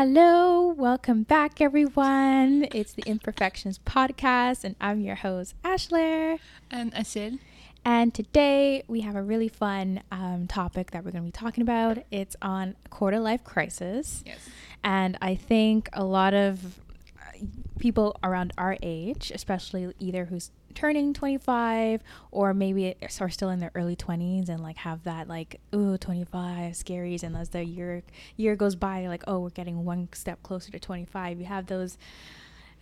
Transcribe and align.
Hello, 0.00 0.68
welcome 0.68 1.24
back, 1.24 1.60
everyone. 1.60 2.68
It's 2.72 2.92
the 2.92 3.02
Imperfections 3.04 3.80
Podcast, 3.80 4.62
and 4.62 4.76
I'm 4.80 5.00
your 5.00 5.16
host, 5.16 5.60
Ashler. 5.64 6.38
And 6.70 6.94
Asil. 6.94 7.40
And 7.84 8.14
today 8.14 8.84
we 8.86 9.00
have 9.00 9.16
a 9.16 9.22
really 9.24 9.48
fun 9.48 10.04
um, 10.12 10.46
topic 10.46 10.92
that 10.92 11.04
we're 11.04 11.10
going 11.10 11.24
to 11.24 11.26
be 11.26 11.32
talking 11.32 11.62
about. 11.62 11.98
It's 12.12 12.36
on 12.40 12.76
quarter 12.90 13.18
life 13.18 13.42
crisis. 13.42 14.22
Yes. 14.24 14.38
And 14.84 15.18
I 15.20 15.34
think 15.34 15.88
a 15.92 16.04
lot 16.04 16.32
of 16.32 16.78
uh, 17.18 17.44
people 17.80 18.16
around 18.22 18.52
our 18.56 18.76
age, 18.80 19.32
especially 19.34 19.92
either 19.98 20.26
who's 20.26 20.52
turning 20.78 21.12
25 21.12 22.04
or 22.30 22.54
maybe 22.54 22.94
are 23.20 23.28
still 23.28 23.50
in 23.50 23.58
their 23.58 23.72
early 23.74 23.96
20s 23.96 24.48
and 24.48 24.62
like 24.62 24.76
have 24.76 25.02
that 25.02 25.26
like 25.26 25.60
ooh 25.74 25.98
25 25.98 26.72
scaries 26.74 27.24
and 27.24 27.36
as 27.36 27.48
the 27.48 27.64
year 27.64 28.04
year 28.36 28.54
goes 28.54 28.76
by 28.76 29.04
like 29.08 29.24
oh 29.26 29.40
we're 29.40 29.50
getting 29.50 29.84
one 29.84 30.08
step 30.12 30.40
closer 30.44 30.70
to 30.70 30.78
25 30.78 31.40
you 31.40 31.46
have 31.46 31.66
those 31.66 31.98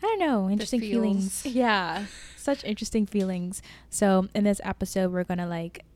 I 0.02 0.06
don't 0.08 0.18
know, 0.18 0.50
interesting 0.50 0.80
feelings. 0.80 1.42
Yeah, 1.46 2.04
such 2.36 2.62
interesting 2.64 3.06
feelings. 3.06 3.62
So, 3.88 4.28
in 4.34 4.44
this 4.44 4.60
episode, 4.62 5.10
we're 5.10 5.24
going 5.24 5.38
to 5.38 5.46
like 5.46 5.86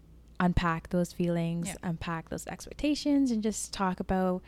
unpack 0.41 0.89
those 0.89 1.13
feelings, 1.13 1.67
yeah. 1.69 1.75
unpack 1.83 2.30
those 2.30 2.47
expectations, 2.47 3.30
and 3.30 3.43
just 3.43 3.75
talk 3.75 4.01
about 4.01 4.41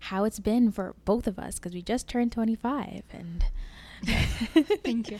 how 0.00 0.24
it's 0.24 0.40
been 0.40 0.72
for 0.72 0.96
both 1.04 1.28
of 1.28 1.38
us 1.38 1.60
because 1.60 1.74
we 1.74 1.80
just 1.80 2.08
turned 2.08 2.32
25 2.32 3.04
and 3.12 3.44
Thank 4.84 5.10
you. 5.10 5.18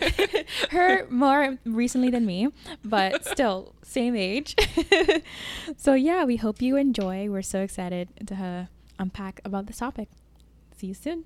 Her 0.70 1.06
more 1.10 1.58
recently 1.64 2.10
than 2.10 2.24
me, 2.26 2.48
but 2.84 3.24
still 3.24 3.74
same 3.82 4.16
age. 4.16 4.54
so 5.76 5.94
yeah, 5.94 6.24
we 6.24 6.36
hope 6.36 6.62
you 6.62 6.76
enjoy. 6.76 7.28
We're 7.28 7.42
so 7.42 7.60
excited 7.60 8.08
to 8.26 8.34
uh, 8.34 8.64
unpack 8.98 9.40
about 9.44 9.66
this 9.66 9.78
topic. 9.78 10.08
See 10.76 10.88
you 10.88 10.94
soon. 10.94 11.24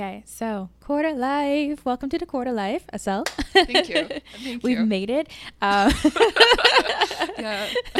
Okay, 0.00 0.22
so 0.24 0.70
quarter 0.80 1.12
life. 1.12 1.84
Welcome 1.84 2.08
to 2.08 2.16
the 2.16 2.24
quarter 2.24 2.52
life, 2.52 2.86
Asel. 2.90 3.28
Thank 3.52 3.90
you. 3.90 4.08
Thank 4.42 4.62
We've 4.62 4.78
you. 4.78 4.86
made 4.86 5.10
it. 5.10 5.28
Um, 5.60 5.92
yeah. 7.38 7.68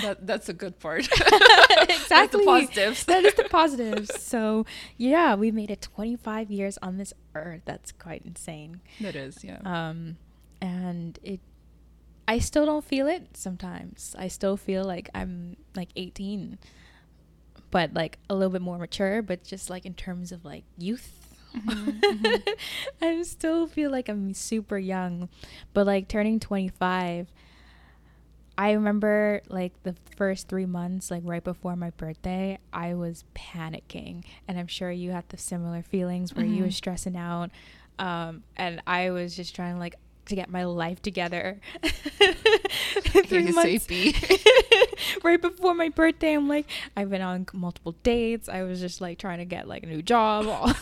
that 0.00 0.16
that's 0.22 0.48
a 0.48 0.54
good 0.54 0.80
part. 0.80 1.06
exactly. 1.10 2.40
the 2.40 2.46
positives. 2.46 3.04
that 3.04 3.22
is 3.22 3.34
the 3.34 3.44
positives. 3.50 4.18
So 4.22 4.64
yeah, 4.96 5.34
we 5.34 5.50
made 5.50 5.70
it 5.70 5.82
25 5.82 6.50
years 6.50 6.78
on 6.80 6.96
this 6.96 7.12
earth. 7.34 7.60
That's 7.66 7.92
quite 7.92 8.22
insane. 8.24 8.80
That 9.02 9.14
is, 9.14 9.44
yeah. 9.44 9.60
Um, 9.66 10.16
and 10.62 11.18
it, 11.22 11.40
I 12.26 12.38
still 12.38 12.64
don't 12.64 12.84
feel 12.84 13.08
it 13.08 13.36
sometimes. 13.36 14.16
I 14.18 14.28
still 14.28 14.56
feel 14.56 14.84
like 14.86 15.10
I'm 15.14 15.58
like 15.76 15.90
18 15.96 16.58
but 17.72 17.94
like 17.94 18.18
a 18.30 18.34
little 18.34 18.52
bit 18.52 18.62
more 18.62 18.78
mature, 18.78 19.22
but 19.22 19.42
just 19.42 19.68
like 19.68 19.84
in 19.84 19.94
terms 19.94 20.30
of 20.30 20.44
like 20.44 20.62
youth. 20.78 21.18
Mm-hmm, 21.56 21.90
mm-hmm. 22.24 23.04
I 23.04 23.22
still 23.22 23.66
feel 23.66 23.90
like 23.90 24.08
I'm 24.08 24.34
super 24.34 24.78
young, 24.78 25.28
but 25.72 25.86
like 25.86 26.06
turning 26.06 26.38
25, 26.38 27.32
I 28.58 28.72
remember 28.72 29.40
like 29.48 29.72
the 29.82 29.96
first 30.16 30.48
three 30.48 30.66
months, 30.66 31.10
like 31.10 31.22
right 31.24 31.42
before 31.42 31.74
my 31.74 31.90
birthday, 31.90 32.58
I 32.72 32.94
was 32.94 33.24
panicking. 33.34 34.24
And 34.46 34.58
I'm 34.58 34.66
sure 34.66 34.90
you 34.90 35.10
had 35.10 35.28
the 35.30 35.38
similar 35.38 35.82
feelings 35.82 36.34
where 36.34 36.44
mm-hmm. 36.44 36.54
you 36.54 36.64
were 36.64 36.70
stressing 36.70 37.16
out. 37.16 37.50
Um, 37.98 38.42
and 38.56 38.82
I 38.86 39.10
was 39.10 39.34
just 39.34 39.56
trying 39.56 39.74
to 39.74 39.80
like 39.80 39.94
to 40.26 40.34
get 40.34 40.50
my 40.50 40.64
life 40.64 41.02
together. 41.02 41.60
Three 41.82 43.52
months 43.52 43.88
right 45.24 45.40
before 45.40 45.74
my 45.74 45.88
birthday, 45.88 46.34
I'm 46.34 46.48
like, 46.48 46.66
I've 46.96 47.10
been 47.10 47.22
on 47.22 47.46
multiple 47.52 47.94
dates. 48.02 48.48
I 48.48 48.62
was 48.62 48.80
just 48.80 49.00
like 49.00 49.18
trying 49.18 49.38
to 49.38 49.44
get 49.44 49.68
like 49.68 49.82
a 49.82 49.86
new 49.86 50.02
job, 50.02 50.76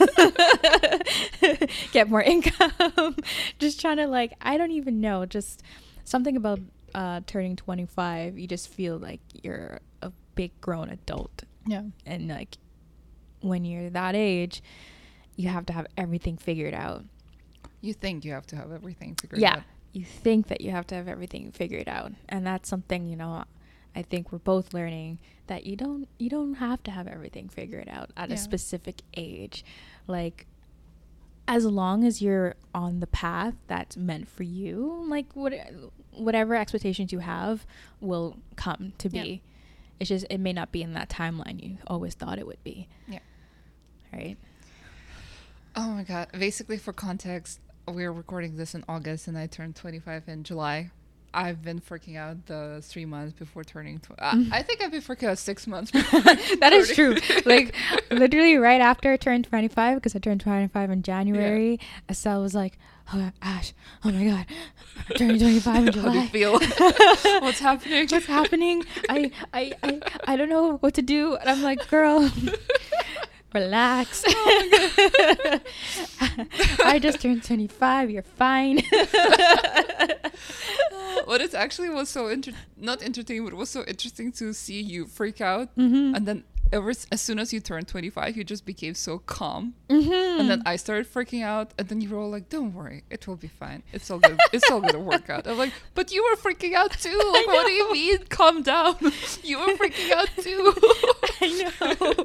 get 1.92 2.08
more 2.08 2.22
income, 2.22 3.16
just 3.58 3.80
trying 3.80 3.96
to 3.98 4.06
like 4.06 4.34
I 4.40 4.56
don't 4.56 4.72
even 4.72 5.00
know, 5.00 5.26
just 5.26 5.62
something 6.04 6.36
about 6.36 6.60
uh, 6.94 7.20
turning 7.26 7.56
25. 7.56 8.38
You 8.38 8.46
just 8.46 8.68
feel 8.68 8.98
like 8.98 9.20
you're 9.42 9.80
a 10.02 10.12
big 10.34 10.58
grown 10.60 10.90
adult. 10.90 11.44
Yeah, 11.66 11.82
and 12.06 12.28
like 12.28 12.58
when 13.40 13.64
you're 13.64 13.90
that 13.90 14.14
age, 14.14 14.62
you 15.36 15.48
have 15.48 15.66
to 15.66 15.72
have 15.72 15.86
everything 15.96 16.36
figured 16.36 16.74
out 16.74 17.04
you 17.80 17.94
think 17.94 18.24
you 18.24 18.32
have 18.32 18.46
to 18.48 18.56
have 18.56 18.72
everything 18.72 19.14
figured 19.14 19.40
yeah, 19.40 19.56
out. 19.56 19.62
You 19.92 20.04
think 20.04 20.48
that 20.48 20.60
you 20.60 20.70
have 20.70 20.86
to 20.88 20.94
have 20.94 21.08
everything 21.08 21.50
figured 21.52 21.88
out. 21.88 22.12
And 22.28 22.46
that's 22.46 22.68
something, 22.68 23.06
you 23.06 23.16
know, 23.16 23.44
I 23.94 24.02
think 24.02 24.32
we're 24.32 24.38
both 24.38 24.72
learning 24.72 25.18
that 25.46 25.66
you 25.66 25.76
don't 25.76 26.08
you 26.18 26.30
don't 26.30 26.54
have 26.54 26.82
to 26.84 26.90
have 26.90 27.08
everything 27.08 27.48
figured 27.48 27.88
out 27.88 28.10
at 28.16 28.28
yeah. 28.28 28.36
a 28.36 28.38
specific 28.38 29.02
age. 29.16 29.64
Like 30.06 30.46
as 31.48 31.64
long 31.64 32.04
as 32.04 32.22
you're 32.22 32.54
on 32.72 33.00
the 33.00 33.06
path 33.08 33.54
that's 33.66 33.96
meant 33.96 34.28
for 34.28 34.44
you, 34.44 35.04
like 35.08 35.26
what 35.34 35.52
whatever 36.12 36.54
expectations 36.54 37.12
you 37.12 37.18
have 37.18 37.66
will 38.00 38.38
come 38.56 38.92
to 38.98 39.08
be. 39.08 39.18
Yeah. 39.18 39.36
It's 39.98 40.08
just 40.08 40.26
it 40.30 40.38
may 40.38 40.52
not 40.52 40.72
be 40.72 40.82
in 40.82 40.92
that 40.94 41.10
timeline 41.10 41.62
you 41.62 41.78
always 41.86 42.14
thought 42.14 42.38
it 42.38 42.46
would 42.46 42.62
be. 42.62 42.88
Yeah. 43.08 43.18
Right. 44.12 44.36
Oh 45.74 45.90
my 45.90 46.04
god. 46.04 46.28
Basically 46.38 46.78
for 46.78 46.92
context, 46.92 47.60
we're 47.90 48.12
recording 48.12 48.56
this 48.56 48.74
in 48.74 48.84
August 48.88 49.28
and 49.28 49.36
I 49.36 49.46
turned 49.46 49.76
25 49.76 50.28
in 50.28 50.44
July. 50.44 50.90
I've 51.32 51.62
been 51.62 51.80
freaking 51.80 52.16
out 52.16 52.46
the 52.46 52.80
three 52.82 53.04
months 53.04 53.32
before 53.38 53.62
turning. 53.62 54.00
Tw- 54.00 54.12
uh, 54.18 54.34
I 54.50 54.62
think 54.62 54.82
I've 54.82 54.90
been 54.90 55.00
freaking 55.00 55.28
out 55.28 55.38
six 55.38 55.66
months. 55.66 55.90
that 55.92 56.70
is 56.72 56.92
true. 56.92 57.16
Like 57.44 57.74
literally 58.10 58.56
right 58.56 58.80
after 58.80 59.12
I 59.12 59.16
turned 59.16 59.44
25, 59.44 59.98
because 59.98 60.16
I 60.16 60.18
turned 60.18 60.40
25 60.40 60.90
in 60.90 61.02
January, 61.02 61.72
yeah. 61.80 61.86
Estelle 62.08 62.42
was 62.42 62.54
like, 62.56 62.78
"Oh 63.14 63.30
Ash, 63.42 63.72
oh 64.04 64.10
my 64.10 64.24
God, 64.24 64.46
I'm 65.08 65.16
turning 65.16 65.38
25 65.38 65.86
in 65.86 65.92
July. 65.92 66.06
How 66.08 66.12
do 66.12 66.18
you 66.18 66.26
feel? 66.26 66.52
What's 67.42 67.60
happening? 67.60 68.08
What's 68.10 68.26
happening? 68.26 68.82
I, 69.08 69.30
I, 69.54 69.72
I, 69.84 70.00
I 70.24 70.36
don't 70.36 70.48
know 70.48 70.78
what 70.78 70.94
to 70.94 71.02
do." 71.02 71.36
And 71.36 71.48
I'm 71.48 71.62
like, 71.62 71.88
"Girl." 71.88 72.28
Relax. 73.54 74.24
Oh 74.26 75.60
I 76.84 76.98
just 77.00 77.20
turned 77.20 77.44
25. 77.44 78.10
You're 78.10 78.22
fine. 78.22 78.78
what 81.24 81.40
it 81.40 81.54
actually 81.54 81.90
was 81.90 82.08
so 82.08 82.28
inter- 82.28 82.52
not 82.76 83.02
entertaining, 83.02 83.44
but 83.44 83.52
it 83.52 83.56
was 83.56 83.70
so 83.70 83.84
interesting 83.86 84.32
to 84.32 84.52
see 84.52 84.80
you 84.80 85.06
freak 85.06 85.40
out, 85.40 85.74
mm-hmm. 85.76 86.14
and 86.14 86.26
then 86.26 86.44
ever 86.72 86.90
as 86.90 87.20
soon 87.20 87.38
as 87.38 87.52
you 87.52 87.60
turned 87.60 87.88
25 87.88 88.36
you 88.36 88.44
just 88.44 88.64
became 88.64 88.94
so 88.94 89.18
calm. 89.18 89.74
Mm-hmm. 89.88 90.40
and 90.40 90.50
then 90.50 90.62
i 90.66 90.76
started 90.76 91.12
freaking 91.12 91.42
out 91.42 91.74
and 91.78 91.88
then 91.88 92.00
you 92.00 92.08
were 92.10 92.18
all 92.18 92.30
like 92.30 92.48
don't 92.48 92.74
worry 92.74 93.04
it 93.10 93.26
will 93.26 93.36
be 93.36 93.48
fine. 93.48 93.82
It's 93.92 94.10
all 94.10 94.18
good 94.18 94.38
it's 94.52 94.70
all 94.70 94.80
gonna 94.80 95.00
work 95.00 95.28
out. 95.30 95.46
I'm 95.46 95.58
like 95.58 95.72
but 95.94 96.12
you 96.12 96.22
were 96.22 96.36
freaking 96.36 96.74
out 96.74 96.92
too. 96.92 97.10
Like 97.30 97.46
what 97.46 97.66
do 97.66 97.72
you 97.72 97.92
mean 97.92 98.18
calm 98.28 98.62
down? 98.62 98.96
You 99.42 99.58
were 99.58 99.74
freaking 99.74 100.10
out 100.12 100.28
too. 100.36 100.74
I 101.40 101.72
know. 101.80 102.24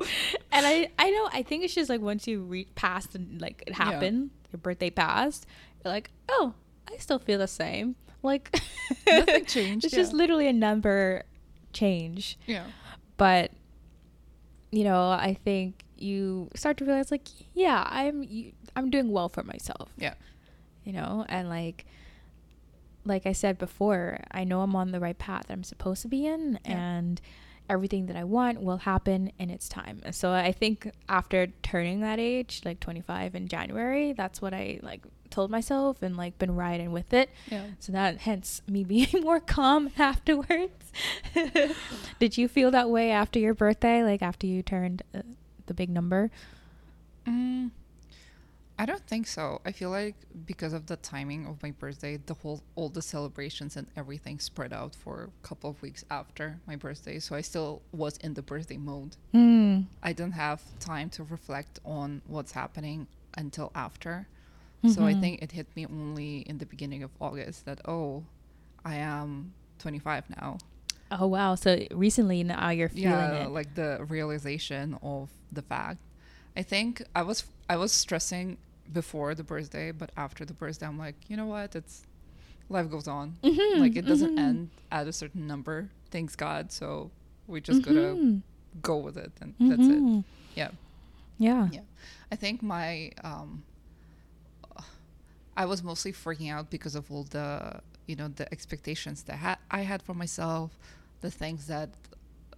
And 0.51 0.65
i 0.65 0.89
i 0.99 1.09
know 1.09 1.29
i 1.31 1.41
think 1.43 1.63
it's 1.63 1.73
just 1.73 1.89
like 1.89 2.01
once 2.01 2.27
you 2.27 2.41
reach 2.41 2.69
past 2.75 3.15
and 3.15 3.41
like 3.41 3.63
it 3.67 3.73
happened 3.73 4.31
yeah. 4.31 4.47
your 4.53 4.59
birthday 4.59 4.89
passed 4.89 5.45
you're 5.83 5.93
like 5.93 6.09
oh 6.29 6.53
i 6.91 6.97
still 6.97 7.19
feel 7.19 7.39
the 7.39 7.47
same. 7.47 7.95
Like 8.23 8.59
nothing 9.07 9.45
changed 9.45 9.85
it's 9.85 9.93
yeah. 9.93 9.99
just 9.99 10.13
literally 10.13 10.47
a 10.47 10.53
number 10.53 11.23
change. 11.75 12.39
Yeah. 12.47 12.65
But 13.17 13.51
you 14.71 14.83
know, 14.83 15.09
I 15.09 15.37
think 15.43 15.83
you 15.97 16.49
start 16.55 16.77
to 16.77 16.85
realize 16.85 17.11
like, 17.11 17.27
yeah, 17.53 17.87
I'm 17.89 18.27
I'm 18.75 18.89
doing 18.89 19.11
well 19.11 19.29
for 19.29 19.43
myself. 19.43 19.89
Yeah. 19.97 20.15
You 20.83 20.93
know, 20.93 21.25
and 21.29 21.49
like 21.49 21.85
like 23.05 23.25
I 23.25 23.31
said 23.33 23.57
before, 23.57 24.19
I 24.31 24.43
know 24.43 24.61
I'm 24.61 24.75
on 24.75 24.91
the 24.91 24.99
right 24.99 25.17
path 25.17 25.47
that 25.47 25.53
I'm 25.53 25.63
supposed 25.63 26.01
to 26.01 26.07
be 26.07 26.25
in 26.25 26.59
yeah. 26.65 26.71
and 26.71 27.21
everything 27.69 28.07
that 28.07 28.15
I 28.15 28.23
want 28.23 28.61
will 28.61 28.77
happen 28.77 29.31
in 29.39 29.49
its 29.49 29.69
time. 29.69 30.01
So 30.11 30.31
I 30.31 30.51
think 30.51 30.91
after 31.09 31.47
turning 31.63 32.01
that 32.01 32.19
age, 32.19 32.61
like 32.65 32.79
25 32.79 33.35
in 33.35 33.47
January, 33.47 34.13
that's 34.13 34.41
what 34.41 34.53
I 34.53 34.79
like 34.81 35.01
told 35.35 35.51
myself 35.51 36.01
and 36.01 36.15
like 36.15 36.37
been 36.37 36.55
riding 36.55 36.91
with 36.93 37.13
it. 37.13 37.29
Yeah. 37.51 37.65
So 37.79 37.91
that 37.91 38.19
hence 38.19 38.61
me 38.67 38.83
being 38.93 39.21
more 39.21 39.41
calm 39.41 39.91
afterwards. 39.97 40.91
Did 42.19 42.37
you 42.37 42.47
feel 42.47 42.71
that 42.71 42.89
way 42.89 43.11
after 43.11 43.37
your 43.37 43.53
birthday, 43.53 44.01
like 44.01 44.21
after 44.21 44.47
you 44.47 44.63
turned 44.63 45.03
uh, 45.13 45.21
the 45.65 45.73
big 45.73 45.89
number? 45.89 46.31
Mm, 47.27 47.71
I 48.79 48.85
don't 48.85 49.05
think 49.07 49.27
so. 49.27 49.59
I 49.65 49.73
feel 49.73 49.89
like 49.89 50.15
because 50.45 50.71
of 50.71 50.85
the 50.85 50.95
timing 50.95 51.45
of 51.47 51.61
my 51.61 51.71
birthday, 51.71 52.17
the 52.17 52.35
whole 52.35 52.61
all 52.75 52.87
the 52.87 53.01
celebrations 53.01 53.75
and 53.75 53.87
everything 53.97 54.39
spread 54.39 54.71
out 54.71 54.95
for 54.95 55.29
a 55.43 55.47
couple 55.47 55.69
of 55.69 55.81
weeks 55.81 56.05
after 56.09 56.59
my 56.65 56.77
birthday. 56.77 57.19
So 57.19 57.35
I 57.35 57.41
still 57.41 57.81
was 57.91 58.15
in 58.17 58.35
the 58.35 58.41
birthday 58.41 58.77
mode. 58.77 59.17
Mm. 59.33 59.87
I 60.01 60.13
didn't 60.13 60.35
have 60.35 60.61
time 60.79 61.09
to 61.11 61.23
reflect 61.23 61.79
on 61.83 62.21
what's 62.25 62.53
happening 62.53 63.07
until 63.37 63.71
after. 63.75 64.27
So 64.87 65.05
I 65.05 65.13
Mhm. 65.13 65.21
think 65.21 65.41
it 65.41 65.51
hit 65.51 65.67
me 65.75 65.85
only 65.85 66.39
in 66.49 66.57
the 66.57 66.65
beginning 66.65 67.03
of 67.03 67.11
August 67.19 67.65
that 67.65 67.79
oh, 67.87 68.23
I 68.83 68.95
am 68.95 69.53
25 69.79 70.29
now. 70.29 70.57
Oh 71.11 71.27
wow! 71.27 71.55
So 71.55 71.85
recently 71.91 72.43
now 72.43 72.69
you're 72.69 72.89
feeling 72.89 73.33
yeah 73.33 73.45
it. 73.45 73.49
like 73.51 73.75
the 73.75 74.05
realization 74.09 74.97
of 75.03 75.29
the 75.51 75.61
fact 75.61 75.99
i 76.57 76.63
think 76.63 77.01
i 77.15 77.21
was 77.21 77.45
i 77.69 77.75
was 77.77 77.91
stressing 77.91 78.57
before 78.91 79.35
the 79.35 79.43
birthday 79.43 79.91
but 79.91 80.09
after 80.17 80.43
the 80.45 80.53
birthday 80.53 80.85
i'm 80.87 80.97
like 80.97 81.15
you 81.29 81.37
know 81.37 81.45
what 81.45 81.75
it's 81.75 82.03
life 82.69 82.89
goes 82.89 83.07
on 83.07 83.35
Mhm, 83.43 83.79
like 83.79 83.95
it 83.95 84.05
doesn't 84.05 84.31
mhm. 84.33 84.37
end 84.37 84.69
at 84.91 85.07
a 85.07 85.13
certain 85.13 85.45
number 85.47 85.89
thanks 86.11 86.35
god 86.35 86.71
so 86.71 87.11
we 87.47 87.61
just 87.61 87.81
gotta 87.83 88.17
Mhm, 88.17 88.41
go 88.81 88.97
with 88.97 89.17
it 89.17 89.31
and 89.41 89.53
that's 89.69 89.87
it 89.89 90.03
mhm. 90.03 90.23
yeah 90.55 90.71
Yeah. 91.37 91.67
Yeah. 91.71 91.81
I 92.31 92.35
think 92.35 92.61
my 92.63 93.11
um 93.23 93.63
I 95.57 95.65
was 95.65 95.83
mostly 95.83 96.11
freaking 96.11 96.51
out 96.51 96.69
because 96.69 96.95
of 96.95 97.11
all 97.11 97.23
the 97.23 97.79
you 98.07 98.15
know 98.15 98.27
the 98.27 98.51
expectations 98.51 99.23
that 99.23 99.37
ha- 99.37 99.57
I 99.71 99.81
had 99.81 100.01
for 100.01 100.13
myself, 100.13 100.77
the 101.21 101.31
things 101.31 101.67
that 101.67 101.89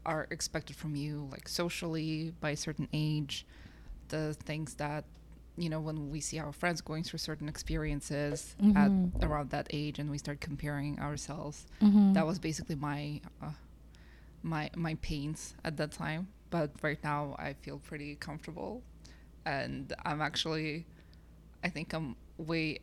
are 0.05 0.27
expected 0.31 0.75
from 0.75 0.95
you 0.95 1.27
like 1.31 1.47
socially 1.47 2.33
by 2.39 2.51
a 2.51 2.57
certain 2.57 2.87
age, 2.93 3.45
the 4.09 4.33
things 4.45 4.75
that 4.75 5.03
you 5.57 5.69
know 5.69 5.79
when 5.79 6.09
we 6.11 6.19
see 6.21 6.39
our 6.39 6.51
friends 6.53 6.81
going 6.81 7.03
through 7.03 7.19
certain 7.19 7.49
experiences 7.49 8.55
Mhm. 8.61 8.75
at 8.77 8.91
around 9.27 9.49
that 9.49 9.67
age 9.71 9.97
and 9.99 10.09
we 10.09 10.17
start 10.17 10.39
comparing 10.39 10.99
ourselves 10.99 11.65
Mhm. 11.81 12.13
that 12.13 12.25
was 12.25 12.37
basically 12.39 12.75
my 12.75 13.19
uh, 13.41 13.51
my 14.43 14.69
my 14.75 14.93
pains 14.95 15.55
at 15.65 15.77
that 15.77 15.91
time 15.91 16.27
but 16.51 16.69
right 16.83 17.03
now 17.03 17.35
i 17.39 17.53
feel 17.53 17.79
pretty 17.79 18.15
comfortable 18.15 18.83
and 19.45 19.93
i'm 20.05 20.21
actually 20.21 20.85
i 21.63 21.69
think 21.69 21.91
i'm 21.93 22.15
way 22.37 22.77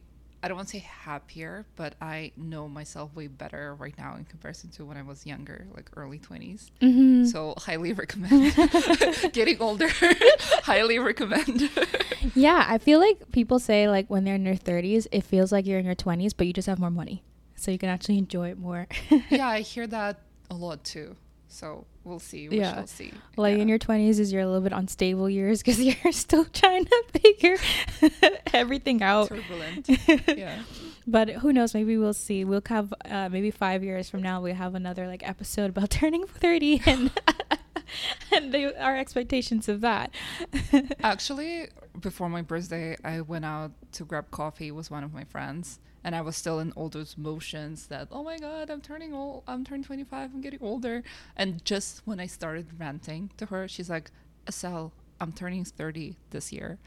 i 0.45 0.49
don't 0.49 0.57
want 0.59 0.69
to 0.69 0.73
say 0.79 0.85
happier 1.09 1.65
but 1.75 1.95
i 2.03 2.31
know 2.37 2.69
myself 2.69 3.15
way 3.17 3.27
better 3.27 3.75
right 3.77 3.97
now 3.97 4.15
in 4.17 4.25
comparison 4.27 4.69
to 4.71 4.85
when 4.85 4.97
i 4.99 5.03
was 5.03 5.25
younger 5.25 5.67
like 5.75 5.89
early 5.97 6.19
20s 6.19 6.71
Mhm. 6.83 7.27
so 7.33 7.55
highly 7.57 7.93
recommend 7.95 8.55
getting 9.33 9.59
older. 9.61 9.89
Highly 10.65 10.99
recommend. 10.99 11.71
Yeah, 12.35 12.65
I 12.67 12.79
feel 12.79 13.01
like 13.01 13.31
people 13.33 13.59
say 13.59 13.87
like 13.89 14.09
when 14.09 14.25
they're 14.25 14.35
in 14.37 14.45
their 14.45 14.55
30s, 14.57 15.07
it 15.13 15.25
feels 15.25 15.53
like 15.53 15.67
you're 15.67 15.79
in 15.79 15.85
your 15.85 15.95
20s, 15.95 16.33
but 16.37 16.47
you 16.47 16.53
just 16.55 16.67
have 16.67 16.79
more 16.79 16.91
money, 16.91 17.23
so 17.55 17.71
you 17.71 17.77
can 17.79 17.91
actually 17.91 18.17
enjoy 18.19 18.49
it 18.51 18.59
more. 18.59 18.87
yeah 19.31 19.47
i 19.49 19.61
hear 19.61 19.87
that 19.87 20.21
a 20.51 20.55
lot 20.55 20.83
too 20.85 21.17
so 21.55 21.87
we'll 22.03 22.19
see 22.19 22.49
we 22.49 22.59
Yeah. 22.59 22.75
shall 22.75 22.87
see 22.87 23.13
like 23.37 23.57
Yeah. 23.57 23.63
in 23.63 23.69
your 23.69 23.79
20s 23.79 24.19
is 24.19 24.33
your 24.33 24.43
a 24.43 24.47
little 24.47 24.61
bit 24.61 24.73
unstable 24.73 25.31
years 25.31 25.63
because 25.63 25.81
you're 25.89 26.13
still 26.13 26.45
trying 26.47 26.85
to 26.85 27.05
figure 27.13 27.57
everything 28.53 29.03
out. 29.03 29.29
turbulent 29.29 29.89
yeah 30.37 30.63
But 31.07 31.29
who 31.29 31.53
knows? 31.53 31.75
Maybe 31.75 31.99
we'll 31.99 32.15
see. 32.15 32.47
We'll 32.47 32.63
have 32.69 32.95
uh, 33.05 33.29
maybe 33.29 33.51
five 33.51 33.85
years 33.85 34.09
from 34.09 34.23
now. 34.23 34.41
We 34.41 34.53
have 34.53 34.75
another 34.75 35.07
like 35.07 35.23
episode 35.29 35.69
about 35.69 35.91
turning 35.91 36.27
thirty 36.27 36.81
and 36.87 37.11
and 38.33 38.55
the, 38.55 38.73
our 38.83 38.97
expectations 38.97 39.69
of 39.69 39.83
that. 39.83 40.11
Actually, 41.03 41.69
before 42.01 42.31
my 42.31 42.41
birthday, 42.41 42.97
I 43.05 43.21
went 43.21 43.45
out 43.45 43.73
to 43.93 44.05
grab 44.07 44.31
coffee 44.31 44.71
with 44.71 44.91
one 44.91 45.05
of 45.05 45.13
my 45.13 45.25
friends, 45.25 45.79
and 46.05 46.15
I 46.15 46.21
was 46.21 46.37
still 46.37 46.61
in 46.61 46.71
all 46.73 46.89
those 46.89 47.17
motions 47.17 47.87
that 47.89 48.09
oh 48.13 48.23
my 48.23 48.39
god, 48.39 48.71
I'm 48.71 48.81
turning 48.81 49.15
old, 49.15 49.43
I'm 49.49 49.65
turning 49.65 49.85
25, 49.85 50.31
I'm 50.35 50.41
getting 50.41 50.61
older. 50.63 51.03
And 51.37 51.65
just 51.65 52.03
when 52.05 52.21
I 52.21 52.27
started 52.27 52.67
ranting 52.79 53.31
to 53.39 53.47
her, 53.47 53.67
she's 53.67 53.91
like, 53.91 54.11
"Estelle, 54.47 54.93
I'm 55.21 55.33
turning 55.33 55.65
30 55.65 56.17
this 56.31 56.53
year," 56.53 56.79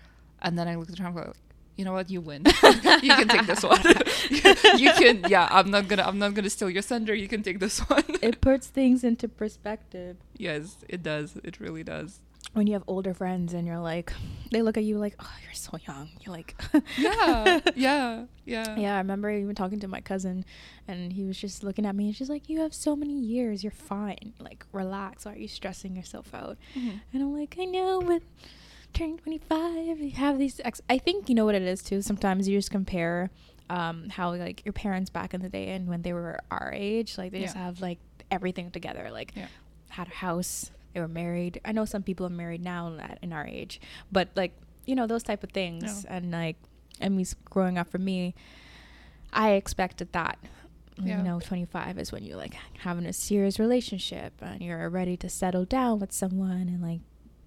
and 0.42 0.58
then 0.58 0.68
I 0.68 0.76
looked 0.76 0.92
at 0.92 1.00
her, 1.00 1.08
and 1.08 1.18
I'm 1.20 1.26
like. 1.26 1.36
You 1.78 1.86
know 1.86 1.94
what? 1.94 2.10
You 2.10 2.22
win. 2.22 2.42
you 2.64 3.14
can 3.14 3.28
take 3.28 3.46
this 3.46 3.62
one. 3.62 3.80
you 4.80 4.92
can. 4.94 5.24
Yeah, 5.30 5.48
I'm 5.52 5.70
not 5.70 5.88
gonna. 5.88 6.02
I'm 6.02 6.18
not 6.18 6.34
gonna 6.34 6.50
steal 6.50 6.72
your 6.72 6.82
thunder. 6.82 7.14
You 7.14 7.28
can 7.28 7.44
take 7.44 7.60
this 7.60 7.78
one. 7.88 8.04
it 8.20 8.42
puts 8.42 8.66
things 8.66 9.04
into 9.04 9.28
perspective 9.28 10.18
yes, 10.36 10.78
it 10.90 11.04
does. 11.04 11.38
It 11.44 11.60
really 11.60 11.84
does. 11.84 12.20
When 12.54 12.66
you 12.68 12.74
have 12.74 12.84
older 12.88 13.14
friends 13.14 13.54
and 13.54 13.68
you're 13.68 13.80
like, 13.80 14.12
they 14.52 14.62
look 14.62 14.78
at 14.78 14.84
you 14.84 14.98
like, 14.98 15.16
oh, 15.20 15.32
you're 15.44 15.54
so 15.54 15.78
young. 15.88 16.10
You're 16.22 16.34
like, 16.34 16.56
Yeah, 16.98 17.60
yeah, 17.76 18.24
yeah. 18.46 18.76
yeah. 18.78 18.96
I 18.96 18.98
remember 19.00 19.30
even 19.30 19.54
talking 19.56 19.80
to 19.82 19.88
my 19.88 20.02
cousin, 20.02 20.46
and 20.88 21.14
he 21.14 21.24
was 21.26 21.38
just 21.38 21.64
looking 21.64 21.86
at 21.86 21.96
me, 21.96 22.08
and 22.08 22.16
she's 22.16 22.30
like, 22.30 22.48
"You 22.50 22.62
have 22.62 22.74
so 22.74 22.96
many 22.96 23.14
years. 23.20 23.64
You're 23.64 23.72
fine. 23.72 24.34
Like, 24.40 24.66
relax. 24.72 25.26
Why 25.26 25.34
are 25.34 25.38
you 25.38 25.48
stressing 25.48 25.96
yourself 25.96 26.34
out?" 26.34 26.58
Mhm. 26.76 27.02
And 27.14 27.22
I'm 27.24 27.38
like, 27.38 27.56
I 27.60 27.66
know, 27.66 28.02
but 28.02 28.22
turning 28.94 29.18
25, 29.20 30.00
you 30.00 30.12
have 30.12 30.38
these. 30.40 30.62
Ex- 30.64 30.82
I 30.90 30.98
think 30.98 31.30
you 31.30 31.36
know 31.36 31.46
what 31.46 31.56
it 31.56 31.62
is 31.64 31.84
too. 31.84 32.02
Sometimes 32.02 32.48
you 32.48 32.58
just 32.58 32.72
compare 32.72 33.30
um, 33.70 34.10
how 34.10 34.34
like 34.34 34.64
your 34.66 34.74
parents 34.74 35.10
back 35.10 35.34
in 35.34 35.42
the 35.42 35.50
day 35.50 35.70
and 35.70 35.88
when 35.88 36.02
they 36.02 36.14
were 36.14 36.40
our 36.50 36.72
age, 36.74 37.18
like 37.18 37.32
they 37.34 37.42
just 37.42 37.56
have 37.58 37.82
like 37.82 38.00
everything 38.32 38.72
together. 38.72 39.10
Like 39.12 39.34
Yeah. 39.36 39.48
had 39.90 40.08
a 40.08 40.12
house, 40.16 40.72
they 40.98 41.02
were 41.02 41.08
married. 41.08 41.62
I 41.64 41.72
know 41.74 41.86
some 41.86 42.02
people 42.02 42.26
are 42.26 42.30
married 42.32 42.64
now 42.64 42.92
at 43.00 43.20
in 43.22 43.32
our 43.32 43.46
age, 43.46 43.80
but 44.12 44.30
like 44.36 44.54
you 44.88 44.96
know 44.96 45.06
those 45.06 45.22
type 45.24 45.44
of 45.44 45.52
things. 45.52 46.04
Yeah. 46.06 46.16
And 46.18 46.32
like, 46.32 46.56
I 47.00 47.10
mean, 47.10 47.26
growing 47.46 47.78
up 47.78 47.88
for 47.90 48.00
me, 48.00 48.34
I 49.32 49.52
expected 49.52 50.12
that. 50.14 50.40
Yeah. 51.00 51.18
You 51.18 51.24
know, 51.24 51.40
25 51.40 52.00
is 52.00 52.12
when 52.12 52.24
you're 52.24 52.38
like 52.38 52.56
having 52.80 53.06
a 53.06 53.14
serious 53.14 53.60
relationship 53.60 54.34
and 54.42 54.62
you're 54.62 54.90
ready 54.90 55.16
to 55.18 55.30
settle 55.30 55.66
down 55.66 56.00
with 56.00 56.12
someone 56.12 56.68
and 56.74 56.82
like 56.82 57.02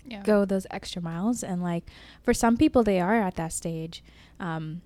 Yeah. 0.06 0.22
go 0.22 0.44
those 0.44 0.66
extra 0.70 1.02
miles 1.02 1.42
and 1.42 1.60
like 1.60 1.84
for 2.22 2.32
some 2.32 2.56
people 2.56 2.84
they 2.84 3.00
are 3.00 3.16
at 3.20 3.34
that 3.36 3.52
stage 3.52 4.02
um 4.38 4.80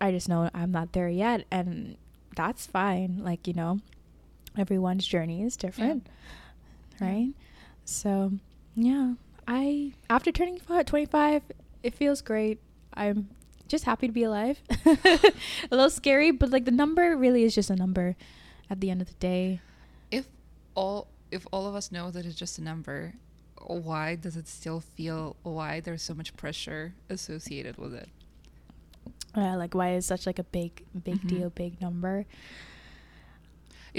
i 0.00 0.10
just 0.10 0.28
know 0.28 0.50
i'm 0.52 0.70
not 0.72 0.92
there 0.92 1.08
yet 1.08 1.44
and 1.50 1.96
that's 2.36 2.66
fine 2.66 3.18
like 3.22 3.46
you 3.48 3.54
know 3.54 3.78
everyone's 4.56 5.06
journey 5.06 5.42
is 5.42 5.56
different 5.56 6.06
Yeah. 7.00 7.06
right 7.08 7.32
so 7.88 8.32
yeah 8.76 9.14
i 9.46 9.92
after 10.10 10.30
turning 10.30 10.58
25 10.58 11.42
it 11.82 11.94
feels 11.94 12.20
great. 12.22 12.58
I'm 12.92 13.28
just 13.68 13.84
happy 13.84 14.08
to 14.08 14.12
be 14.12 14.24
alive. 14.24 14.60
A 14.84 15.32
little 15.70 15.90
scary 15.90 16.32
but 16.32 16.50
like 16.50 16.64
the 16.64 16.72
number 16.72 17.16
really 17.16 17.44
is 17.44 17.54
just 17.54 17.70
a 17.70 17.76
number 17.76 18.16
at 18.68 18.80
the 18.80 18.90
end 18.90 19.00
of 19.00 19.06
the 19.08 19.14
day. 19.14 19.60
If 20.10 20.26
all 20.74 21.06
if 21.30 21.46
all 21.52 21.66
of 21.68 21.74
us 21.76 21.92
know 21.92 22.10
that 22.10 22.26
it's 22.26 22.34
just 22.34 22.58
a 22.58 22.62
number 22.62 23.14
why 23.64 24.16
does 24.16 24.36
it 24.36 24.48
still 24.48 24.80
feel 24.80 25.36
why 25.44 25.78
there's 25.80 26.02
so 26.02 26.14
much 26.14 26.36
pressure 26.36 26.94
associated 27.08 27.76
with 27.78 27.94
it? 27.94 28.08
Uh, 29.36 29.56
like 29.56 29.74
why 29.74 29.92
is 29.92 30.04
such 30.04 30.26
like 30.26 30.38
a 30.40 30.44
big 30.44 30.82
big 31.04 31.22
Mhm. 31.22 31.28
deal 31.28 31.50
big 31.50 31.80
number 31.80 32.26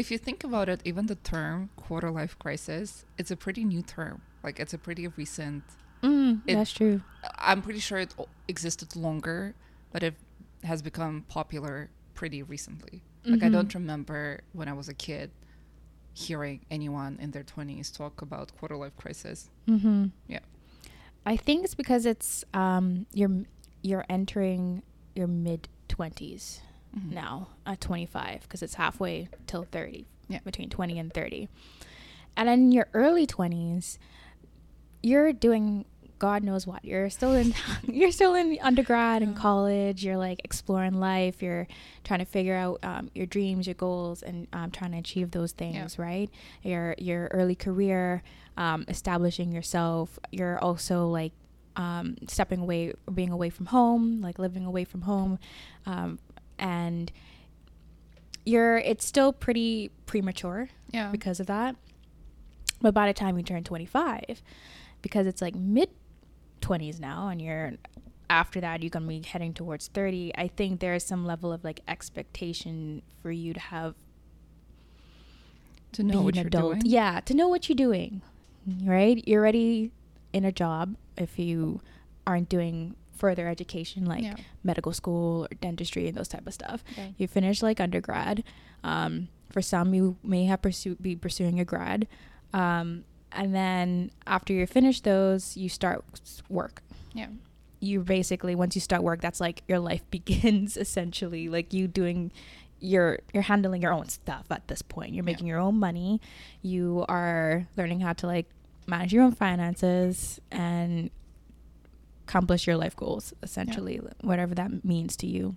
if 0.01 0.05
you 0.11 0.17
think 0.27 0.39
about 0.49 0.67
it 0.73 0.79
even 0.89 1.03
the 1.13 1.19
term 1.33 1.57
quarter 1.83 2.09
life 2.19 2.35
crisis 2.43 2.87
it's 3.19 3.31
a 3.31 3.39
pretty 3.45 3.63
new 3.73 3.81
term 3.97 4.15
like 4.45 4.55
it's 4.63 4.73
a 4.79 4.81
pretty 4.87 5.05
recent 5.21 5.63
mm, 6.01 6.31
It- 6.47 6.55
that's 6.57 6.71
true 6.79 6.97
i'm 7.49 7.61
pretty 7.61 7.79
sure 7.87 7.99
it 8.05 8.11
existed 8.53 8.89
longer 8.95 9.39
but 9.93 10.01
it 10.07 10.15
has 10.63 10.79
become 10.89 11.13
popular 11.37 11.75
pretty 12.19 12.41
recently 12.55 12.95
like 13.31 13.43
i 13.43 13.49
Mhm. 13.49 13.55
don't 13.55 13.73
remember 13.81 14.21
when 14.57 14.67
i 14.71 14.73
was 14.81 14.87
a 14.95 14.97
kid 15.07 15.29
hearing 16.13 16.59
anyone 16.77 17.17
in 17.23 17.31
their 17.31 17.43
20s 17.43 17.87
talk 17.99 18.21
about 18.21 18.45
quarter 18.57 18.77
life 18.83 18.95
crisis 18.97 19.49
Mm-hmm. 19.67 20.05
Yeah. 20.27 20.39
I 21.33 21.35
think 21.45 21.57
it's 21.65 21.75
because 21.83 22.03
it's 22.13 22.31
um 22.63 22.85
you're 23.19 23.43
you're 23.89 24.05
entering 24.09 24.81
your 25.15 25.27
mid 25.27 25.61
20s 25.89 26.59
Mhm. 26.97 27.11
now 27.13 27.47
at 27.65 27.79
25 27.81 28.41
because 28.43 28.61
it's 28.63 28.75
halfway 28.75 29.29
till 29.47 29.63
30 29.71 30.05
Yeah. 30.27 30.39
between 30.43 30.69
20 30.69 30.97
and 30.99 31.13
30 31.13 31.47
and 32.37 32.49
in 32.49 32.71
your 32.71 32.87
early 32.93 33.25
20s 33.27 33.97
you're 35.01 35.31
doing 35.33 35.85
god 36.17 36.43
knows 36.43 36.67
what. 36.67 36.83
You're 36.83 37.09
still 37.09 37.31
in 37.31 37.53
you're 37.83 38.11
still 38.11 38.35
in 38.35 38.57
undergrad 38.61 39.21
and 39.21 39.37
college. 39.37 40.03
You're 40.03 40.17
like 40.17 40.41
exploring 40.43 40.99
life. 40.99 41.41
You're 41.41 41.65
trying 42.03 42.19
to 42.19 42.25
figure 42.25 42.55
out 42.55 42.79
um, 42.83 43.09
your 43.15 43.25
dreams 43.25 43.65
your 43.65 43.75
goals 43.75 44.21
and 44.21 44.45
um, 44.51 44.69
trying 44.69 44.91
to 44.91 44.97
achieve 44.97 45.31
those 45.31 45.53
things 45.53 45.97
right? 45.97 46.29
Your 46.61 46.93
your 46.97 47.27
early 47.31 47.55
career 47.55 48.21
um, 48.57 48.83
establishing 48.89 49.53
yourself. 49.53 50.19
You're 50.29 50.59
also 50.59 51.07
like 51.07 51.31
um, 51.77 52.17
stepping 52.27 52.59
away 52.59 52.93
being 53.13 53.31
away 53.31 53.49
from 53.49 53.67
home 53.67 54.19
like 54.19 54.37
living 54.37 54.65
away 54.65 54.83
from 54.83 55.03
home 55.03 55.39
um, 55.85 56.19
and 56.59 57.11
you're 58.45 58.77
it's 58.77 59.05
still 59.05 59.33
pretty 59.33 59.91
premature 60.05 60.69
yeah. 60.91 61.09
because 61.11 61.39
of 61.39 61.47
that. 61.47 61.75
But 62.81 62.93
by 62.93 63.07
the 63.07 63.13
time 63.13 63.37
you 63.37 63.43
turn 63.43 63.63
25 63.63 64.41
because 65.01 65.27
it's 65.27 65.41
like 65.41 65.55
mid 65.55 65.89
20s 66.61 66.99
now 66.99 67.29
and 67.29 67.41
you're 67.41 67.73
after 68.29 68.61
that 68.61 68.83
you're 68.83 68.89
gonna 68.89 69.07
be 69.07 69.23
heading 69.25 69.53
towards 69.53 69.87
30 69.87 70.33
i 70.35 70.47
think 70.47 70.81
there 70.81 70.93
is 70.93 71.03
some 71.03 71.25
level 71.25 71.51
of 71.51 71.63
like 71.63 71.79
expectation 71.87 73.01
for 73.23 73.31
you 73.31 73.53
to 73.53 73.59
have 73.59 73.95
to 75.93 76.03
know 76.03 76.21
what 76.21 76.35
you're 76.35 76.45
adult. 76.45 76.73
doing. 76.73 76.81
yeah 76.85 77.21
to 77.21 77.33
know 77.33 77.47
what 77.47 77.67
you're 77.69 77.75
doing 77.75 78.21
right? 78.83 79.21
You're 79.27 79.41
already 79.41 79.91
in 80.33 80.45
a 80.45 80.51
job 80.51 80.95
if 81.17 81.39
you 81.39 81.81
aren't 82.27 82.49
doing 82.49 82.95
further 83.19 83.47
education 83.47 84.05
like 84.05 84.23
Yeah. 84.23 84.35
medical 84.63 84.93
school 84.93 85.45
or 85.45 85.55
dentistry 85.61 86.07
and 86.07 86.15
those 86.17 86.27
type 86.29 86.47
of 86.47 86.53
stuff 86.53 86.83
Okay. 86.93 87.13
you 87.17 87.27
finish 87.27 87.61
like 87.61 87.79
undergrad 87.79 88.43
um, 88.83 89.27
for 89.51 89.61
some 89.61 89.93
you 89.93 90.15
may 90.23 90.45
have 90.45 90.61
pursue, 90.61 90.95
be 90.95 91.15
pursuing 91.15 91.59
a 91.59 91.65
grad 91.65 92.07
um, 92.53 93.03
and 93.31 93.53
then 93.53 94.09
after 94.25 94.53
you 94.53 94.65
finish 94.65 95.01
those 95.01 95.57
you 95.57 95.69
start 95.69 96.03
work 96.49 96.81
Yeah. 97.13 97.27
you 97.79 98.01
basically 98.01 98.55
once 98.55 98.73
you 98.75 98.81
start 98.81 99.03
work 99.03 99.19
that's 99.21 99.39
like 99.41 99.63
your 99.67 99.79
life 99.79 100.03
begins 100.17 100.77
essentially 100.77 101.49
like 101.49 101.73
you 101.73 101.87
doing 101.87 102.31
you're 102.81 103.19
you're 103.33 103.43
handling 103.43 103.81
your 103.81 103.91
own 103.91 104.07
stuff 104.07 104.45
at 104.49 104.65
this 104.69 104.81
point 104.81 105.13
you're 105.13 105.23
Yeah. 105.25 105.33
making 105.33 105.47
your 105.47 105.59
own 105.59 105.77
money 105.77 106.21
you 106.61 107.05
are 107.09 107.67
learning 107.75 107.99
how 107.99 108.13
to 108.13 108.25
like 108.27 108.47
manage 108.87 109.11
your 109.13 109.23
own 109.23 109.33
finances 109.33 110.39
and 110.51 111.11
accomplish 112.29 112.67
your 112.67 112.77
life 112.77 112.95
goals 112.95 113.33
essentially 113.41 113.99
whatever 114.21 114.53
that 114.53 114.85
means 114.85 115.15
to 115.17 115.25
you. 115.27 115.55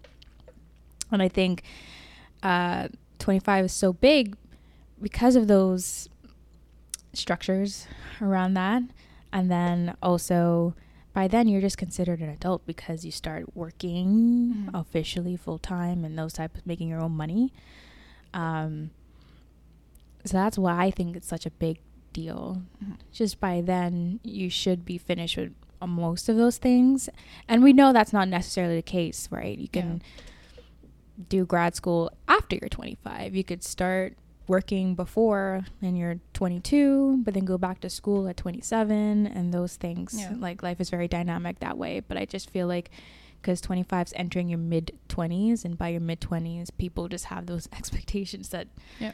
And 1.11 1.21
i 1.23 1.29
think 1.29 1.63
uh 2.43 2.89
25 3.19 3.67
is 3.67 3.73
so 3.73 3.93
big 3.93 4.37
because 5.01 5.37
of 5.37 5.47
those 5.49 6.09
structures 7.13 7.87
around 8.21 8.55
that. 8.55 8.83
And 9.33 9.51
then 9.51 9.95
also 10.03 10.75
by 11.13 11.29
then 11.29 11.47
you're 11.47 11.61
just 11.61 11.77
considered 11.77 12.21
an 12.21 12.31
adult 12.31 12.65
because 12.67 13.05
you 13.05 13.13
start 13.13 13.55
working 13.55 14.07
Mhm. 14.67 14.71
officially 14.75 15.37
full 15.37 15.59
time 15.59 16.05
and 16.07 16.19
those 16.19 16.33
types 16.33 16.59
of 16.59 16.67
making 16.67 16.89
your 16.89 17.01
own 17.01 17.13
money. 17.13 17.53
Um 18.35 18.91
so 20.25 20.33
that's 20.39 20.57
why 20.57 20.75
i 20.87 20.91
think 20.91 21.17
it's 21.17 21.27
such 21.29 21.45
a 21.47 21.51
big 21.51 21.77
deal. 22.13 22.63
Mhm. 22.83 22.97
just 23.13 23.41
by 23.41 23.61
then 23.61 24.21
you 24.23 24.49
should 24.51 24.85
be 24.85 24.97
finished 24.99 25.37
with 25.37 25.53
most 25.89 26.29
of 26.29 26.37
those 26.37 26.59
things. 26.59 27.09
And 27.49 27.63
we 27.63 27.73
know 27.73 27.93
that's 27.93 28.13
not 28.13 28.29
necessarily 28.29 28.77
the 28.77 28.83
case 28.83 29.29
right? 29.31 29.59
You 29.59 29.69
can 29.69 30.03
do 31.29 31.45
grad 31.45 31.75
school 31.75 32.11
after 32.27 32.57
you're 32.57 32.69
25 32.69 33.35
you 33.37 33.45
could 33.45 33.63
start 33.63 34.17
working 34.49 34.95
before 34.95 35.61
and 35.81 35.97
you're 35.97 36.17
22 36.33 37.19
but 37.25 37.35
then 37.35 37.45
go 37.45 37.57
back 37.57 37.81
to 37.81 37.89
school 37.89 38.27
at 38.29 38.37
27 38.37 39.27
and 39.27 39.55
those 39.55 39.77
things. 39.77 40.15
Yeah. 40.19 40.33
like 40.39 40.63
life 40.63 40.81
is 40.81 40.91
very 40.91 41.07
dynamic 41.09 41.61
that 41.61 41.79
way. 41.79 42.01
But 42.01 42.17
i 42.17 42.25
just 42.25 42.51
feel 42.51 42.67
like 42.67 42.91
because 43.41 43.61
25 43.61 44.07
is 44.09 44.13
entering 44.17 44.49
your 44.49 44.59
mid 44.59 44.99
20s 45.09 45.65
and 45.65 45.77
by 45.79 45.89
your 45.89 46.01
mid 46.01 46.21
20s 46.21 46.71
people 46.79 47.09
just 47.09 47.27
have 47.27 47.47
those 47.47 47.69
expectations 47.77 48.49
that 48.49 48.67
Yeah. 48.99 49.13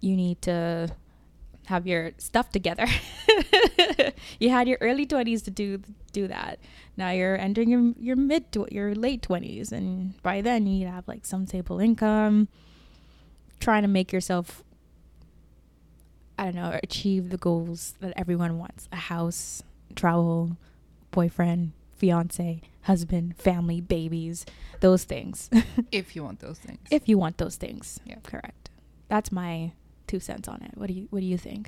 you 0.00 0.16
need 0.16 0.40
to 0.42 0.90
have 1.66 1.86
your 1.86 2.12
stuff 2.18 2.50
together. 2.50 2.86
You 4.38 4.50
had 4.50 4.68
your 4.68 4.78
early 4.80 5.06
20s 5.06 5.44
to 5.44 5.50
do 5.50 5.80
do 6.12 6.28
that. 6.28 6.58
Now 6.96 7.10
you're 7.10 7.36
entering 7.36 7.70
your, 7.70 7.92
your 7.98 8.16
mid 8.16 8.52
to 8.52 8.66
your 8.70 8.94
late 8.94 9.22
20s 9.22 9.72
and 9.72 10.20
by 10.22 10.40
then 10.40 10.66
you 10.66 10.78
need 10.78 10.84
to 10.84 10.90
have 10.90 11.08
like 11.08 11.24
some 11.26 11.46
stable 11.46 11.80
income 11.80 12.48
trying 13.60 13.82
to 13.82 13.88
make 13.88 14.12
yourself 14.12 14.62
i 16.38 16.44
don't 16.44 16.54
know 16.56 16.78
achieve 16.82 17.30
the 17.30 17.36
goals 17.36 17.94
that 18.00 18.12
everyone 18.16 18.58
wants. 18.58 18.88
A 18.92 18.96
house 18.96 19.62
travel 19.94 20.56
boyfriend 21.10 21.72
fiance 21.96 22.60
husband 22.82 23.36
family 23.36 23.80
babies 23.80 24.44
those 24.80 25.04
things. 25.04 25.48
If 25.92 26.14
you 26.14 26.22
want 26.24 26.40
those 26.40 26.58
things. 26.58 26.80
if 26.90 27.08
you 27.08 27.18
want 27.18 27.38
those 27.38 27.56
things. 27.56 28.00
Yeah. 28.04 28.16
correct. 28.22 28.70
That's 29.08 29.30
my 29.32 29.72
two 30.14 30.20
cents 30.20 30.48
on 30.54 30.58
it 30.66 30.72
what 30.78 30.86
do 30.90 30.94
you 30.98 31.06
what 31.12 31.20
do 31.20 31.26
you 31.34 31.38
think 31.48 31.64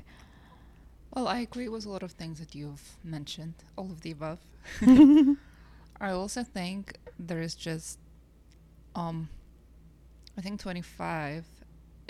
Well, 1.15 1.27
I 1.37 1.39
agree 1.49 1.69
with 1.75 1.85
a 1.85 1.89
lot 1.95 2.03
of 2.03 2.11
things 2.11 2.37
that 2.41 2.51
you've 2.59 2.87
mentioned, 3.03 3.55
all 3.77 3.89
of 3.95 3.99
the 4.01 4.11
above. 4.11 4.39
I 6.07 6.09
also 6.11 6.41
think 6.57 6.81
there 7.27 7.41
is 7.47 7.55
just, 7.55 7.97
um, 9.01 9.17
I 10.37 10.41
think 10.41 10.59
25 10.59 11.45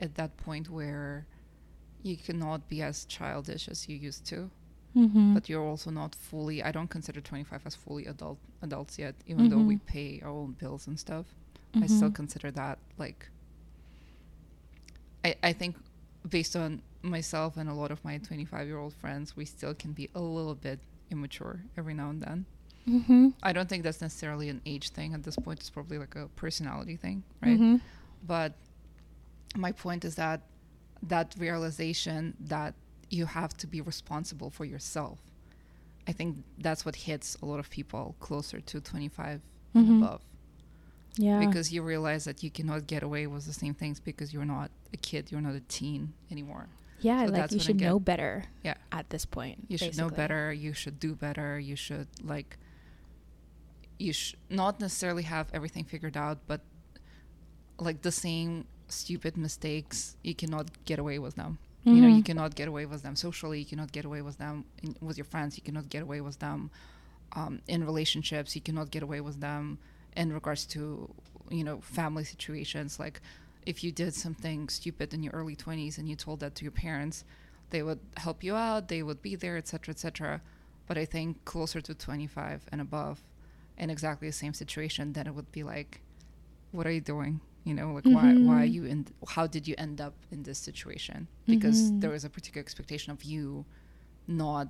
at 0.05 0.11
that 0.15 0.31
point 0.45 0.69
where 0.69 1.25
you 2.03 2.17
cannot 2.17 2.67
be 2.67 2.81
as 2.81 3.05
childish 3.05 3.69
as 3.73 3.87
you 3.87 3.95
used 4.09 4.25
to, 4.31 4.49
mm-hmm. 4.95 5.33
but 5.35 5.47
you're 5.49 5.63
also 5.71 5.89
not 5.91 6.15
fully. 6.15 6.57
I 6.61 6.71
don't 6.71 6.89
consider 6.97 7.21
25 7.21 7.61
as 7.65 7.75
fully 7.75 8.05
adult 8.07 8.39
adults 8.61 8.99
yet, 8.99 9.15
even 9.31 9.49
though 9.49 9.63
we 9.71 9.75
Mhm. 9.75 9.85
pay 9.85 10.09
our 10.23 10.29
own 10.41 10.51
bills 10.61 10.87
and 10.87 10.97
stuff. 10.99 11.25
I 11.83 11.87
still 11.87 12.09
Mhm. 12.09 12.15
consider 12.21 12.51
that 12.51 12.77
like. 12.97 13.21
I 15.23 15.35
I 15.49 15.53
think 15.53 15.75
based 16.29 16.55
on 16.55 16.81
myself 17.01 17.57
and 17.57 17.69
a 17.69 17.73
lot 17.73 17.91
of 17.91 18.03
my 18.03 18.17
25 18.17 18.67
year 18.67 18.77
old 18.79 18.93
friends, 18.93 19.35
we 19.35 19.45
still 19.45 19.73
can 19.73 19.91
be 19.93 20.09
a 20.15 20.19
little 20.19 20.55
bit 20.55 20.79
immature 21.11 21.61
every 21.77 21.93
now 21.93 22.09
and 22.09 22.21
then. 22.21 22.45
mm-hmm. 22.87 23.27
I 23.43 23.53
don't 23.53 23.69
think 23.69 23.83
that's 23.83 24.01
necessarily 24.01 24.49
an 24.49 24.61
age 24.65 24.89
thing 24.89 25.13
at 25.13 25.23
this 25.23 25.35
point. 25.35 25.59
It's 25.59 25.69
probably 25.69 25.97
like 25.97 26.15
a 26.15 26.27
personality 26.35 26.95
thing, 26.95 27.23
right? 27.41 27.55
Mm-hmm. 27.59 27.75
But 28.25 28.53
my 29.55 29.71
point 29.71 30.03
is 30.05 30.15
that 30.15 30.41
that 31.03 31.35
realization 31.37 32.33
that 32.39 32.73
you 33.09 33.25
have 33.25 33.55
to 33.57 33.67
be 33.67 33.79
responsible 33.81 34.49
for 34.49 34.65
yourself. 34.65 35.19
I 36.07 36.11
think 36.13 36.37
that's 36.57 36.85
what 36.85 36.95
hits 36.95 37.37
a 37.41 37.45
lot 37.45 37.59
of 37.59 37.69
people 37.69 38.15
closer 38.19 38.59
to 38.61 38.81
25 38.81 39.41
Mhm. 39.75 39.79
and 39.79 40.03
above 40.03 40.21
yeah 41.17 41.39
because 41.45 41.71
you 41.73 41.81
realize 41.83 42.23
that 42.25 42.41
you 42.43 42.49
cannot 42.49 42.87
get 42.87 43.03
away 43.03 43.27
with 43.27 43.45
the 43.45 43.53
same 43.53 43.73
things 43.73 43.99
because 43.99 44.33
you're 44.33 44.45
not 44.57 44.69
a 44.93 44.97
kid, 44.97 45.31
you're 45.31 45.41
not 45.41 45.55
a 45.55 45.61
teen 45.61 46.13
anymore. 46.31 46.67
yeah 46.99 47.25
so 47.25 47.31
like 47.31 47.51
you 47.51 47.59
should 47.59 47.79
know 47.79 47.99
better 47.99 48.45
Yeah. 48.63 48.75
at 48.91 49.09
this 49.13 49.25
point 49.25 49.57
You 49.67 49.77
should 49.77 49.97
know 49.97 50.09
better, 50.09 50.51
you 50.53 50.73
should 50.73 50.99
do 50.99 51.13
better, 51.15 51.59
you 51.59 51.75
should 51.75 52.07
like 52.23 52.57
you 53.99 54.13
should 54.13 54.39
not 54.49 54.79
necessarily 54.79 55.23
have 55.23 55.47
everything 55.53 55.83
figured 55.83 56.15
out, 56.17 56.37
but 56.47 56.61
like 57.79 58.01
the 58.01 58.11
same 58.11 58.65
stupid 58.87 59.35
mistakes, 59.37 60.15
you 60.23 60.35
cannot 60.35 60.65
get 60.85 60.99
away 60.99 61.19
with 61.19 61.35
them. 61.35 61.57
You 61.83 62.01
know, 62.01 62.07
you 62.09 62.21
Mhm. 62.21 62.25
cannot 62.25 62.55
get 62.55 62.67
away 62.67 62.85
with 62.85 63.01
them 63.03 63.15
socially. 63.15 63.59
You 63.59 63.65
cannot 63.65 63.91
get 63.93 64.03
away 64.03 64.21
with 64.21 64.37
them 64.39 64.65
in, 64.83 64.95
with 64.99 65.17
your 65.17 65.23
friends. 65.33 65.55
You 65.57 65.63
cannot 65.63 65.87
get 65.89 66.01
away 66.03 66.19
with 66.19 66.39
them 66.39 66.69
um, 67.33 67.61
in 67.67 67.85
relationships. 67.85 68.55
You 68.57 68.61
cannot 68.61 68.91
get 68.91 69.03
away 69.03 69.21
with 69.21 69.39
them 69.39 69.77
in 70.15 70.33
regards 70.33 70.65
to 70.73 70.79
you 71.49 71.63
know 71.63 71.79
family 71.81 72.25
situations. 72.25 72.99
Like 72.99 73.21
if 73.67 73.83
you 73.83 73.91
did 73.91 74.13
something 74.13 74.69
stupid 74.69 75.13
in 75.13 75.21
your 75.23 75.33
early 75.33 75.55
twenties 75.55 75.97
and 75.97 76.07
you 76.09 76.15
told 76.15 76.39
that 76.39 76.55
to 76.55 76.63
your 76.63 76.71
parents, 76.71 77.25
they 77.69 77.83
would 77.83 77.99
help 78.15 78.43
you 78.43 78.55
out. 78.55 78.87
They 78.87 79.03
would 79.03 79.21
be 79.21 79.35
there, 79.35 79.57
etc., 79.57 79.91
etc. 79.91 80.41
But 80.87 80.97
I 80.97 81.05
think 81.05 81.43
closer 81.43 81.81
to 81.81 81.93
twenty 81.93 82.27
five 82.27 82.61
and 82.71 82.79
above, 82.79 83.21
in 83.77 83.89
exactly 83.89 84.27
the 84.29 84.33
same 84.33 84.53
situation, 84.53 85.13
then 85.13 85.27
it 85.27 85.35
would 85.35 85.51
be 85.51 85.63
like, 85.63 86.01
what 86.71 86.87
are 86.87 86.91
you 86.91 87.01
doing? 87.01 87.41
You 87.65 87.73
know, 87.73 87.91
like 87.91 88.05
why 88.05 88.35
why 88.39 88.63
are 88.63 88.67
Mhm. 88.67 88.73
you 88.73 88.83
in? 88.85 89.07
How 89.35 89.45
did 89.47 89.67
you 89.67 89.75
end 89.77 89.99
up 89.99 90.15
in 90.31 90.43
this 90.43 90.59
situation? 90.59 91.27
Because 91.45 91.91
Mhm. 91.91 91.99
there 92.01 92.11
was 92.11 92.23
a 92.23 92.29
particular 92.29 92.61
expectation 92.61 93.11
of 93.11 93.23
you, 93.23 93.65
not 94.27 94.69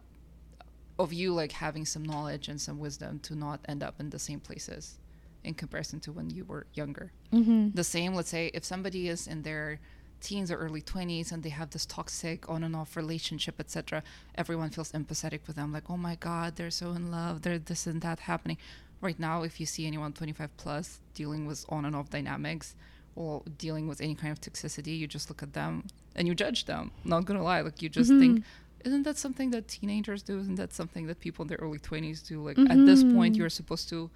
of 0.98 1.14
you 1.14 1.32
like 1.32 1.52
having 1.52 1.86
some 1.86 2.04
knowledge 2.04 2.48
and 2.48 2.60
some 2.60 2.80
wisdom 2.80 3.20
to 3.20 3.36
not 3.36 3.60
end 3.68 3.84
up 3.84 4.00
in 4.00 4.10
the 4.10 4.18
same 4.18 4.40
places 4.40 4.98
in 5.44 5.54
comparison 5.54 6.00
to 6.02 6.12
when 6.12 6.30
you 6.30 6.44
were 6.46 6.66
younger. 6.74 7.12
Mhm. 7.32 7.74
The 7.76 7.84
same, 7.84 8.14
let's 8.14 8.30
say, 8.30 8.52
if 8.54 8.64
somebody 8.66 9.08
is 9.08 9.28
in 9.28 9.44
their 9.44 9.80
teens 10.20 10.50
or 10.52 10.58
early 10.58 10.82
20s 10.82 11.32
and 11.32 11.44
they 11.44 11.50
have 11.50 11.70
this 11.70 11.86
toxic 11.86 12.50
on 12.50 12.64
and 12.64 12.76
off 12.76 12.96
relationship, 12.98 13.60
etc., 13.60 14.02
everyone 14.36 14.70
feels 14.72 14.92
empathetic 14.92 15.42
with 15.48 15.56
them, 15.56 15.72
like, 15.72 15.90
oh 15.90 15.98
my 15.98 16.16
God, 16.16 16.56
they're 16.56 16.72
so 16.72 16.92
in 16.94 17.12
love, 17.12 17.44
they're 17.44 17.60
this 17.60 17.86
and 17.88 18.02
that 18.02 18.22
happening. 18.22 18.58
Right 19.00 19.20
now, 19.20 19.44
if 19.44 19.60
you 19.60 19.66
see 19.68 19.86
anyone 19.86 20.14
25 20.14 20.56
plus 20.58 21.00
dealing 21.14 21.46
with 21.46 21.66
on 21.70 21.86
and 21.86 21.96
off 21.96 22.10
dynamics 22.10 22.76
or 23.16 23.44
dealing 23.60 23.88
with 23.88 24.02
any 24.02 24.16
kind 24.16 24.32
of 24.32 24.42
toxicity, 24.42 24.98
you 24.98 25.06
just 25.08 25.30
look 25.30 25.44
at 25.44 25.54
them 25.54 25.86
and 26.16 26.28
you 26.28 26.34
judge 26.34 26.66
them. 26.66 26.92
Not 27.06 27.26
gonna 27.26 27.44
lie, 27.44 27.62
like, 27.62 27.82
you 27.84 27.90
just 27.90 28.10
think, 28.10 28.44
isn't 28.84 29.04
that 29.04 29.18
something 29.20 29.52
that 29.52 29.68
teenagers 29.68 30.24
do? 30.24 30.40
Isn't 30.40 30.56
that 30.56 30.74
something 30.74 31.06
that 31.08 31.20
people 31.20 31.44
in 31.44 31.48
their 31.48 31.60
early 31.60 31.78
20s 31.80 32.24
do? 32.28 32.44
Like, 32.44 32.58
at 32.58 32.86
this 32.88 33.04
point, 33.04 33.36
Mhm. 33.36 33.38
you're 33.38 33.50
supposed 33.50 33.88
to 33.90 34.10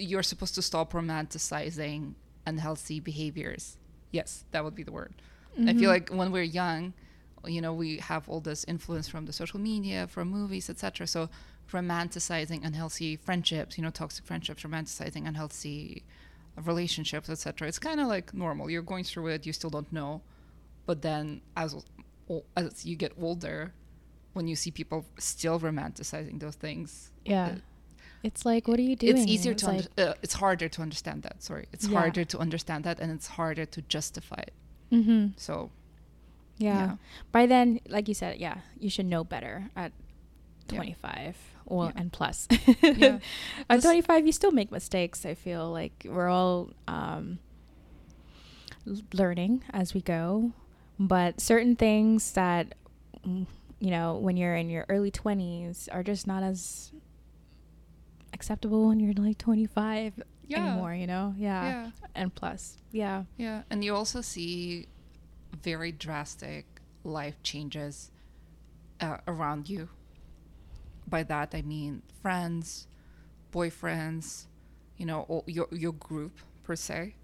you're 0.00 0.22
supposed 0.22 0.54
to 0.56 0.62
stop 0.62 0.92
romanticizing 0.92 2.14
unhealthy 2.46 3.00
behaviors. 3.00 3.76
Yes, 4.10 4.44
that 4.50 4.64
would 4.64 4.74
be 4.74 4.82
the 4.82 4.92
word. 4.92 5.14
I 5.58 5.60
Mhm. 5.72 5.78
feel 5.78 5.90
like 5.90 6.10
when 6.10 6.32
we're 6.32 6.42
young, 6.42 6.92
you 7.46 7.60
know, 7.60 7.72
we 7.72 7.98
have 7.98 8.28
all 8.28 8.40
this 8.40 8.64
influence 8.64 9.08
from 9.08 9.26
the 9.26 9.32
social 9.32 9.60
media, 9.60 10.06
from 10.06 10.28
movies, 10.28 10.68
etc. 10.70 11.06
So 11.06 11.28
romanticizing 11.70 12.64
unhealthy 12.64 13.16
friendships, 13.16 13.78
you 13.78 13.84
know, 13.84 13.90
toxic 13.90 14.24
friendships, 14.24 14.62
romanticizing 14.62 15.26
unhealthy 15.26 16.04
relationships, 16.56 17.28
etc. 17.30 17.68
It's 17.68 17.78
kind 17.78 18.00
of 18.00 18.08
like 18.08 18.34
normal. 18.34 18.68
You're 18.70 18.82
going 18.82 19.04
through 19.04 19.28
it, 19.28 19.46
you 19.46 19.52
still 19.52 19.70
don't 19.70 19.90
know, 19.92 20.22
but 20.86 21.02
then 21.02 21.40
as 21.56 21.74
as 22.56 22.86
you 22.86 22.96
get 22.96 23.12
older, 23.20 23.72
when 24.34 24.46
you 24.46 24.54
see 24.56 24.70
people 24.70 25.04
still 25.18 25.58
romanticizing 25.58 26.38
those 26.40 26.54
things, 26.56 27.10
yeah 27.24 27.46
uh, 27.46 27.54
it's 28.22 28.44
like 28.44 28.68
what 28.68 28.78
are 28.78 28.82
you 28.82 28.96
doing 28.96 29.16
it's 29.16 29.26
easier 29.26 29.52
It's 29.52 29.62
to 29.62 29.68
like, 29.70 29.86
under, 29.96 30.10
uh, 30.10 30.14
it's 30.22 30.34
harder 30.34 30.68
to 30.68 30.82
understand 30.82 31.22
that 31.22 31.42
sorry 31.42 31.66
it's 31.72 31.86
Yeah. 31.88 31.98
harder 31.98 32.24
to 32.24 32.38
understand 32.38 32.84
that 32.84 33.00
and 33.00 33.10
it's 33.12 33.28
harder 33.28 33.64
to 33.66 33.82
justify 33.82 34.40
it 34.48 34.52
Mhm. 34.92 35.32
so 35.36 35.70
yeah. 36.58 36.76
yeah. 36.78 36.96
by 37.32 37.46
then 37.46 37.80
like 37.88 38.08
you 38.08 38.14
said 38.14 38.36
yeah 38.38 38.58
you 38.78 38.90
should 38.90 39.06
know 39.06 39.24
better 39.24 39.70
at 39.76 39.92
Yeah. 40.68 40.76
25 40.76 41.36
well 41.66 41.86
Yeah. 41.94 42.00
and 42.00 42.12
plus 42.12 42.46
at 42.82 43.20
This- 43.68 43.82
25 43.84 44.26
you 44.26 44.32
still 44.32 44.52
make 44.52 44.70
mistakes 44.70 45.24
i 45.24 45.34
feel 45.34 45.70
like 45.72 46.06
we're 46.08 46.28
all 46.28 46.70
um 46.88 47.38
learning 49.12 49.62
as 49.72 49.94
we 49.94 50.00
go 50.00 50.52
but 50.98 51.40
certain 51.40 51.76
things 51.76 52.32
that 52.32 52.74
mm, 53.26 53.46
you 53.78 53.90
know 53.90 54.16
when 54.16 54.36
you're 54.36 54.54
in 54.56 54.68
your 54.68 54.84
early 54.88 55.10
20s 55.10 55.88
are 55.92 56.02
just 56.02 56.26
not 56.26 56.42
as 56.42 56.90
acceptable 58.32 58.88
when 58.88 59.00
you're 59.00 59.14
like 59.14 59.38
25 59.38 60.22
Yeah. 60.46 60.58
anymore 60.58 60.94
you 60.94 61.06
know 61.06 61.34
yeah. 61.38 61.62
yeah 61.64 61.90
and 62.14 62.34
plus 62.34 62.76
yeah 62.92 63.24
Yeah, 63.36 63.62
and 63.70 63.84
you 63.84 63.94
also 63.94 64.20
see 64.20 64.86
very 65.62 65.92
drastic 65.92 66.66
life 67.04 67.36
changes 67.42 68.10
uh, 69.00 69.18
around 69.26 69.68
you. 69.68 69.88
By 71.08 71.22
that 71.24 71.54
I 71.54 71.62
mean 71.62 72.02
friends, 72.22 72.86
boyfriends, 73.52 74.46
you 74.96 75.06
know, 75.06 75.22
all, 75.28 75.44
your 75.46 75.66
your 75.72 75.92
group 75.92 76.38
per 76.62 76.76
se, 76.76 77.14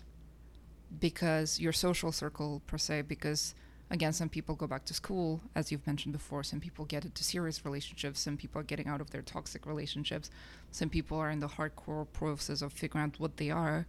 because 0.99 1.61
your 1.61 1.73
social 1.73 2.13
circle 2.13 2.63
per 2.67 2.79
se. 2.79 3.03
Because 3.03 3.55
again, 3.91 4.13
some 4.13 4.29
people 4.29 4.55
go 4.55 4.67
back 4.67 4.85
to 4.87 4.95
school, 4.95 5.41
as 5.55 5.71
you've 5.71 5.87
mentioned 5.87 6.13
before. 6.13 6.43
Some 6.43 6.61
people 6.61 6.85
get 6.85 7.05
into 7.05 7.23
serious 7.23 7.65
relationships. 7.65 8.21
Some 8.21 8.37
people 8.37 8.61
are 8.61 8.65
getting 8.65 8.89
out 8.89 9.01
of 9.01 9.11
their 9.11 9.23
toxic 9.23 9.67
relationships. 9.67 10.31
Some 10.71 10.89
people 10.89 11.19
are 11.19 11.31
in 11.31 11.41
the 11.41 11.49
hardcore 11.49 12.07
process 12.13 12.63
of 12.63 12.73
figuring 12.73 13.05
out 13.07 13.21
what 13.21 13.37
they 13.37 13.51
are 13.51 13.87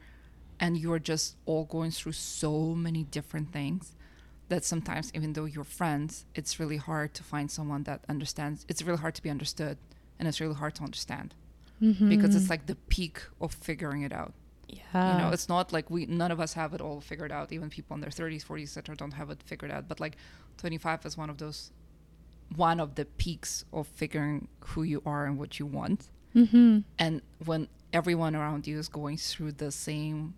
and 0.60 0.78
you're 0.78 1.00
just 1.00 1.36
all 1.46 1.66
going 1.66 1.92
through 1.92 2.12
so 2.12 2.74
many 2.74 3.04
different 3.04 3.52
things 3.52 3.96
that 4.50 4.64
sometimes 4.64 5.12
even 5.14 5.34
though 5.34 5.46
you're 5.46 5.64
friends 5.64 6.26
it's 6.36 6.60
really 6.60 6.78
hard 6.78 7.14
to 7.14 7.24
find 7.24 7.52
someone 7.52 7.84
that 7.84 8.04
understands 8.08 8.66
it's 8.68 8.82
really 8.82 8.98
hard 8.98 9.14
to 9.16 9.22
be 9.22 9.30
understood 9.30 9.78
and 10.20 10.28
it's 10.28 10.40
really 10.40 10.56
hard 10.56 10.74
to 10.74 10.84
understand 10.84 11.34
mm-hmm. 11.82 12.10
because 12.10 12.36
it's 12.36 12.50
like 12.50 12.66
the 12.66 12.76
peak 12.88 13.22
of 13.42 13.54
figuring 13.54 14.02
it 14.02 14.14
out 14.14 14.34
yeah 14.68 15.12
you 15.18 15.22
know 15.24 15.30
it's 15.32 15.48
not 15.48 15.72
like 15.72 15.90
we 15.90 16.06
none 16.06 16.32
of 16.32 16.40
us 16.40 16.54
have 16.54 16.74
it 16.74 16.82
all 16.82 17.00
figured 17.02 17.32
out. 17.32 17.52
Even 17.52 17.70
people 17.70 17.96
in 17.96 18.02
their 18.02 18.10
30s 18.10 18.46
40s 18.46 18.64
etc 18.78 18.96
don't 18.96 19.14
have 19.14 19.30
it 19.30 19.42
figured 19.44 19.72
out. 19.72 19.88
But 19.88 20.00
like 20.00 20.18
25 20.58 21.06
is 21.06 21.18
one 21.18 21.30
of 21.30 21.38
those 21.38 21.72
one 22.56 22.80
of 22.80 22.96
the 22.96 23.06
peaks 23.06 23.66
of 23.74 23.88
figuring 23.88 24.48
who 24.62 24.84
you 24.84 25.02
are 25.06 25.26
and 25.26 25.38
what 25.38 25.60
you 25.60 25.66
want. 25.66 26.10
Mm-hmm. 26.36 26.80
and 27.00 27.22
when 27.46 27.68
everyone 27.94 28.36
around 28.36 28.68
you 28.68 28.78
is 28.78 28.90
going 28.90 29.18
through 29.18 29.54
the 29.54 29.72
same 29.72 30.36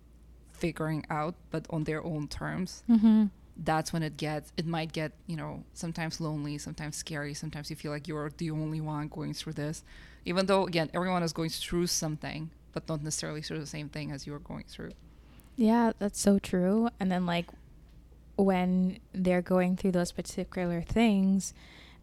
figuring 0.52 1.04
out 1.10 1.34
but 1.50 1.66
on 1.68 1.84
their 1.84 2.02
own 2.04 2.26
terms 2.28 2.82
Mm-hmm. 2.88 3.24
that's 3.56 3.92
when 3.92 4.02
it 4.02 4.16
gets 4.16 4.52
it 4.56 4.66
might 4.66 4.92
get 4.92 5.12
you 5.26 5.36
know 5.36 5.64
sometimes 5.74 6.20
lonely 6.20 6.56
sometimes 6.58 6.96
scary. 6.96 7.34
Sometimes 7.34 7.68
you 7.70 7.76
feel 7.76 7.90
like 7.92 8.06
you're 8.08 8.30
the 8.38 8.50
only 8.50 8.80
one 8.80 9.08
going 9.08 9.34
through 9.34 9.54
this. 9.54 9.82
Even 10.24 10.46
though 10.46 10.66
again 10.66 10.88
everyone 10.94 11.22
is 11.22 11.32
going 11.32 11.50
through 11.50 11.88
something 11.88 12.50
but 12.72 12.86
don't 12.86 13.02
necessarily 13.02 13.42
through 13.42 13.58
the 13.60 13.66
same 13.66 13.88
thing 13.88 14.10
as 14.12 14.26
you're 14.26 14.38
going 14.38 14.64
through 14.68 14.92
Yeah, 15.56 15.92
that's 15.98 16.20
so 16.20 16.38
true. 16.38 16.88
And 16.98 17.10
then 17.12 17.26
like 17.26 17.46
when 18.36 18.98
they're 19.12 19.42
going 19.42 19.76
through 19.76 19.92
those 19.92 20.12
particular 20.12 20.80
things 20.82 21.52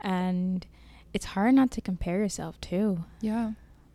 and 0.01 0.65
it's 1.13 1.25
hard 1.25 1.55
not 1.55 1.71
to 1.71 1.81
compare 1.81 2.19
yourself 2.19 2.59
too, 2.61 3.03
yeah 3.21 3.51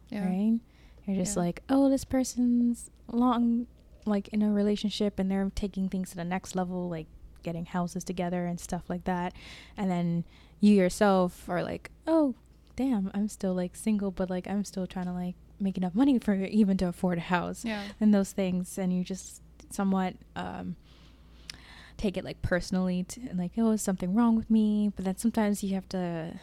yeah 0.09 0.26
right? 0.26 0.59
You're 1.07 1.17
just 1.17 1.37
Yeah. 1.37 1.43
like, 1.43 1.62
"Oh, 1.69 1.88
this 1.91 2.05
person's 2.05 2.91
long 3.09 3.67
like 4.07 4.29
in 4.29 4.43
a 4.43 4.50
relationship 4.52 5.19
and 5.19 5.31
they're 5.31 5.50
taking 5.55 5.88
things 5.88 6.11
to 6.11 6.17
the 6.17 6.25
next 6.25 6.55
level 6.57 6.88
like 6.88 7.07
getting 7.43 7.67
houses 7.67 8.02
together 8.05 8.47
and 8.47 8.59
stuff 8.59 8.88
like 8.88 9.05
that." 9.05 9.33
And 9.76 9.91
then 9.91 10.25
you 10.61 10.75
yourself 10.75 11.49
are 11.49 11.62
like, 11.62 11.91
"Oh, 12.07 12.35
damn, 12.76 13.11
I'm 13.14 13.29
still 13.29 13.55
like 13.55 13.76
single, 13.76 14.11
but 14.11 14.31
like 14.31 14.49
I'm 14.49 14.64
still 14.64 14.87
trying 14.87 15.07
to 15.07 15.12
like 15.12 15.35
make 15.62 15.76
enough 15.76 15.94
money 15.94 16.18
for 16.18 16.35
even 16.35 16.77
to 16.79 16.88
afford 16.88 17.18
a 17.18 17.22
house." 17.22 17.64
yeah. 17.64 17.85
and 18.01 18.12
those 18.12 18.33
things. 18.33 18.79
And 18.79 18.92
you 18.92 19.05
just 19.05 19.40
somewhat 19.70 20.14
um 20.37 20.77
take 21.96 22.16
it 22.16 22.25
like 22.25 22.42
personally 22.42 23.05
to, 23.05 23.20
like 23.35 23.53
oh 23.57 23.70
is 23.70 23.83
something 23.83 24.14
wrong 24.14 24.37
with 24.37 24.51
me? 24.51 24.92
But 24.94 25.05
then 25.05 25.16
sometimes 25.16 25.62
you 25.62 25.75
have 25.75 25.88
to 25.90 26.35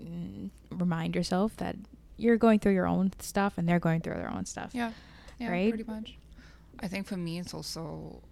mm, 0.00 0.50
remind 0.70 1.14
yourself 1.14 1.56
that 1.56 1.76
you're 2.16 2.36
going 2.36 2.58
through 2.58 2.72
your 2.72 2.86
own 2.86 3.12
stuff 3.20 3.58
and 3.58 3.68
they're 3.68 3.78
going 3.78 4.00
through 4.00 4.14
their 4.14 4.32
own 4.32 4.44
stuff. 4.46 4.70
Yeah. 4.72 4.92
Yeah 5.38 5.50
Right? 5.50 5.68
pretty 5.68 5.90
much. 5.90 6.16
I 6.80 6.88
think 6.88 7.06
for 7.06 7.16
me 7.16 7.38
it's 7.38 7.54
also 7.54 8.22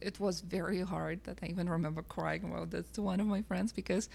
it 0.00 0.20
was 0.20 0.40
very 0.40 0.80
hard 0.80 1.22
that 1.24 1.38
i 1.42 1.46
even 1.46 1.68
remember 1.68 2.02
crying 2.02 2.44
about 2.44 2.70
this 2.70 2.86
to 2.90 3.00
one 3.02 3.20
of 3.20 3.26
my 3.26 3.42
friends 3.42 3.72
because 3.72 4.08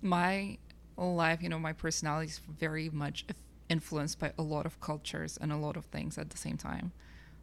my 0.00 0.56
life 0.96 1.42
you 1.42 1.48
know 1.48 1.58
my 1.58 1.72
personality 1.72 2.28
is 2.28 2.40
very 2.58 2.88
much 2.90 3.24
influenced 3.68 4.18
by 4.18 4.32
a 4.38 4.42
lot 4.42 4.66
of 4.66 4.80
cultures 4.80 5.38
and 5.40 5.52
a 5.52 5.56
lot 5.56 5.76
of 5.76 5.84
things 5.86 6.18
at 6.18 6.30
the 6.30 6.36
same 6.36 6.56
time. 6.56 6.92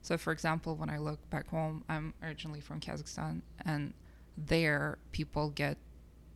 So 0.02 0.18
for 0.18 0.32
example 0.32 0.76
when 0.76 0.90
i 0.90 0.98
look 1.00 1.28
back 1.32 1.48
home 1.50 1.84
i'm 1.90 2.14
originally 2.22 2.62
from 2.62 2.80
kazakhstan 2.80 3.42
and 3.66 3.94
there 4.38 5.00
people 5.12 5.50
get 5.50 5.78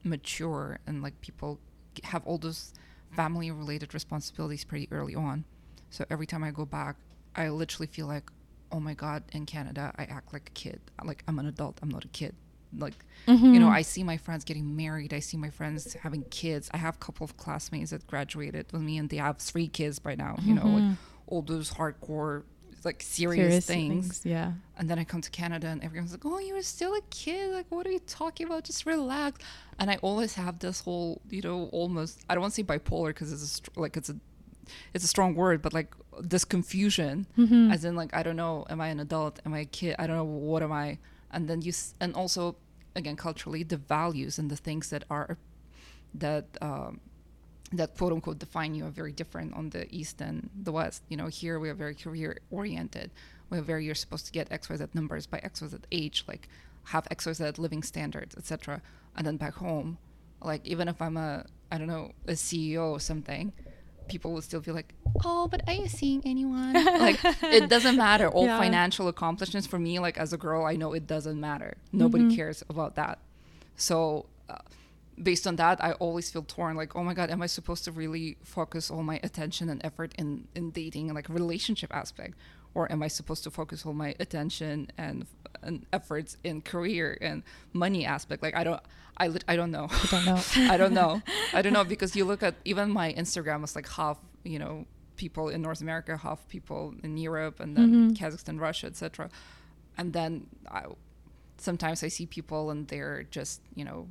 mature 0.04 0.80
and 0.88 1.04
like 1.04 1.20
people 1.22 1.60
have 2.04 2.26
all 2.26 2.38
those 2.38 2.74
family 3.16 3.52
related 3.52 3.94
responsibilities 3.94 4.64
pretty 4.64 4.88
early 4.92 5.16
on. 5.16 5.46
So 5.90 6.06
every 6.10 6.26
time 6.26 6.44
i 6.44 6.52
go 6.52 6.66
back 6.66 6.96
i 7.36 7.50
literally 7.50 7.88
feel 7.88 8.08
like 8.08 8.32
oh 8.72 8.80
my 8.80 8.94
god 8.94 9.24
in 9.34 9.46
canada 9.46 9.94
i 9.98 10.04
act 10.06 10.34
like 10.34 10.50
a 10.50 10.54
kid. 10.54 10.80
Like 11.04 11.24
i'm 11.28 11.38
an 11.40 11.46
adult 11.46 11.80
i'm 11.82 11.90
not 11.90 12.06
a 12.06 12.10
kid 12.10 12.36
like 12.78 12.94
Mm-hmm. 13.28 13.54
you 13.54 13.60
know 13.60 13.68
i 13.68 13.82
see 13.82 14.02
my 14.04 14.16
friends 14.18 14.44
getting 14.46 14.76
married 14.78 15.14
i 15.14 15.20
see 15.20 15.36
my 15.38 15.50
friends 15.50 15.94
having 16.02 16.24
kids. 16.32 16.70
I 16.74 16.78
have 16.78 16.96
a 16.96 16.98
couple 17.00 17.26
of 17.26 17.36
classmates 17.38 17.92
that 17.92 18.08
graduated 18.08 18.72
with 18.72 18.82
me 18.82 18.98
and 18.98 19.10
they 19.10 19.18
have 19.18 19.38
three 19.38 19.68
kids 19.68 20.00
by 20.00 20.16
now 20.16 20.38
you 20.42 20.54
know 20.56 20.66
like 20.66 20.84
Mhm. 20.84 20.98
all 21.28 21.42
those 21.42 21.72
hardcore 21.74 22.44
like 22.86 23.04
serious, 23.04 23.66
things. 23.66 24.22
yeah. 24.24 24.54
And 24.78 24.90
then 24.90 24.98
i 25.00 25.04
come 25.04 25.20
to 25.22 25.30
canada 25.30 25.68
and 25.68 25.84
everyone's 25.84 26.14
like 26.14 26.26
oh 26.26 26.40
you're 26.40 26.62
still 26.62 26.94
a 26.96 27.02
kid? 27.10 27.52
Like 27.54 27.66
what 27.70 27.86
are 27.86 27.92
you 27.92 28.00
talking 28.08 28.48
about? 28.48 28.64
Just 28.64 28.86
relax. 28.86 29.44
And 29.78 29.92
i 29.92 29.98
always 30.02 30.36
have 30.36 30.60
this 30.60 30.80
whole 30.80 31.22
you 31.30 31.42
know 31.42 31.70
almost 31.74 32.24
i 32.30 32.34
don't 32.34 32.42
want 32.42 32.54
to 32.54 32.62
say 32.62 32.64
bipolar 32.64 33.08
because 33.10 33.34
it's 33.34 33.44
a, 33.44 33.48
str- 33.48 33.72
like 33.76 33.98
it's 33.98 34.10
a 34.10 34.16
it's 34.94 35.04
a 35.04 35.08
strong 35.08 35.36
word 35.36 35.62
but 35.62 35.74
like 35.74 35.94
this 36.22 36.46
confusion. 36.46 37.28
Mhm. 37.38 37.72
as 37.74 37.84
in 37.84 37.96
like 37.98 38.16
i 38.16 38.24
don't 38.24 38.38
know 38.38 38.66
am 38.70 38.80
i 38.82 38.88
an 38.88 39.00
adult? 39.02 39.40
Am 39.46 39.54
i 39.54 39.60
a 39.60 39.66
kid? 39.66 39.98
I 40.00 40.08
don't 40.08 40.16
know 40.16 40.24
what 40.24 40.64
am 40.64 40.72
i 40.72 40.98
and 41.32 41.48
then 41.48 41.62
you 41.62 41.70
s- 41.70 41.94
and 42.00 42.14
also 42.16 42.56
again 42.96 43.16
culturally 43.16 43.64
the 43.64 43.78
values 43.78 44.40
and 44.40 44.50
the 44.50 44.56
things 44.58 44.90
that 44.90 45.04
are 45.10 45.38
that 46.14 46.46
um 46.62 47.00
that 47.72 47.96
quote 47.98 48.12
unquote 48.12 48.40
define 48.40 48.74
you 48.74 48.86
are 48.86 48.90
very 48.90 49.12
different 49.12 49.54
on 49.54 49.70
the 49.70 49.86
east 49.96 50.22
and 50.22 50.50
the 50.64 50.72
west. 50.72 51.04
You 51.10 51.18
know 51.18 51.28
here 51.28 51.60
we 51.60 51.70
are 51.70 51.76
very 51.76 51.94
career 51.94 52.40
oriented. 52.50 53.12
We 53.52 53.58
are 53.60 53.62
very 53.62 53.86
you're 53.86 53.96
supposed 53.96 54.26
to 54.28 54.32
get 54.32 54.50
xyz 54.50 54.94
numbers 54.96 55.26
by 55.28 55.40
xyz 55.40 55.80
age 55.92 56.24
like 56.28 56.48
have 56.86 57.06
xyz 57.12 57.58
living 57.58 57.84
standards 57.84 58.36
etc 58.36 58.82
and 59.16 59.26
then 59.28 59.38
back 59.38 59.56
home 59.56 59.98
like 60.42 60.66
even 60.66 60.88
if 60.88 61.02
i'm 61.02 61.18
a 61.18 61.46
i 61.72 61.78
don't 61.78 61.88
know 61.88 62.12
a 62.28 62.34
ceo 62.34 62.92
or 62.92 63.00
something 63.00 63.52
people 64.10 64.32
will 64.34 64.42
still 64.42 64.62
feel 64.62 64.74
like 64.76 64.94
oh 65.26 65.48
but 65.48 65.62
are 65.68 65.74
you 65.82 65.88
seeing 65.88 66.22
anyone? 66.26 66.74
Like 67.08 67.20
it 67.44 67.70
doesn't 67.70 67.98
matter. 67.98 68.28
All 68.28 68.46
Yeah. 68.46 68.58
financial 68.66 69.08
accomplishments 69.08 69.68
for 69.68 69.80
me 69.80 70.00
like 70.00 70.18
as 70.18 70.34
a 70.34 70.38
girl 70.38 70.66
i 70.66 70.76
know 70.76 70.94
it 70.94 71.06
doesn't 71.08 71.40
matter. 71.40 71.72
Nobody 71.92 72.26
Mhm. 72.26 72.36
cares 72.36 72.64
about 72.70 72.96
that. 72.96 73.20
So 73.76 74.26
uh, 74.50 74.58
based 75.30 75.46
on 75.46 75.56
that 75.58 75.84
i 75.84 75.92
always 76.06 76.32
feel 76.32 76.44
torn 76.44 76.74
like 76.82 76.96
oh 76.96 77.04
my 77.04 77.14
god 77.14 77.30
am 77.30 77.42
i 77.42 77.46
supposed 77.58 77.84
to 77.84 77.92
really 77.92 78.38
focus 78.44 78.90
all 78.90 79.04
my 79.04 79.20
attention 79.22 79.70
and 79.70 79.80
effort 79.90 80.14
in 80.18 80.48
in 80.56 80.72
dating 80.72 81.06
and 81.10 81.16
like 81.20 81.28
relationship 81.30 81.94
aspect 81.94 82.34
or 82.74 82.92
am 82.92 83.02
i 83.04 83.08
supposed 83.08 83.44
to 83.44 83.50
focus 83.52 83.86
all 83.86 83.94
my 83.94 84.16
attention 84.20 84.88
and 84.98 85.26
and 85.64 85.86
efforts 85.92 86.38
in 86.44 86.62
career 86.62 87.18
and 87.22 87.44
money 87.74 88.06
aspect 88.06 88.42
like 88.44 88.56
i 88.56 88.64
don't 88.64 88.82
i 89.18 89.30
i 89.48 89.56
don't 89.56 89.72
know 89.72 89.88
I 90.04 90.08
don't 90.12 90.26
know. 90.26 90.42
I 90.74 90.78
don't 90.78 90.94
know. 90.94 91.22
I 91.54 91.62
don't 91.62 91.74
know 91.74 91.84
because 91.84 92.16
you 92.16 92.24
look 92.26 92.42
at 92.44 92.56
even 92.66 92.90
my 92.92 93.12
Instagram 93.14 93.62
was 93.62 93.76
like 93.76 93.90
half, 93.90 94.18
you 94.44 94.60
know, 94.60 94.86
people 95.18 95.50
in 95.50 95.62
North 95.62 95.82
America, 95.82 96.16
half 96.16 96.48
people 96.48 96.94
in 97.04 97.18
Europe, 97.18 97.60
and 97.60 97.76
then 97.76 97.90
Mhm. 97.92 98.18
Kazakhstan, 98.18 98.58
Russia, 98.62 98.88
etc. 98.88 99.30
And 99.98 100.14
then 100.14 100.48
I, 100.72 100.86
sometimes 101.58 102.04
I 102.04 102.08
see 102.08 102.26
people 102.26 102.72
and 102.72 102.88
they're 102.88 103.24
just, 103.38 103.62
you 103.76 103.84
know, 103.84 104.08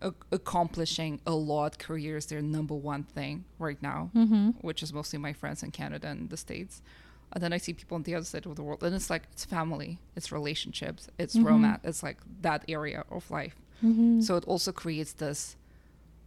a- 0.00 0.14
accomplishing 0.32 1.20
a 1.26 1.34
lot. 1.34 1.78
Career 1.78 2.16
is 2.16 2.26
their 2.26 2.40
number 2.40 2.74
one 2.74 3.02
thing 3.02 3.44
right 3.58 3.80
now, 3.82 4.10
mm-hmm. 4.14 4.50
which 4.68 4.82
is 4.82 4.90
mostly 4.92 5.18
my 5.18 5.34
friends 5.34 5.62
in 5.62 5.70
Canada 5.70 6.08
and 6.08 6.30
the 6.30 6.36
States. 6.38 6.80
And 7.32 7.42
then 7.42 7.52
I 7.52 7.58
see 7.58 7.72
people 7.74 7.96
on 7.96 8.02
the 8.04 8.14
other 8.14 8.24
side 8.24 8.46
of 8.46 8.56
the 8.56 8.62
world, 8.62 8.82
and 8.82 8.94
it's 8.94 9.10
like 9.10 9.24
it's 9.32 9.44
family, 9.44 9.98
it's 10.14 10.30
relationships, 10.32 11.08
it's 11.18 11.36
Mhm. 11.36 11.44
romance, 11.44 11.80
it's 11.84 12.02
like 12.02 12.18
that 12.42 12.64
area 12.68 13.04
of 13.10 13.30
life. 13.30 13.56
Mm-hmm. 13.84 14.20
So 14.22 14.36
it 14.36 14.44
also 14.44 14.72
creates 14.72 15.12
this, 15.12 15.56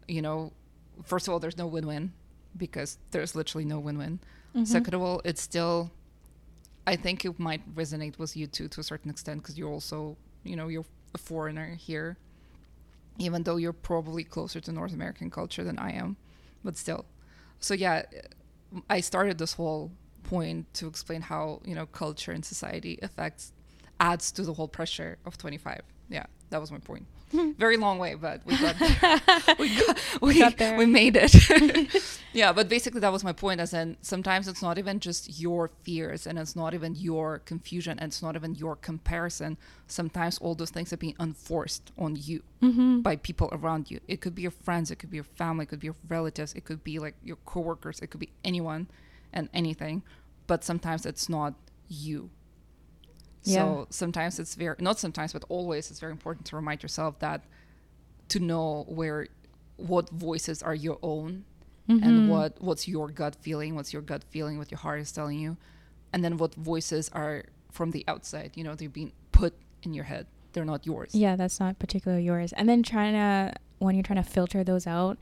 you 0.07 0.21
know, 0.21 0.53
first 1.03 1.27
of 1.27 1.33
all, 1.33 1.39
there's 1.39 1.57
no 1.57 1.67
win-win 1.67 2.11
because 2.55 2.97
there's 3.11 3.33
literally 3.33 3.65
no 3.65 3.79
win-win. 3.79 4.19
Mhm. 4.55 4.67
Second 4.67 4.93
of 4.93 5.01
all, 5.01 5.21
it's 5.23 5.41
still, 5.41 5.91
I 6.85 6.95
think 6.95 7.23
it 7.25 7.39
might 7.39 7.63
resonate 7.75 8.19
with 8.19 8.35
you 8.35 8.45
too 8.47 8.67
to 8.67 8.79
a 8.81 8.83
certain 8.83 9.09
extent 9.09 9.41
because 9.41 9.57
you're 9.57 9.71
also, 9.71 10.17
you 10.43 10.55
know, 10.55 10.67
you're 10.67 10.85
a 11.13 11.17
foreigner 11.17 11.75
here, 11.75 12.17
even 13.17 13.43
though 13.43 13.55
you're 13.57 13.73
probably 13.73 14.23
closer 14.23 14.59
to 14.59 14.71
North 14.71 14.93
American 14.93 15.29
culture 15.31 15.63
than 15.63 15.79
I 15.79 15.91
am, 15.93 16.17
but 16.63 16.77
still. 16.77 17.05
So 17.59 17.73
yeah, 17.73 18.03
I 18.89 18.99
started 18.99 19.37
this 19.37 19.53
whole 19.53 19.91
point 20.29 20.73
to 20.79 20.87
explain 20.87 21.21
how 21.21 21.43
you 21.69 21.75
know 21.77 21.85
culture 22.03 22.31
and 22.35 22.43
society 22.45 22.93
affects 23.01 23.51
adds 23.99 24.31
to 24.31 24.41
the 24.43 24.53
whole 24.53 24.67
pressure 24.67 25.17
of 25.25 25.37
25. 25.37 25.81
Yeah, 26.09 26.25
that 26.51 26.59
was 26.61 26.71
my 26.71 26.79
point. 26.79 27.05
Very 27.59 27.77
long 27.77 27.99
way, 27.99 28.15
but 28.15 28.37
we 28.47 28.57
got 28.57 28.75
we 29.59 29.67
got, 29.79 29.95
we, 30.27 30.39
Got 30.39 30.57
there. 30.57 30.77
we 30.81 30.87
made 30.87 31.15
it. 31.15 31.31
yeah, 32.33 32.51
but 32.57 32.67
basically 32.75 33.01
that 33.01 33.11
was 33.11 33.23
my 33.23 33.33
point. 33.33 33.59
As 33.61 33.71
in, 33.71 33.97
sometimes 34.01 34.47
it's 34.47 34.63
not 34.63 34.79
even 34.79 34.99
just 34.99 35.39
your 35.39 35.69
fears, 35.83 36.25
and 36.25 36.39
it's 36.39 36.55
not 36.55 36.73
even 36.73 36.95
your 36.95 37.27
confusion, 37.51 37.99
and 37.99 38.07
it's 38.09 38.23
not 38.23 38.35
even 38.35 38.55
your 38.55 38.75
comparison. 38.75 39.57
Sometimes 39.85 40.39
all 40.39 40.55
those 40.55 40.71
things 40.71 40.91
are 40.91 40.97
being 40.97 41.15
enforced 41.19 41.91
on 41.97 42.15
you 42.27 42.41
Mm-hmm. 42.63 42.99
by 43.01 43.15
people 43.15 43.47
around 43.53 43.89
you. 43.91 43.99
It 44.07 44.19
could 44.21 44.33
be 44.35 44.41
your 44.41 44.51
friends, 44.65 44.89
it 44.91 44.97
could 44.99 45.11
be 45.11 45.17
your 45.17 45.31
family, 45.41 45.63
it 45.63 45.69
could 45.69 45.79
be 45.79 45.89
your 45.91 45.95
relatives, 46.09 46.51
it 46.55 46.65
could 46.65 46.83
be 46.83 46.97
like 46.99 47.15
your 47.23 47.37
coworkers, 47.45 47.99
it 48.01 48.07
could 48.09 48.19
be 48.19 48.31
anyone 48.43 48.87
and 49.33 49.49
anything. 49.53 50.03
But 50.47 50.63
sometimes 50.63 51.05
it's 51.05 51.29
not 51.29 51.53
you. 51.87 52.29
Yeah. 53.43 53.55
So 53.55 53.87
sometimes 53.89 54.39
it's 54.39 54.55
very 54.55 54.75
not 54.79 54.99
sometimes, 54.99 55.33
but 55.33 55.43
always 55.49 55.91
it's 55.91 55.99
very 55.99 56.11
important 56.11 56.45
to 56.47 56.55
remind 56.55 56.83
yourself 56.83 57.19
that 57.19 57.43
to 58.29 58.39
know 58.39 58.85
where 58.87 59.27
what 59.77 60.09
voices 60.09 60.61
are 60.61 60.75
your 60.75 60.99
own 61.01 61.45
Mm-hmm. 61.89 62.07
and 62.07 62.29
what 62.29 62.61
what's 62.61 62.87
your 62.87 63.09
gut 63.09 63.35
feeling, 63.41 63.73
what's 63.73 63.91
your 63.91 64.03
gut 64.03 64.23
feeling, 64.29 64.59
what 64.59 64.69
your 64.69 64.77
heart 64.77 64.99
is 65.01 65.11
telling 65.11 65.39
you, 65.39 65.57
and 66.13 66.23
then 66.23 66.37
what 66.37 66.53
voices 66.53 67.09
are 67.13 67.45
from 67.71 67.89
the 67.89 68.05
outside. 68.07 68.51
You 68.53 68.63
know, 68.63 68.75
they're 68.75 68.89
being 68.89 69.11
put 69.31 69.55
in 69.81 69.95
your 69.95 70.03
head. 70.03 70.27
They're 70.53 70.65
not 70.65 70.85
yours. 70.85 71.15
Yeah, 71.15 71.35
that's 71.35 71.59
not 71.59 71.79
particularly 71.79 72.23
yours. 72.23 72.53
And 72.53 72.69
then 72.69 72.83
trying 72.83 73.13
to 73.13 73.55
when 73.79 73.95
you're 73.95 74.03
trying 74.03 74.23
to 74.23 74.29
filter 74.29 74.63
those 74.63 74.85
out, 74.85 75.17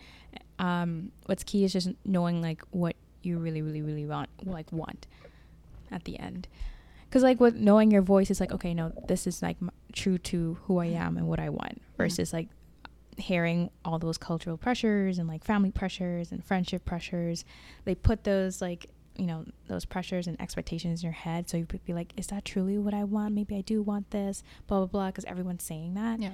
um, 0.59 1.13
what's 1.25 1.45
key 1.45 1.63
is 1.63 1.71
just 1.71 1.89
knowing 2.03 2.41
like 2.41 2.61
what 2.71 2.97
you 3.27 3.37
really, 3.37 3.61
really, 3.61 3.81
really 3.81 4.05
want, 4.05 4.29
like 4.43 4.71
want, 4.71 5.05
at 5.91 6.03
the 6.05 6.17
end. 6.19 6.47
Because 7.09 7.23
like 7.23 7.39
with 7.39 7.55
knowing 7.55 7.91
your 7.91 8.01
voice 8.01 8.29
is 8.31 8.39
like 8.39 8.51
okay, 8.51 8.73
no, 8.73 8.91
this 9.07 9.27
is 9.27 9.41
like 9.41 9.57
m- 9.61 9.71
true 9.93 10.17
to 10.19 10.57
who 10.63 10.79
I 10.79 10.87
am 10.87 11.17
and 11.17 11.27
what 11.27 11.39
I 11.39 11.49
want, 11.49 11.81
versus 11.97 12.33
like 12.33 12.49
hearing 13.17 13.69
all 13.83 13.97
those 13.97 14.17
cultural 14.17 14.57
pressures 14.57 15.17
and 15.17 15.27
like 15.27 15.43
family 15.43 15.71
pressures 15.71 16.31
and 16.31 16.43
friendship 16.43 16.85
pressures. 16.85 17.45
They 17.85 17.95
put 17.95 18.23
those 18.23 18.61
like 18.61 18.87
you 19.15 19.25
know 19.25 19.45
those 19.67 19.85
pressures 19.85 20.27
and 20.27 20.39
expectations 20.41 21.01
in 21.01 21.07
your 21.07 21.13
head, 21.13 21.49
so 21.49 21.57
you 21.57 21.65
could 21.65 21.83
be 21.85 21.93
like, 21.93 22.13
is 22.17 22.27
that 22.27 22.45
truly 22.45 22.77
what 22.77 22.93
I 22.93 23.03
want? 23.05 23.33
Maybe 23.33 23.55
I 23.55 23.61
do 23.61 23.81
want 23.81 24.11
this, 24.11 24.43
blah 24.67 24.79
blah 24.79 24.87
blah, 24.87 25.07
because 25.07 25.25
everyone's 25.25 25.63
saying 25.63 25.93
that 25.95 26.19
Yeah. 26.19 26.31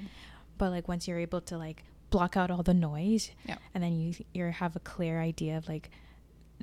but 0.58 0.72
like 0.72 0.88
once 0.88 1.08
you're 1.08 1.20
able 1.20 1.42
to 1.42 1.58
like 1.58 1.84
block 2.10 2.36
out 2.36 2.52
all 2.52 2.62
the 2.64 2.74
noise 2.74 3.32
Yeah. 3.48 3.58
and 3.74 3.84
then 3.84 3.94
you 4.00 4.14
you 4.34 4.46
have 4.46 4.76
a 4.76 4.80
clear 4.80 5.22
idea 5.22 5.56
of 5.58 5.70
like 5.70 5.90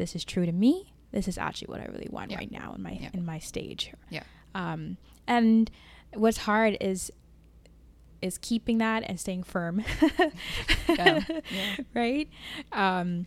this 0.01 0.15
is 0.17 0.25
true 0.25 0.47
to 0.47 0.53
me 0.53 0.93
this 1.13 1.29
is 1.29 1.37
actually 1.39 1.69
what 1.69 1.81
i 1.81 1.85
really 1.87 2.09
want 2.11 2.31
Yeah. 2.31 2.39
right 2.39 2.51
now 2.51 2.73
in 2.75 2.83
my 2.83 2.93
Yeah. 2.93 3.11
in 3.13 3.25
my 3.27 3.39
stage 3.39 3.93
Yeah. 4.09 4.23
um 4.55 4.97
and 5.27 5.71
what's 6.15 6.39
hard 6.39 6.77
is 6.81 7.13
is 8.23 8.37
keeping 8.39 8.79
that 8.79 9.03
and 9.07 9.19
staying 9.21 9.43
firm 9.45 9.85
Yeah. 10.89 11.21
Yeah. 11.51 11.77
right 11.95 12.29
um 12.73 13.27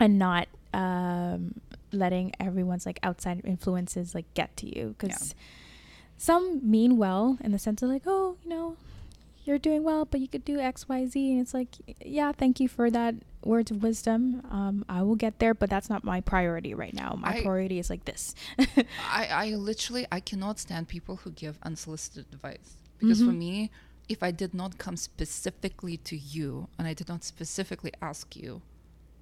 and 0.00 0.18
not 0.18 0.48
um 0.72 1.60
letting 1.92 2.32
everyone's 2.40 2.86
like 2.86 2.98
outside 3.02 3.40
influences 3.44 4.14
like 4.14 4.32
get 4.34 4.56
to 4.58 4.66
you 4.78 4.94
because 4.98 5.34
some 6.16 6.60
mean 6.68 6.96
well 6.96 7.38
in 7.40 7.52
the 7.52 7.58
sense 7.58 7.82
of 7.82 7.88
like 7.88 8.02
oh 8.06 8.36
you 8.42 8.50
know 8.50 8.76
you're 9.44 9.58
doing 9.58 9.82
well 9.84 10.04
but 10.04 10.20
you 10.20 10.28
could 10.28 10.44
do 10.44 10.56
xyz 10.58 11.14
and 11.32 11.40
it's 11.40 11.54
like 11.54 11.68
yeah 12.00 12.32
thank 12.32 12.58
you 12.60 12.68
for 12.68 12.90
that 12.90 13.14
words 13.44 13.70
of 13.70 13.82
wisdom 13.82 14.40
um 14.50 14.84
i 14.88 15.02
will 15.02 15.16
get 15.16 15.38
there 15.38 15.52
but 15.54 15.68
that's 15.68 15.90
not 15.90 16.02
my 16.02 16.20
priority 16.20 16.72
right 16.74 16.94
now 16.94 17.14
my 17.20 17.36
I- 17.36 17.42
priority 17.42 17.78
is 17.78 17.90
like 17.90 18.04
this 18.06 18.34
I, 19.20 19.26
I 19.26 19.46
literally 19.54 20.06
I 20.10 20.20
cannot 20.20 20.58
stand 20.58 20.88
people 20.88 21.16
who 21.16 21.30
give 21.30 21.58
unsolicited 21.62 22.26
advice 22.32 22.76
because 22.98 23.20
for 23.22 23.30
Mhm. 23.32 23.38
me, 23.38 23.70
if 24.08 24.22
I 24.22 24.30
did 24.30 24.54
not 24.54 24.78
come 24.78 24.96
specifically 24.96 25.96
to 25.98 26.16
you 26.16 26.68
and 26.78 26.86
I 26.88 26.94
did 26.94 27.08
not 27.08 27.22
specifically 27.24 27.92
ask 28.00 28.34
you 28.36 28.62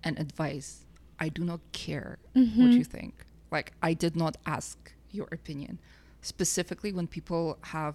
an 0.04 0.16
advice, 0.18 0.86
I 1.18 1.28
do 1.30 1.42
not 1.44 1.60
care 1.72 2.18
what 2.34 2.70
Mhm. 2.72 2.78
you 2.78 2.84
think. 2.84 3.24
Like 3.50 3.72
I 3.82 3.92
did 3.94 4.14
not 4.16 4.36
ask 4.46 4.76
your 5.10 5.26
opinion. 5.32 5.78
Specifically 6.20 6.92
when 6.92 7.06
people 7.08 7.58
have 7.76 7.94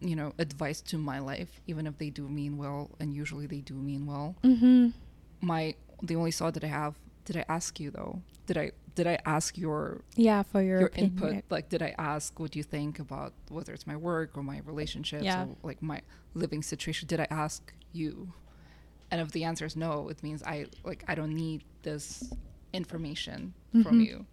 you 0.00 0.16
know 0.16 0.32
advice 0.38 0.80
to 0.80 0.98
my 0.98 1.18
life 1.18 1.60
even 1.66 1.86
if 1.86 1.96
they 1.98 2.10
do 2.10 2.28
mean 2.28 2.56
well 2.56 2.90
and 3.00 3.14
usually 3.14 3.46
they 3.46 3.60
do 3.60 3.74
mean 3.74 4.06
well 4.06 4.34
mm-hmm. 4.42 4.88
my 5.40 5.74
the 6.02 6.16
only 6.16 6.30
thought 6.32 6.54
that 6.54 6.64
i 6.64 6.66
have 6.66 6.94
did 7.24 7.36
i 7.36 7.44
ask 7.48 7.78
you 7.80 7.90
though 7.90 8.20
did 8.46 8.56
i 8.58 8.70
did 8.94 9.06
i 9.06 9.18
ask 9.24 9.56
your 9.56 10.02
yeah 10.16 10.42
for 10.42 10.60
your, 10.62 10.80
your, 10.80 10.88
opinion. 10.88 11.12
input 11.12 11.44
like 11.50 11.68
did 11.68 11.82
i 11.82 11.94
ask 11.98 12.38
what 12.38 12.54
you 12.56 12.62
think 12.62 12.98
about 12.98 13.32
whether 13.48 13.72
it's 13.72 13.86
my 13.86 13.96
work 13.96 14.30
or 14.36 14.42
my 14.42 14.60
relationships 14.66 15.24
Yeah. 15.24 15.44
or 15.44 15.48
like 15.62 15.80
my 15.82 16.00
living 16.34 16.62
situation 16.62 17.06
did 17.08 17.20
i 17.20 17.26
ask 17.30 17.72
you 17.92 18.32
and 19.10 19.20
if 19.20 19.30
the 19.32 19.44
answer 19.44 19.64
is 19.64 19.76
no 19.76 20.08
it 20.08 20.22
means 20.22 20.42
i 20.42 20.66
like 20.84 21.04
i 21.08 21.14
don't 21.14 21.34
need 21.34 21.62
this 21.82 22.32
information 22.72 23.54
from 23.82 24.00
Mhm. 24.00 24.06
you 24.06 24.26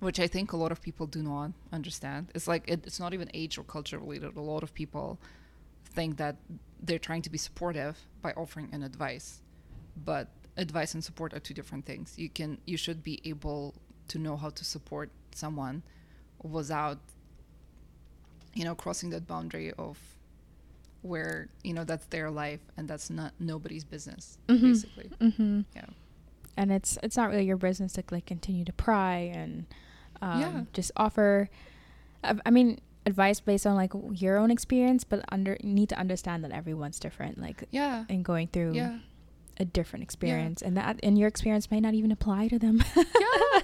which 0.00 0.18
i 0.20 0.26
think 0.26 0.52
a 0.52 0.56
lot 0.56 0.72
of 0.72 0.80
people 0.82 1.06
do 1.06 1.22
not 1.22 1.52
understand. 1.72 2.30
It's 2.34 2.46
like 2.48 2.64
it, 2.68 2.80
it's 2.86 3.00
not 3.00 3.14
even 3.14 3.28
age 3.34 3.56
or 3.58 3.64
culture 3.64 3.98
related. 3.98 4.36
A 4.36 4.40
lot 4.40 4.62
of 4.62 4.74
people 4.74 5.18
think 5.84 6.16
that 6.16 6.36
they're 6.82 6.98
trying 6.98 7.22
to 7.22 7.30
be 7.30 7.38
supportive 7.38 7.96
by 8.20 8.32
offering 8.32 8.68
an 8.72 8.82
advice 8.82 9.40
but 10.04 10.28
advice 10.56 10.92
and 10.94 11.02
support 11.04 11.32
are 11.34 11.40
two 11.40 11.54
different 11.54 11.84
things. 11.86 12.14
You 12.16 12.28
can 12.28 12.58
you 12.66 12.76
should 12.76 13.02
be 13.02 13.20
able 13.24 13.74
to 14.08 14.18
know 14.18 14.36
how 14.36 14.50
to 14.50 14.64
support 14.64 15.10
someone 15.34 15.82
without 16.42 16.98
you 18.54 18.64
know 18.64 18.74
crossing 18.74 19.10
that 19.10 19.26
boundary 19.26 19.72
of 19.72 19.98
where 21.02 21.48
you 21.62 21.72
know 21.74 21.84
that's 21.84 22.06
their 22.06 22.30
life 22.30 22.60
and 22.76 22.88
that's 22.88 23.10
not 23.10 23.32
nobody's 23.38 23.84
business 23.84 24.38
Mhm. 24.48 24.60
basically. 24.62 25.10
Mm-hmm. 25.20 25.60
yeah 25.74 25.86
and 26.56 26.70
it's 26.72 26.98
it's 27.02 27.16
not 27.16 27.28
really 27.30 27.44
your 27.44 27.56
business 27.56 27.92
to 27.94 28.02
like 28.10 28.26
continue 28.26 28.64
to 28.64 28.72
pry 28.72 29.16
and 29.34 29.66
um, 30.22 30.40
Yeah. 30.40 30.60
just 30.72 30.92
offer 30.96 31.48
I, 32.22 32.34
I 32.46 32.50
mean 32.50 32.80
advice 33.06 33.40
based 33.40 33.66
on 33.66 33.74
like 33.76 33.92
your 34.12 34.38
own 34.38 34.50
experience 34.50 35.04
but 35.04 35.24
under 35.30 35.56
you 35.60 35.74
need 35.74 35.88
to 35.90 35.98
understand 35.98 36.42
that 36.44 36.52
everyone's 36.52 36.98
different 36.98 37.38
like 37.40 37.64
yeah 37.70 38.04
and 38.08 38.24
going 38.24 38.48
through 38.48 38.72
yeah 38.74 38.98
a 39.58 39.64
different 39.64 40.02
experience 40.02 40.62
and 40.62 40.76
that 40.76 40.98
and 41.02 41.18
your 41.18 41.28
experience 41.28 41.70
may 41.70 41.80
not 41.80 41.94
even 41.94 42.10
apply 42.10 42.48
to 42.48 42.58
them. 42.58 42.82
Yeah 42.96 43.02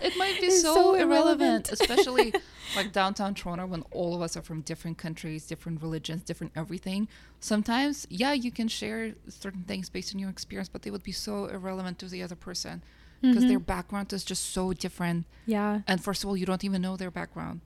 it 0.03 0.17
might 0.17 0.41
be 0.47 0.51
so, 0.51 0.75
so 0.75 0.95
irrelevant. 0.95 1.69
irrelevant. 1.69 1.73
especially 1.73 2.33
like 2.77 2.93
downtown 2.93 3.35
toronto 3.35 3.67
when 3.67 3.83
all 3.91 4.15
of 4.15 4.23
us 4.23 4.37
are 4.37 4.43
from 4.43 4.61
different 4.63 4.99
countries 4.99 5.47
different 5.47 5.83
religions 5.83 6.23
different 6.23 6.53
everything. 6.57 7.09
Sometimes 7.41 8.07
yeah 8.11 8.33
you 8.33 8.51
can 8.51 8.69
share 8.69 9.15
certain 9.29 9.63
things 9.65 9.89
based 9.89 10.15
on 10.15 10.19
your 10.21 10.31
experience 10.31 10.69
but 10.69 10.83
they 10.83 10.91
would 10.91 11.03
be 11.03 11.13
so 11.13 11.47
irrelevant 11.47 11.99
to 11.99 12.07
the 12.07 12.23
other 12.23 12.37
person 12.37 12.83
because 13.23 13.45
their 13.47 13.61
Mhm. 13.61 13.67
background 13.67 14.13
is 14.13 14.25
just 14.25 14.45
so 14.51 14.73
different. 14.73 15.27
Yeah. 15.45 15.81
And 15.87 16.03
first 16.03 16.23
of 16.25 16.29
all 16.31 16.37
you 16.37 16.47
don't 16.47 16.65
even 16.65 16.81
know 16.83 16.97
their 16.97 17.11
background. 17.11 17.61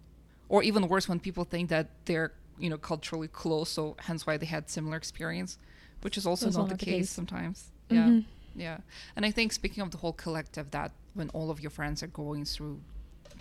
Or 0.48 0.62
even 0.62 0.88
worse 0.88 1.08
when 1.08 1.20
people 1.20 1.44
think 1.44 1.68
that 1.70 1.90
they're 2.06 2.32
you 2.58 2.70
know 2.70 2.78
culturally 2.78 3.28
close 3.28 3.68
so 3.68 3.96
hence 3.98 4.26
why 4.26 4.36
they 4.36 4.46
had 4.46 4.70
similar 4.70 4.96
experience 4.96 5.58
which 6.02 6.16
is 6.16 6.24
also 6.26 6.46
not 6.50 6.58
not 6.58 6.68
the 6.68 6.74
the 6.76 6.84
case, 6.84 6.94
case. 6.94 7.10
sometimes 7.10 7.72
yeah 7.90 8.08
Mhm. 8.08 8.24
yeah 8.56 8.78
and 9.16 9.24
i 9.26 9.30
think 9.30 9.52
speaking 9.52 9.82
of 9.82 9.90
the 9.90 9.98
whole 9.98 10.12
collective 10.12 10.70
that 10.70 10.92
when 11.14 11.28
all 11.30 11.50
of 11.50 11.60
your 11.60 11.70
friends 11.70 12.02
are 12.02 12.06
going 12.08 12.44
through 12.44 12.80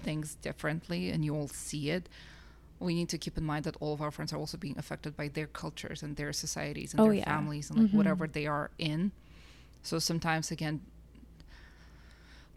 things 0.03 0.35
differently 0.35 1.09
and 1.11 1.23
you 1.23 1.33
all 1.35 1.47
see 1.47 1.89
it 1.89 2.09
we 2.79 2.93
need 2.93 3.07
to 3.09 3.17
keep 3.17 3.37
in 3.37 3.43
mind 3.45 3.63
that 3.63 3.77
all 3.79 3.93
of 3.93 4.01
our 4.01 4.11
friends 4.11 4.33
are 4.33 4.37
also 4.37 4.57
being 4.57 4.77
affected 4.77 5.15
by 5.15 5.29
their 5.29 5.47
cultures 5.47 6.03
and 6.03 6.17
their 6.17 6.33
societies 6.33 6.93
and 6.93 6.99
Oh, 7.01 7.05
their 7.05 7.15
yeah. 7.15 7.23
families 7.25 7.69
and 7.69 7.79
like 7.79 7.89
Mhm. 7.91 7.93
whatever 7.95 8.27
they 8.27 8.45
are 8.45 8.69
in 8.77 9.11
so 9.81 9.99
sometimes 9.99 10.51
again 10.51 10.81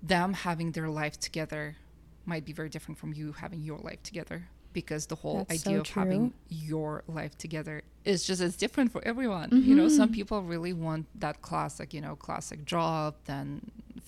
them 0.02 0.32
having 0.32 0.72
their 0.72 0.88
life 0.88 1.18
together 1.18 1.76
might 2.24 2.44
be 2.44 2.52
very 2.52 2.68
different 2.68 2.98
from 2.98 3.12
you 3.12 3.32
having 3.32 3.62
your 3.62 3.78
life 3.78 4.02
together 4.02 4.48
because 4.80 5.02
the 5.12 5.18
whole 5.22 5.38
That's 5.48 5.62
so 5.62 5.70
idea 5.70 5.80
of 5.80 5.88
having 6.00 6.24
your 6.70 6.92
life 7.18 7.34
together 7.44 7.76
is 8.12 8.18
just 8.28 8.40
it's 8.46 8.58
different 8.64 8.88
for 8.94 9.02
everyone. 9.12 9.48
You 9.68 9.74
know 9.78 9.88
some 10.00 10.08
Mhm. 10.10 10.18
people 10.18 10.38
really 10.54 10.74
want 10.86 11.04
that 11.24 11.36
classic 11.48 11.88
you 11.96 12.02
know 12.06 12.14
classic 12.26 12.60
job 12.74 13.08
then 13.30 13.46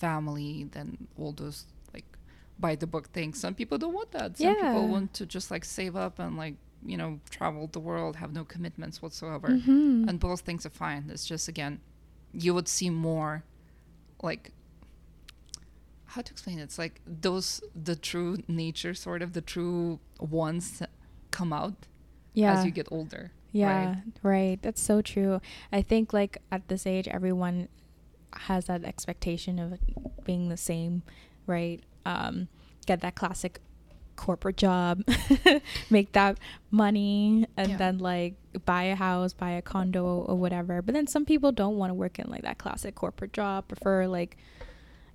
family 0.05 0.51
then 0.75 0.87
all 1.19 1.33
those 1.43 1.57
like 1.95 2.09
by 2.65 2.73
the 2.81 2.87
book 2.93 3.05
things. 3.17 3.33
Some 3.45 3.53
people 3.61 3.77
don't 3.83 3.95
want 3.99 4.11
that. 4.17 4.29
Some 4.37 4.55
people 4.63 4.85
want 4.95 5.09
to 5.19 5.23
just 5.37 5.47
like 5.53 5.65
save 5.79 5.95
up 6.05 6.13
and 6.23 6.31
like 6.43 6.55
you 6.91 6.97
know 7.01 7.11
travel 7.35 7.63
the 7.77 7.83
world 7.89 8.13
have 8.23 8.31
no 8.39 8.43
commitments 8.53 8.95
whatsoever. 9.03 9.49
Mhm. 9.49 10.07
and 10.07 10.15
both 10.27 10.41
things 10.47 10.61
are 10.67 10.75
fine. 10.85 11.03
It's 11.13 11.25
just 11.33 11.45
again 11.53 11.73
you 12.45 12.51
would 12.55 12.69
see 12.77 12.89
more 13.11 13.33
like 14.29 14.43
how 16.09 16.21
to 16.21 16.31
explain 16.31 16.59
it? 16.59 16.63
It's 16.63 16.77
like 16.77 17.01
those 17.05 17.61
the 17.75 17.95
true 17.95 18.37
nature, 18.47 18.93
sort 18.93 19.21
of 19.21 19.33
the 19.33 19.41
true 19.41 19.99
ones, 20.19 20.81
come 21.31 21.53
out 21.53 21.87
yeah 22.33 22.53
as 22.53 22.65
you 22.65 22.71
get 22.71 22.87
older. 22.91 23.31
Yeah, 23.51 23.67
right? 23.87 23.95
right. 24.21 24.59
That's 24.61 24.81
so 24.81 25.01
true. 25.01 25.41
I 25.71 25.81
think 25.81 26.13
like 26.13 26.37
at 26.51 26.67
this 26.67 26.85
age, 26.85 27.07
everyone 27.07 27.67
has 28.33 28.65
that 28.65 28.83
expectation 28.85 29.57
of 29.59 29.79
being 30.23 30.49
the 30.49 30.57
same, 30.57 31.01
right? 31.47 31.81
Um, 32.05 32.47
get 32.85 33.01
that 33.01 33.15
classic 33.15 33.59
corporate 34.15 34.57
job, 34.57 35.01
make 35.89 36.11
that 36.11 36.37
money, 36.71 37.47
and 37.57 37.69
Yeah. 37.71 37.77
then 37.77 37.97
like 37.99 38.35
buy 38.65 38.83
a 38.83 38.95
house, 38.95 39.33
buy 39.33 39.51
a 39.51 39.61
condo 39.61 40.05
or 40.05 40.35
whatever. 40.35 40.81
But 40.81 40.93
then 40.93 41.07
some 41.07 41.25
people 41.25 41.51
don't 41.51 41.77
want 41.77 41.89
to 41.89 41.93
work 41.95 42.19
in 42.19 42.29
like 42.29 42.43
that 42.43 42.57
classic 42.59 42.95
corporate 42.95 43.33
job. 43.33 43.67
Prefer 43.67 44.07
like 44.07 44.37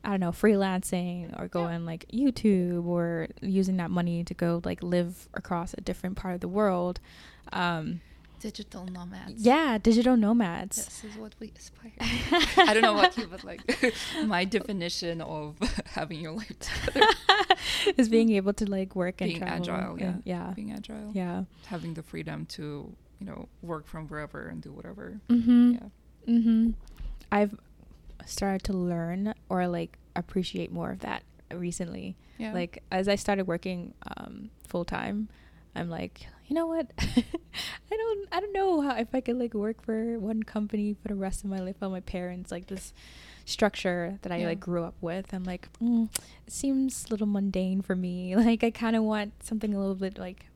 I 0.05 0.11
don't 0.11 0.21
know, 0.21 0.33
freelancing 0.33 1.39
or 1.41 1.49
going 1.49 1.85
like 1.87 2.05
YouTube 2.13 2.85
or 2.87 3.29
using 3.41 3.79
that 3.79 3.91
money 3.91 4.23
to 4.25 4.35
go 4.35 4.61
like 4.65 4.83
live 4.83 5.29
across 5.35 5.75
a 5.75 5.81
different 5.81 6.17
part 6.17 6.35
of 6.35 6.41
the 6.41 6.49
world. 6.49 7.01
Um, 7.53 8.01
Digital 8.41 8.85
nomads. 8.85 9.41
yeah, 9.43 9.79
digital 9.79 10.19
nomads. 10.19 10.77
This 10.85 11.05
is 11.05 11.17
what 11.17 11.35
we 11.41 11.51
aspire. 11.57 11.93
To 11.99 12.61
I 12.69 12.75
don't 12.75 12.83
know 12.83 12.93
what 12.93 13.17
you, 13.17 13.27
but 13.27 13.43
like 13.43 13.63
my 14.27 14.45
definition 14.45 15.23
of 15.23 15.57
having 15.87 16.21
your 16.21 16.33
life 16.33 16.53
together, 16.59 17.07
is 17.97 18.11
being 18.11 18.33
able 18.33 18.53
to 18.55 18.67
like 18.71 18.95
work 18.95 19.23
and 19.23 19.31
being 19.31 19.41
travel. 19.41 19.57
agile, 19.71 19.99
yeah, 19.99 20.05
and- 20.09 20.23
yeah, 20.27 20.53
being 20.55 20.73
agile, 20.73 21.11
yeah. 21.15 21.45
having 21.67 21.95
the 21.95 22.03
freedom 22.03 22.45
to 22.47 22.95
you 23.19 23.25
know 23.27 23.49
work 23.63 23.87
from 23.87 24.09
wherever 24.09 24.47
and 24.49 24.61
do 24.61 24.73
whatever. 24.73 25.19
Mm-hmm. 25.31 25.73
Yeah. 25.73 25.89
Mm-hmm. 26.29 26.71
I've 27.33 27.55
started 28.27 28.63
to 28.65 28.73
learn 28.73 29.35
or 29.49 29.67
like 29.69 29.99
appreciate 30.17 30.71
more 30.73 30.91
of 30.91 31.01
that 31.01 31.23
recently. 31.53 32.17
Yeah. 32.39 32.53
Like 32.53 32.83
as 32.91 33.09
I 33.09 33.15
started 33.17 33.47
working 33.47 33.95
um, 34.17 34.51
full 34.69 34.85
time, 34.85 35.29
I'm 35.77 35.89
like, 35.91 36.27
you 36.47 36.55
know 36.55 36.67
what? 36.67 36.91
I 36.99 37.97
don't, 37.97 38.29
I 38.33 38.41
don't 38.41 38.53
know 38.53 38.81
how 38.81 38.97
if 38.97 39.15
I 39.15 39.21
could 39.21 39.39
like 39.39 39.55
work 39.55 39.83
for 39.83 40.19
one 40.19 40.43
company 40.43 40.95
for 41.01 41.09
the 41.09 41.15
rest 41.15 41.43
of 41.45 41.51
my 41.51 41.59
life. 41.59 41.77
While 41.79 41.91
my 41.91 42.01
parents 42.01 42.51
like 42.51 42.67
this 42.67 42.93
structure 43.45 44.19
that 44.23 44.33
I 44.33 44.39
Yeah. 44.39 44.47
like 44.49 44.61
grew 44.61 44.85
up 44.85 44.95
with. 45.01 45.33
I'm 45.35 45.45
like, 45.45 45.69
mm, 45.83 46.09
it 46.47 46.53
seems 46.53 47.05
a 47.07 47.11
little 47.11 47.27
mundane 47.27 47.83
for 47.83 47.95
me. 47.97 48.35
Like 48.45 48.63
I 48.65 48.71
kind 48.71 48.97
of 48.97 49.03
want 49.05 49.43
something 49.45 49.73
a 49.75 49.79
little 49.79 49.95
bit 49.95 50.19
like 50.19 50.47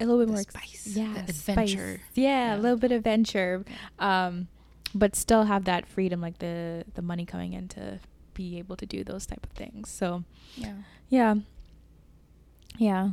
a 0.00 0.06
little 0.06 0.18
bit 0.20 0.26
The 0.26 0.32
more 0.32 0.40
ex- 0.40 0.50
spice, 0.52 0.96
yeah, 0.96 1.22
the 1.26 1.32
spice. 1.32 1.48
adventure. 1.72 2.00
Yeah, 2.14 2.54
Yeah. 2.54 2.56
a 2.56 2.58
little 2.60 2.76
bit 2.78 2.90
of 2.92 2.98
adventure, 2.98 3.64
um, 3.98 4.48
but 4.94 5.16
still 5.16 5.44
have 5.44 5.64
that 5.64 5.86
freedom, 5.86 6.20
like 6.20 6.38
the 6.38 6.84
the 6.94 7.02
money 7.02 7.24
coming 7.26 7.52
in 7.52 7.68
to 7.68 7.98
be 8.34 8.58
able 8.58 8.76
to 8.76 8.86
do 8.86 9.04
those 9.04 9.26
type 9.26 9.44
of 9.44 9.50
things. 9.52 9.88
So 9.90 10.24
yeah. 10.56 10.74
yeah, 11.08 11.34
yeah. 12.78 13.10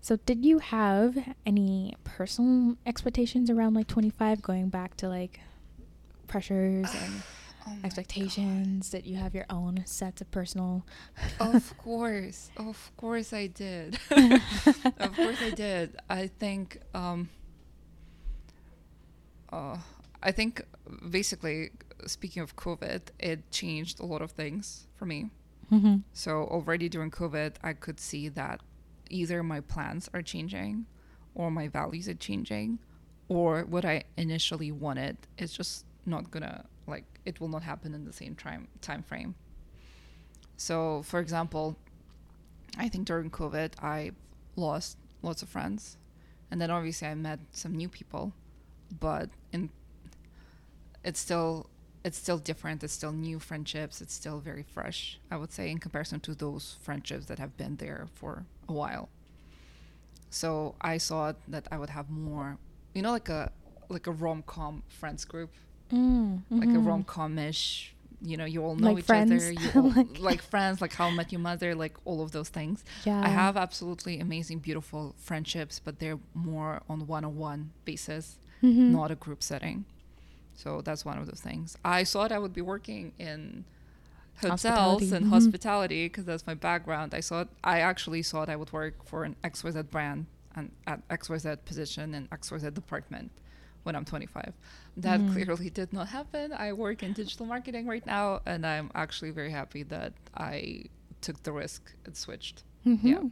So 0.00 0.16
did 0.16 0.44
you 0.44 0.58
have 0.58 1.16
any 1.46 1.94
personal 2.04 2.76
expectations 2.86 3.48
around 3.50 3.74
like 3.74 3.86
25 3.86 4.42
going 4.42 4.68
back 4.68 4.96
to 4.98 5.08
like 5.08 5.40
pressures 6.26 6.88
and 7.02 7.22
Oh 7.64 7.70
God. 7.76 7.84
expectations 7.84 8.90
that 8.90 9.06
you 9.06 9.14
have 9.18 9.36
your 9.36 9.46
own 9.48 9.84
sets 9.86 10.20
of 10.20 10.28
personal 10.32 10.84
of 11.38 11.78
course 11.78 12.50
of 12.56 12.90
course 12.96 13.32
i 13.32 13.46
did 13.46 14.00
of 14.10 15.12
course 15.14 15.40
i 15.40 15.50
did 15.54 15.94
i 16.10 16.26
think 16.26 16.78
um 16.92 17.28
uh, 19.52 19.76
i 20.22 20.32
think 20.32 20.62
basically 21.10 21.70
speaking 22.06 22.42
of 22.42 22.56
covid 22.56 23.00
it 23.18 23.50
changed 23.50 24.00
a 24.00 24.06
lot 24.06 24.22
of 24.22 24.32
things 24.32 24.86
for 24.96 25.06
me. 25.06 25.30
Mm-hmm. 25.70 25.96
so 26.12 26.44
already 26.44 26.88
during 26.88 27.10
covid 27.10 27.54
i 27.62 27.72
could 27.72 27.98
see 27.98 28.28
that 28.28 28.60
either 29.08 29.42
my 29.42 29.60
plans 29.60 30.10
are 30.12 30.22
changing 30.22 30.86
or 31.34 31.50
my 31.50 31.68
values 31.68 32.08
are 32.08 32.14
changing 32.14 32.78
or 33.28 33.62
what 33.62 33.84
i 33.84 34.02
initially 34.16 34.70
wanted 34.70 35.16
is 35.38 35.52
just 35.52 35.86
not 36.04 36.30
gonna 36.30 36.66
like 36.86 37.04
it 37.24 37.40
will 37.40 37.48
not 37.48 37.62
happen 37.62 37.94
in 37.94 38.04
the 38.04 38.12
same 38.12 38.34
time 38.34 38.68
time 38.82 39.02
frame 39.02 39.34
so 40.56 41.02
for 41.02 41.20
example 41.20 41.76
i 42.76 42.86
think 42.88 43.06
during 43.06 43.30
covid 43.30 43.72
i 43.82 44.10
lost 44.56 44.98
lots 45.22 45.42
of 45.42 45.48
friends. 45.48 45.96
And 46.50 46.60
then 46.60 46.70
obviously 46.70 47.08
i 47.08 47.14
met 47.14 47.40
some 47.52 47.74
new 47.74 47.88
people 47.88 48.34
but 49.00 49.30
in 49.52 49.70
it's 51.04 51.20
still 51.20 51.68
it's 52.04 52.18
still 52.18 52.38
different 52.38 52.82
it's 52.82 52.92
still 52.92 53.12
new 53.12 53.38
friendships 53.38 54.00
it's 54.00 54.14
still 54.14 54.38
very 54.40 54.62
fresh 54.62 55.18
i 55.30 55.36
would 55.36 55.52
say 55.52 55.70
in 55.70 55.78
comparison 55.78 56.18
to 56.20 56.34
those 56.34 56.76
friendships 56.82 57.26
that 57.26 57.38
have 57.38 57.56
been 57.56 57.76
there 57.76 58.06
for 58.14 58.44
a 58.68 58.72
while 58.72 59.08
so 60.30 60.74
i 60.80 60.98
thought 60.98 61.36
that 61.48 61.66
i 61.70 61.78
would 61.78 61.90
have 61.90 62.08
more 62.10 62.58
you 62.94 63.02
know 63.02 63.10
like 63.12 63.28
a 63.28 63.50
like 63.88 64.06
a 64.06 64.10
rom-com 64.12 64.82
friends 64.88 65.24
group 65.24 65.50
Mm, 65.92 66.40
like 66.50 66.70
a 66.70 66.72
mhm. 66.72 66.86
rom-com-ish 66.86 67.94
you 68.22 68.38
know 68.38 68.46
you 68.46 68.64
all 68.64 68.76
know 68.76 68.92
Like 68.92 69.00
each 69.00 69.04
Friends? 69.04 69.30
other 69.30 69.52
you 69.52 69.70
all, 69.74 69.90
Like- 69.90 70.18
like, 70.20 70.42
friends 70.42 70.80
like 70.80 70.94
how 70.94 71.08
i 71.08 71.10
met 71.10 71.30
your 71.32 71.40
mother 71.42 71.74
like 71.74 71.94
all 72.06 72.22
of 72.22 72.30
those 72.32 72.48
things 72.48 72.82
Yeah. 73.04 73.20
i 73.22 73.28
have 73.28 73.58
absolutely 73.58 74.18
amazing 74.18 74.60
beautiful 74.60 75.14
friendships 75.18 75.80
but 75.84 75.98
they're 75.98 76.18
more 76.32 76.80
on 76.88 77.06
one-on-one 77.06 77.72
basis 77.84 78.38
Mhm. 78.62 78.90
not 78.92 79.10
a 79.10 79.16
group 79.16 79.42
setting 79.42 79.84
so 80.54 80.80
that's 80.82 81.04
one 81.04 81.18
of 81.18 81.26
the 81.26 81.36
things 81.36 81.76
i 81.84 82.04
thought 82.04 82.30
i 82.32 82.38
would 82.38 82.52
be 82.52 82.60
working 82.60 83.12
in 83.18 83.64
hotels 84.40 84.62
Hospitality. 84.62 85.14
and 85.16 85.26
Mhm. 85.26 85.30
hospitality 85.30 86.06
because 86.06 86.24
that's 86.24 86.46
my 86.46 86.54
background 86.54 87.14
i 87.14 87.20
thought 87.20 87.48
i 87.64 87.80
actually 87.80 88.22
thought 88.22 88.48
i 88.48 88.56
would 88.56 88.72
work 88.72 89.04
for 89.04 89.24
an 89.24 89.36
xyz 89.44 89.90
brand 89.90 90.26
and 90.56 90.70
at 90.86 91.06
xyz 91.08 91.56
position 91.64 92.14
in 92.14 92.28
xyz 92.28 92.72
department 92.74 93.30
when 93.84 93.94
i'm 93.96 94.04
25 94.04 94.52
that 94.96 95.20
Mm. 95.20 95.32
clearly 95.32 95.70
did 95.70 95.92
not 95.92 96.08
happen 96.08 96.52
i 96.52 96.72
work 96.72 97.02
in 97.02 97.12
digital 97.12 97.46
marketing 97.46 97.86
right 97.86 98.06
now 98.06 98.40
and 98.46 98.66
i'm 98.66 98.90
actually 98.94 99.30
very 99.30 99.50
happy 99.50 99.82
that 99.84 100.12
i 100.34 100.84
took 101.20 101.42
the 101.44 101.52
risk 101.52 101.92
and 102.04 102.16
switched 102.16 102.62
yeah 102.84 102.92
Mhm. 103.18 103.30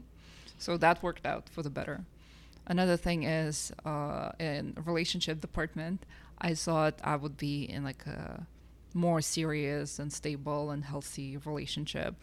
so 0.58 0.76
that 0.76 1.02
worked 1.02 1.26
out 1.26 1.48
for 1.48 1.62
the 1.62 1.70
better 1.70 2.04
another 2.66 2.96
thing 2.96 3.24
is 3.24 3.72
uh, 3.84 4.30
in 4.38 4.76
relationship 4.84 5.40
department 5.40 6.04
i 6.40 6.54
thought 6.54 6.94
i 7.04 7.14
would 7.16 7.36
be 7.36 7.64
in 7.64 7.84
like 7.84 8.06
a 8.06 8.46
more 8.94 9.20
serious 9.20 9.98
and 9.98 10.12
stable 10.12 10.70
and 10.70 10.84
healthy 10.84 11.36
relationship 11.36 12.14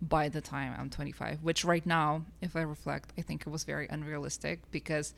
by 0.00 0.28
the 0.28 0.40
time 0.40 0.74
i'm 0.78 0.88
25 0.90 1.42
which 1.42 1.64
right 1.64 1.84
now 1.86 2.24
if 2.40 2.56
i 2.56 2.60
reflect 2.62 3.12
i 3.18 3.22
think 3.22 3.42
it 3.42 3.48
was 3.50 3.64
very 3.64 3.86
unrealistic 3.88 4.60
because 4.70 5.14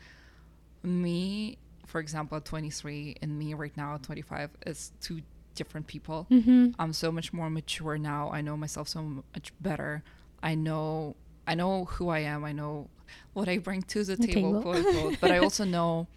me 0.83 1.59
for 1.87 2.01
example 2.01 2.37
at 2.37 2.45
23 2.45 3.17
and 3.23 3.39
me 3.39 3.55
right 3.55 3.77
now 3.77 3.95
at 3.95 4.03
25 4.03 4.51
is 4.67 4.93
two 5.01 5.21
different 5.55 5.87
people 5.87 6.27
Mhm. 6.31 6.75
I'm 6.79 6.93
so 6.93 7.11
much 7.11 7.33
more 7.33 7.49
mature 7.49 7.97
now. 7.97 8.31
I 8.31 8.41
know 8.43 8.57
myself 8.59 8.89
so 8.89 9.03
much 9.35 9.53
better. 9.61 10.03
I 10.43 10.55
know 10.55 11.17
I 11.47 11.55
know 11.55 11.87
who 11.87 12.09
I 12.11 12.19
am. 12.21 12.45
I 12.45 12.53
know 12.53 12.89
what 13.33 13.49
I 13.49 13.57
bring 13.59 13.83
to 13.83 14.03
the, 14.05 14.17
The 14.17 14.27
table, 14.27 14.51
table. 14.51 14.63
quote 14.63 14.85
unquote. 14.85 15.21
but 15.21 15.31
I 15.31 15.39
also 15.47 15.65
know 15.65 16.09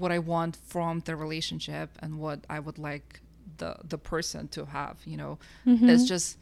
what 0.00 0.10
I 0.12 0.18
want 0.18 0.54
from 0.72 1.00
the 1.08 1.14
relationship 1.16 1.88
and 2.02 2.10
what 2.24 2.38
I 2.48 2.58
would 2.60 2.78
like 2.90 3.20
the 3.58 3.72
the 3.92 3.98
person 3.98 4.48
to 4.56 4.60
have. 4.66 4.96
You 5.12 5.16
know, 5.22 5.38
Mhm. 5.66 5.88
it's 5.92 6.04
just 6.14 6.38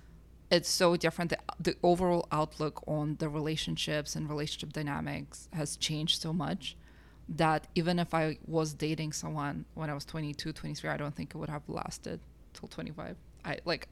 it's 0.57 0.69
so 0.83 0.97
different. 0.97 1.31
The, 1.35 1.39
the 1.69 1.75
overall 1.83 2.25
outlook 2.31 2.77
on 2.87 3.17
the 3.23 3.29
relationships 3.29 4.15
and 4.17 4.23
relationship 4.35 4.73
dynamics 4.73 5.49
has 5.53 5.77
changed 5.77 6.21
so 6.23 6.33
much 6.33 6.77
that 7.29 7.67
even 7.75 7.99
if 7.99 8.15
I 8.15 8.39
was 8.47 8.69
dating 8.75 9.13
someone 9.13 9.65
when 9.75 9.91
I 9.91 9.95
was 9.95 10.05
22, 10.05 10.53
23, 10.53 10.89
I 10.91 10.97
don't 10.97 11.15
think 11.17 11.29
it 11.35 11.39
would 11.39 11.49
have 11.57 11.63
lasted 11.69 12.21
till 12.55 12.69
25. 12.69 13.17
I 13.45 13.59
like, 13.65 13.89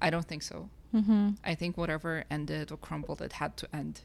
I 0.00 0.10
don't 0.10 0.26
think 0.26 0.42
so. 0.42 0.68
Mhm. 0.92 1.36
I 1.44 1.54
think 1.54 1.76
whatever 1.76 2.24
ended 2.30 2.72
or 2.72 2.76
crumbled, 2.78 3.20
it 3.22 3.32
had 3.34 3.56
to 3.58 3.66
end 3.72 4.00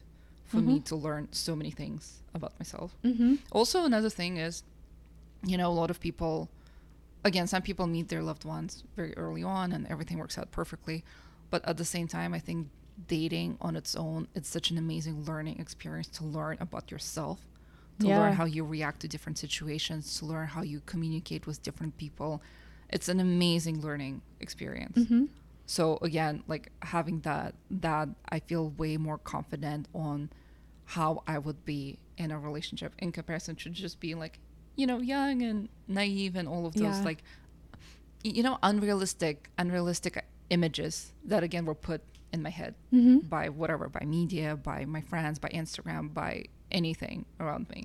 for 0.46 0.60
me 0.60 0.78
Mhm. 0.78 0.84
to 0.84 0.96
learn 0.96 1.28
so 1.32 1.56
many 1.56 1.72
things 1.72 2.22
about 2.34 2.52
myself. 2.60 2.96
Mhm. 3.02 3.38
Also, 3.50 3.84
another 3.84 4.10
thing 4.10 4.36
is, 4.36 4.62
you 5.44 5.56
know, 5.56 5.68
a 5.70 5.72
lot 5.72 5.90
of 5.90 6.00
people, 6.00 6.48
again, 7.24 7.46
some 7.46 7.62
people 7.62 7.86
meet 7.86 8.08
their 8.08 8.22
loved 8.22 8.44
ones 8.44 8.84
very 8.96 9.16
early 9.16 9.42
on 9.42 9.72
and 9.72 9.86
everything 9.88 10.18
works 10.18 10.38
out 10.38 10.50
perfectly. 10.50 11.04
But 11.50 11.66
at 11.66 11.76
the 11.76 11.84
same 11.84 12.06
time, 12.08 12.32
I 12.34 12.38
think 12.38 12.68
dating 13.06 13.56
on 13.60 13.76
its 13.76 13.96
own, 13.96 14.28
it's 14.34 14.48
such 14.48 14.70
an 14.70 14.78
amazing 14.78 15.24
learning 15.24 15.58
experience 15.58 16.08
to 16.08 16.24
learn 16.24 16.58
about 16.60 16.90
yourself, 16.90 17.40
to 18.00 18.08
Yeah. 18.08 18.18
learn 18.18 18.34
how 18.34 18.44
you 18.44 18.64
react 18.64 19.00
to 19.00 19.08
different 19.08 19.38
situations, 19.38 20.18
to 20.18 20.26
learn 20.26 20.48
how 20.48 20.62
you 20.62 20.80
communicate 20.86 21.46
with 21.46 21.62
different 21.62 21.96
people. 21.96 22.42
It's 22.90 23.08
an 23.08 23.20
amazing 23.20 23.80
learning 23.80 24.22
experience 24.40 24.98
Mhm. 24.98 25.28
so 25.66 25.98
again 26.02 26.42
like 26.48 26.72
having 26.82 27.20
that 27.20 27.54
that 27.70 28.08
i 28.30 28.40
feel 28.40 28.70
way 28.70 28.96
more 28.96 29.16
confident 29.18 29.86
on 29.94 30.28
how 30.86 31.22
i 31.28 31.38
would 31.38 31.64
be 31.64 31.96
in 32.18 32.32
a 32.32 32.38
relationship 32.38 32.92
in 32.98 33.12
comparison 33.12 33.54
to 33.54 33.70
just 33.70 34.00
being 34.00 34.18
like 34.18 34.40
you 34.80 34.86
know 34.90 35.00
young 35.14 35.36
and 35.48 35.68
naive 35.88 36.34
and 36.40 36.46
all 36.52 36.64
of 36.66 36.74
those 36.74 36.98
Yeah. 36.98 37.10
like 37.10 37.20
you 38.22 38.42
know 38.46 38.56
unrealistic 38.62 39.36
unrealistic 39.58 40.14
images 40.56 41.12
that 41.30 41.42
again 41.48 41.64
were 41.70 41.74
put 41.90 42.00
in 42.32 42.40
my 42.42 42.50
head 42.60 42.74
Mm-hmm. 42.94 43.18
by 43.36 43.48
whatever, 43.60 43.88
by 43.88 44.04
media, 44.06 44.48
by 44.56 44.84
my 44.96 45.00
friends, 45.10 45.36
by 45.44 45.48
Instagram, 45.62 46.04
by 46.14 46.32
anything 46.70 47.18
around 47.42 47.64
me. 47.74 47.80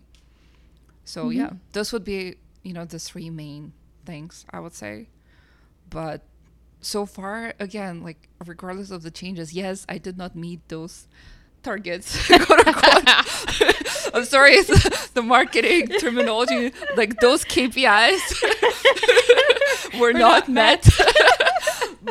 So 1.13 1.19
Mhm. 1.29 1.35
yeah, 1.39 1.51
this 1.73 1.91
would 1.93 2.03
be 2.13 2.19
you 2.67 2.73
know 2.73 2.85
the 2.85 2.99
three 3.09 3.29
main 3.29 3.73
things 4.09 4.45
I 4.55 4.59
would 4.63 4.73
say. 4.83 4.95
But 5.89 6.19
so 6.81 7.05
far, 7.05 7.53
again, 7.59 7.95
like 8.03 8.29
regardless 8.53 8.91
of 8.91 9.01
the 9.05 9.11
changes, 9.21 9.53
yes, 9.53 9.85
I 9.89 9.97
did 9.97 10.17
not 10.17 10.35
meet 10.35 10.61
those 10.73 11.07
targets. 11.65 12.07
I'm 14.15 14.25
sorry, 14.25 14.53
it's 14.53 15.09
the 15.09 15.21
marketing 15.21 15.87
terminology. 15.99 16.71
Like 16.95 17.19
those 17.19 17.43
KPIs 17.43 18.23
were 19.99 20.13
not, 20.13 20.47
met. 20.47 20.87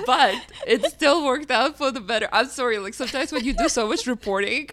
but 0.07 0.35
it 0.67 0.85
still 0.91 1.25
worked 1.25 1.51
out 1.51 1.79
for 1.79 1.91
the 1.91 2.01
better. 2.01 2.29
I'm 2.33 2.49
sorry, 2.49 2.79
like 2.79 2.95
sometimes 2.95 3.33
when 3.33 3.45
you 3.45 3.55
do 3.55 3.69
so 3.69 3.87
much 3.89 4.07
reporting, 4.07 4.69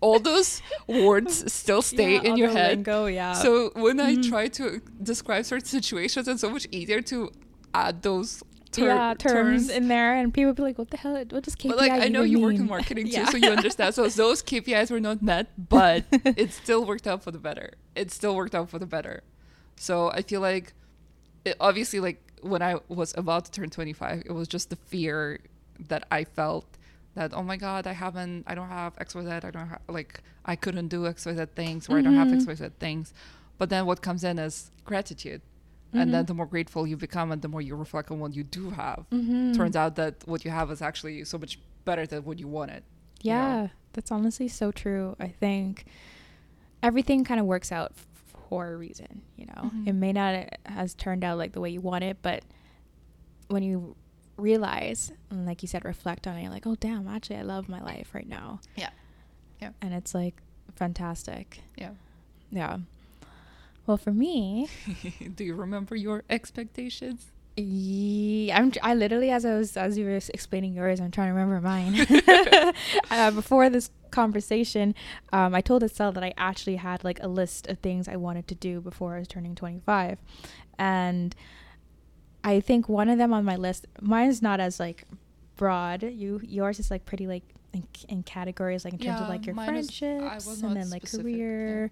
all 0.00 0.18
those 0.18 0.62
words 0.88 1.52
still 1.52 1.82
stay 1.82 2.16
in 2.16 2.36
your 2.36 2.50
head. 2.50 2.78
Lingo, 2.78 3.06
yeah. 3.06 3.32
So 3.34 3.70
when 3.74 4.00
I 4.00 4.14
Mhm. 4.16 4.28
try 4.30 4.48
to 4.58 4.80
describe 5.02 5.44
certain 5.44 5.66
situations, 5.80 6.26
it's 6.28 6.40
so 6.40 6.50
much 6.50 6.66
easier 6.72 7.00
to 7.12 7.30
add 7.74 8.02
those 8.02 8.42
ter- 8.74 8.86
yeah, 8.86 9.14
terms, 9.14 9.70
in 9.70 9.88
there, 9.88 10.16
and 10.16 10.32
people 10.32 10.52
be 10.52 10.62
like, 10.62 10.78
"What 10.78 10.90
the 10.90 10.96
hell? 10.96 11.14
What 11.14 11.44
does 11.44 11.56
KPI 11.56 11.68
But 11.68 11.78
like 11.78 11.92
I 11.92 12.08
know 12.08 12.22
you 12.22 12.40
work 12.40 12.54
in 12.54 12.60
mean?" 12.60 12.68
marketing 12.68 13.06
too, 13.06 13.12
Yeah. 13.12 13.28
so 13.28 13.36
you 13.36 13.50
understand. 13.50 13.94
So 13.94 14.06
those 14.08 14.42
KPIs 14.42 14.90
were 14.90 15.00
not 15.00 15.22
met, 15.22 15.48
but 15.68 16.04
it 16.12 16.52
still 16.52 16.84
worked 16.84 17.06
out 17.06 17.22
for 17.22 17.30
the 17.30 17.38
better. 17.38 17.74
It 17.94 18.10
still 18.10 18.34
worked 18.34 18.54
out 18.54 18.68
for 18.70 18.78
the 18.78 18.86
better. 18.86 19.22
So 19.76 20.10
I 20.10 20.22
feel 20.22 20.40
like, 20.40 20.72
it, 21.44 21.56
obviously, 21.60 22.00
like 22.00 22.22
when 22.42 22.62
I 22.62 22.76
was 22.88 23.14
about 23.16 23.46
to 23.46 23.50
turn 23.50 23.70
25, 23.70 24.24
it 24.26 24.32
was 24.32 24.48
just 24.48 24.70
the 24.70 24.76
fear 24.76 25.40
that 25.88 26.06
I 26.10 26.24
felt 26.24 26.66
that 27.14 27.32
oh 27.32 27.42
my 27.42 27.56
god, 27.56 27.86
I 27.86 27.92
haven't, 27.92 28.44
I 28.46 28.54
don't 28.54 28.68
have 28.68 28.94
X 28.98 29.14
Y 29.14 29.22
Z, 29.22 29.30
I 29.30 29.50
don't 29.50 29.68
have 29.68 29.80
like 29.88 30.20
I 30.44 30.56
couldn't 30.56 30.88
do 30.88 31.06
X 31.06 31.26
Y 31.26 31.34
Z 31.34 31.46
things, 31.54 31.88
or 31.88 31.98
I 31.98 32.02
don't 32.02 32.14
have. 32.14 32.28
X 32.28 32.42
mm-hmm. 32.42 32.50
Y 32.50 32.54
Z 32.54 32.68
things. 32.78 33.14
But 33.58 33.70
then 33.70 33.86
what 33.86 34.02
comes 34.02 34.24
in 34.24 34.38
is 34.38 34.70
gratitude. 34.84 35.40
And 35.94 36.12
then 36.12 36.24
Mhm. 36.24 36.26
the 36.28 36.34
more 36.34 36.46
grateful 36.46 36.86
you 36.86 36.96
become 36.96 37.30
and 37.32 37.40
the 37.40 37.48
more 37.48 37.62
you 37.62 37.76
reflect 37.76 38.10
on 38.10 38.18
what 38.18 38.34
you 38.34 38.42
do 38.44 38.70
have, 38.70 39.06
Mhm. 39.10 39.54
turns 39.54 39.76
out 39.76 39.94
that 39.96 40.26
what 40.26 40.44
you 40.44 40.50
have 40.50 40.70
is 40.70 40.82
actually 40.82 41.24
so 41.24 41.38
much 41.38 41.58
better 41.84 42.04
than 42.06 42.24
what 42.24 42.38
you 42.38 42.48
wanted. 42.48 42.82
you 43.22 43.30
know? 43.32 43.36
Yeah, 43.38 43.68
that's 43.94 44.10
honestly 44.12 44.48
so 44.48 44.70
true. 44.70 45.16
I 45.18 45.28
think 45.28 45.86
everything 46.82 47.24
kind 47.24 47.40
of 47.40 47.46
works 47.46 47.72
out 47.72 47.92
f- 47.96 48.06
for 48.50 48.72
a 48.72 48.76
reason, 48.76 49.22
you 49.36 49.46
know. 49.46 49.70
Mhm. 49.72 49.86
It 49.88 49.92
may 49.94 50.12
not 50.12 50.58
has 50.66 50.94
turned 50.94 51.24
out 51.24 51.38
like 51.38 51.52
the 51.52 51.60
way 51.60 51.70
you 51.70 51.80
want 51.80 52.04
it, 52.04 52.18
but 52.20 52.44
when 53.48 53.62
you 53.62 53.96
realize 54.36 55.12
and 55.30 55.46
like 55.46 55.62
you 55.62 55.68
said 55.68 55.84
reflect 55.84 56.26
on 56.26 56.36
it, 56.36 56.42
you're 56.42 56.50
like, 56.50 56.66
"Oh, 56.66 56.74
damn, 56.74 57.08
actually 57.08 57.36
I 57.36 57.42
love 57.42 57.68
my 57.68 57.80
life 57.80 58.14
right 58.14 58.28
now." 58.28 58.60
Yeah. 58.76 58.90
Yeah. 59.62 59.70
And 59.80 59.94
it's 59.94 60.14
like 60.14 60.42
fantastic. 60.74 61.60
Yeah. 61.78 61.92
Yeah. 62.50 62.78
Well, 63.86 63.96
for 63.96 64.12
me, 64.12 64.68
Do 65.36 65.44
you 65.44 65.54
remember 65.54 65.94
your 65.94 66.24
expectations? 66.30 67.30
Yeah, 67.56 68.58
I'm. 68.58 68.72
I 68.82 68.94
literally, 68.94 69.30
as 69.30 69.44
I 69.44 69.54
was, 69.54 69.76
as 69.76 69.96
you 69.96 70.06
were 70.06 70.16
explaining 70.16 70.74
yours, 70.74 71.00
I'm 71.00 71.12
trying 71.12 71.28
to 71.28 71.34
remember 71.34 71.60
mine. 71.60 72.04
uh, 73.10 73.30
before 73.30 73.70
this 73.70 73.90
conversation, 74.10 74.94
um, 75.32 75.54
I 75.54 75.60
told 75.60 75.84
Estelle 75.84 76.10
that 76.12 76.24
I 76.24 76.34
actually 76.36 76.76
had 76.76 77.04
like 77.04 77.22
a 77.22 77.28
list 77.28 77.68
of 77.68 77.78
things 77.78 78.08
I 78.08 78.16
wanted 78.16 78.48
to 78.48 78.56
do 78.56 78.80
before 78.80 79.14
I 79.14 79.18
was 79.20 79.28
turning 79.28 79.54
25, 79.54 80.18
and 80.78 81.36
I 82.42 82.58
think 82.58 82.88
one 82.88 83.08
of 83.08 83.18
them 83.18 83.32
on 83.32 83.44
my 83.44 83.56
list, 83.56 83.86
mine 84.00 84.28
is 84.28 84.42
not 84.42 84.58
as 84.58 84.80
like 84.80 85.04
broad. 85.56 86.02
You 86.02 86.40
yours 86.42 86.80
is 86.80 86.90
like 86.90 87.04
pretty 87.04 87.28
like 87.28 87.44
in, 87.74 87.86
in 88.08 88.22
categories, 88.22 88.84
like 88.84 88.94
in 88.94 88.98
terms 89.00 89.20
of 89.20 89.28
like 89.28 89.44
your 89.46 89.58
is- 89.58 89.64
friendships 89.66 90.46
and 90.62 90.76
then 90.76 90.88
like 90.90 91.02
specific, 91.06 91.26
yeah. 91.32 91.36
career. 91.38 91.90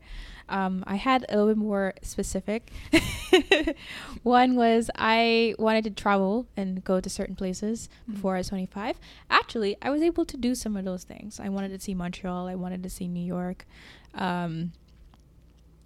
Um, 0.48 0.84
I 0.86 0.96
had 0.96 1.24
a 1.28 1.36
little 1.36 1.48
bit 1.48 1.56
more 1.58 1.94
specific. 2.02 2.70
One 4.22 4.56
was 4.56 4.90
I 4.96 5.54
wanted 5.58 5.84
to 5.84 5.90
travel 5.90 6.46
and 6.56 6.82
go 6.84 7.00
to 7.00 7.08
certain 7.10 7.34
places 7.36 7.88
Mhm. 8.08 8.14
before 8.14 8.34
I 8.34 8.38
was 8.38 8.48
25. 8.48 8.98
Actually, 9.30 9.76
I 9.82 9.90
was 9.90 10.02
able 10.02 10.24
to 10.26 10.36
do 10.36 10.54
some 10.54 10.76
of 10.76 10.84
those 10.84 11.04
things. 11.04 11.40
I 11.40 11.48
wanted 11.48 11.70
to 11.70 11.78
see 11.80 11.94
Montreal. 11.94 12.46
I 12.46 12.54
wanted 12.54 12.82
to 12.82 12.90
see 12.90 13.08
New 13.08 13.24
York. 13.24 13.66
Um, 14.14 14.72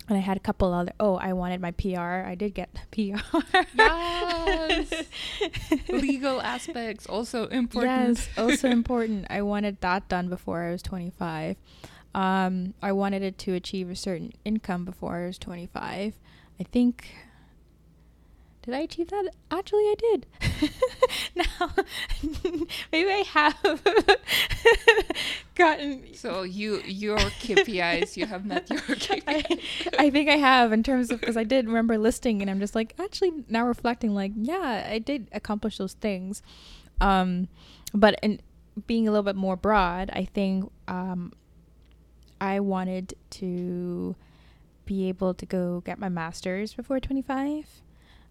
and 0.08 0.16
I 0.16 0.20
had 0.20 0.36
a 0.36 0.40
couple 0.40 0.72
other. 0.72 0.92
Oh, 1.00 1.16
I 1.16 1.32
wanted 1.32 1.60
my 1.60 1.72
PR. 1.72 2.26
I 2.26 2.34
did 2.34 2.54
get 2.54 2.72
PR. 2.90 3.20
Yes. 3.76 5.04
Legal 5.88 6.40
aspects 6.54 7.06
also 7.06 7.46
important. 7.48 8.18
Yes, 8.18 8.28
also 8.38 8.68
important. 8.68 9.26
I 9.30 9.42
wanted 9.42 9.80
that 9.80 10.08
done 10.08 10.28
before 10.28 10.62
I 10.62 10.70
was 10.72 10.82
25. 10.82 11.56
Um, 12.14 12.74
I 12.80 12.92
wanted 12.92 13.22
it 13.22 13.36
to 13.38 13.54
achieve 13.54 13.90
a 13.90 13.96
certain 13.96 14.32
income 14.44 14.84
before 14.84 15.16
I 15.16 15.26
was 15.26 15.38
25. 15.38 16.14
I 16.58 16.62
think. 16.64 17.08
Did 18.66 18.74
I 18.74 18.80
achieve 18.80 19.08
that? 19.08 19.28
Actually, 19.48 19.84
I 19.84 19.94
did. 19.98 20.26
now, 21.36 21.70
maybe 22.92 23.10
I 23.10 23.24
have 23.28 23.82
gotten. 25.54 26.14
So 26.14 26.42
you 26.42 26.82
your 26.84 27.16
KPIs, 27.16 28.16
you 28.16 28.26
have 28.26 28.44
met 28.44 28.68
your 28.68 28.80
KPIs. 28.80 29.22
I, 29.98 30.06
I 30.06 30.10
think 30.10 30.28
I 30.28 30.36
have 30.36 30.72
in 30.72 30.82
terms 30.82 31.12
of 31.12 31.20
because 31.20 31.36
I 31.36 31.44
did 31.44 31.68
remember 31.68 31.96
listing 31.96 32.42
and 32.42 32.50
I'm 32.50 32.58
just 32.58 32.74
like 32.74 32.94
actually 32.98 33.44
now 33.48 33.64
reflecting 33.64 34.14
like 34.14 34.32
yeah 34.34 34.88
I 34.90 34.98
did 34.98 35.28
accomplish 35.30 35.78
those 35.78 35.94
things, 35.94 36.42
um, 37.00 37.46
but 37.94 38.18
in 38.20 38.40
being 38.88 39.06
a 39.06 39.12
little 39.12 39.22
bit 39.22 39.36
more 39.36 39.56
broad 39.56 40.10
I 40.12 40.24
think 40.24 40.70
um, 40.88 41.32
I 42.40 42.58
wanted 42.60 43.14
to 43.30 44.16
be 44.84 45.08
able 45.08 45.34
to 45.34 45.46
go 45.46 45.80
get 45.80 45.98
my 45.98 46.08
master's 46.08 46.74
before 46.74 47.00
25, 47.00 47.82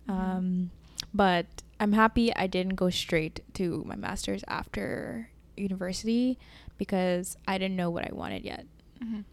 um, 0.08 0.72
but 1.14 1.46
I'm 1.80 1.94
happy 1.94 2.34
I 2.36 2.48
didn't 2.48 2.76
go 2.76 2.90
straight 2.90 3.42
to 3.56 3.84
my 3.86 3.96
master's 3.96 4.44
after 4.48 5.30
university 5.58 6.38
because 6.78 7.38
I 7.48 7.58
didn't 7.58 7.76
know 7.78 7.90
what 7.90 8.06
I 8.06 8.14
wanted 8.14 8.44
yet. 8.46 8.66
Mhm. 9.04 9.24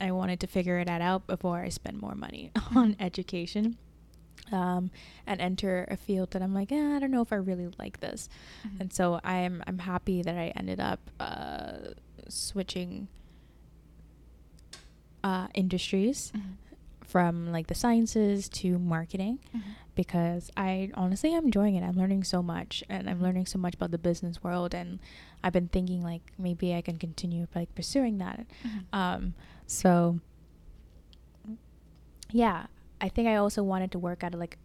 I 0.00 0.10
wanted 0.12 0.40
to 0.40 0.46
figure 0.46 0.84
that 0.84 1.00
out 1.00 1.26
before 1.26 1.60
I 1.60 1.70
spend 1.70 2.00
more 2.00 2.14
money 2.14 2.50
on 2.76 2.96
education 3.00 3.78
um, 4.52 4.90
and 5.26 5.40
enter 5.40 5.86
a 5.90 5.96
field 5.96 6.30
that 6.32 6.42
I'm 6.42 6.52
like, 6.54 6.70
eh, 6.70 6.96
I 6.96 6.98
don't 6.98 7.10
know 7.10 7.22
if 7.22 7.32
I 7.32 7.36
really 7.36 7.68
like 7.78 8.00
this. 8.00 8.28
Mhm. 8.66 8.80
And 8.80 8.92
so 8.92 9.20
I'm 9.24 9.62
I'm 9.66 9.78
happy 9.78 10.22
that 10.22 10.36
I 10.36 10.52
ended 10.56 10.80
up 10.80 11.00
uh, 11.18 11.94
switching 12.28 13.08
uh, 15.24 15.48
industries 15.54 16.32
Mhm. 16.36 16.56
From 17.06 17.52
like 17.52 17.68
the 17.68 17.74
sciences 17.74 18.48
to 18.48 18.78
marketing 18.78 19.38
Mhm. 19.54 19.62
because 19.94 20.50
I 20.56 20.90
honestly 20.94 21.32
am 21.34 21.44
enjoying 21.46 21.74
it. 21.76 21.82
I'm 21.82 21.96
learning 21.96 22.24
so 22.24 22.42
much 22.42 22.82
and 22.88 23.08
I'm 23.08 23.22
learning 23.22 23.46
so 23.46 23.58
much 23.58 23.74
about 23.76 23.90
the 23.92 23.98
business 23.98 24.42
world 24.42 24.74
and 24.74 24.98
I've 25.42 25.52
been 25.52 25.68
thinking 25.68 26.02
like 26.02 26.32
maybe 26.38 26.74
I 26.74 26.82
can 26.82 26.98
continue 26.98 27.46
like 27.54 27.74
pursuing 27.74 28.18
that. 28.18 28.46
Mhm. 28.64 28.84
Um 28.92 29.34
so 29.66 30.18
yeah, 32.30 32.66
I 33.00 33.08
think 33.08 33.28
I 33.28 33.36
also 33.36 33.62
wanted 33.62 33.92
to 33.92 33.98
work 33.98 34.24
at 34.24 34.34
like 34.34 34.58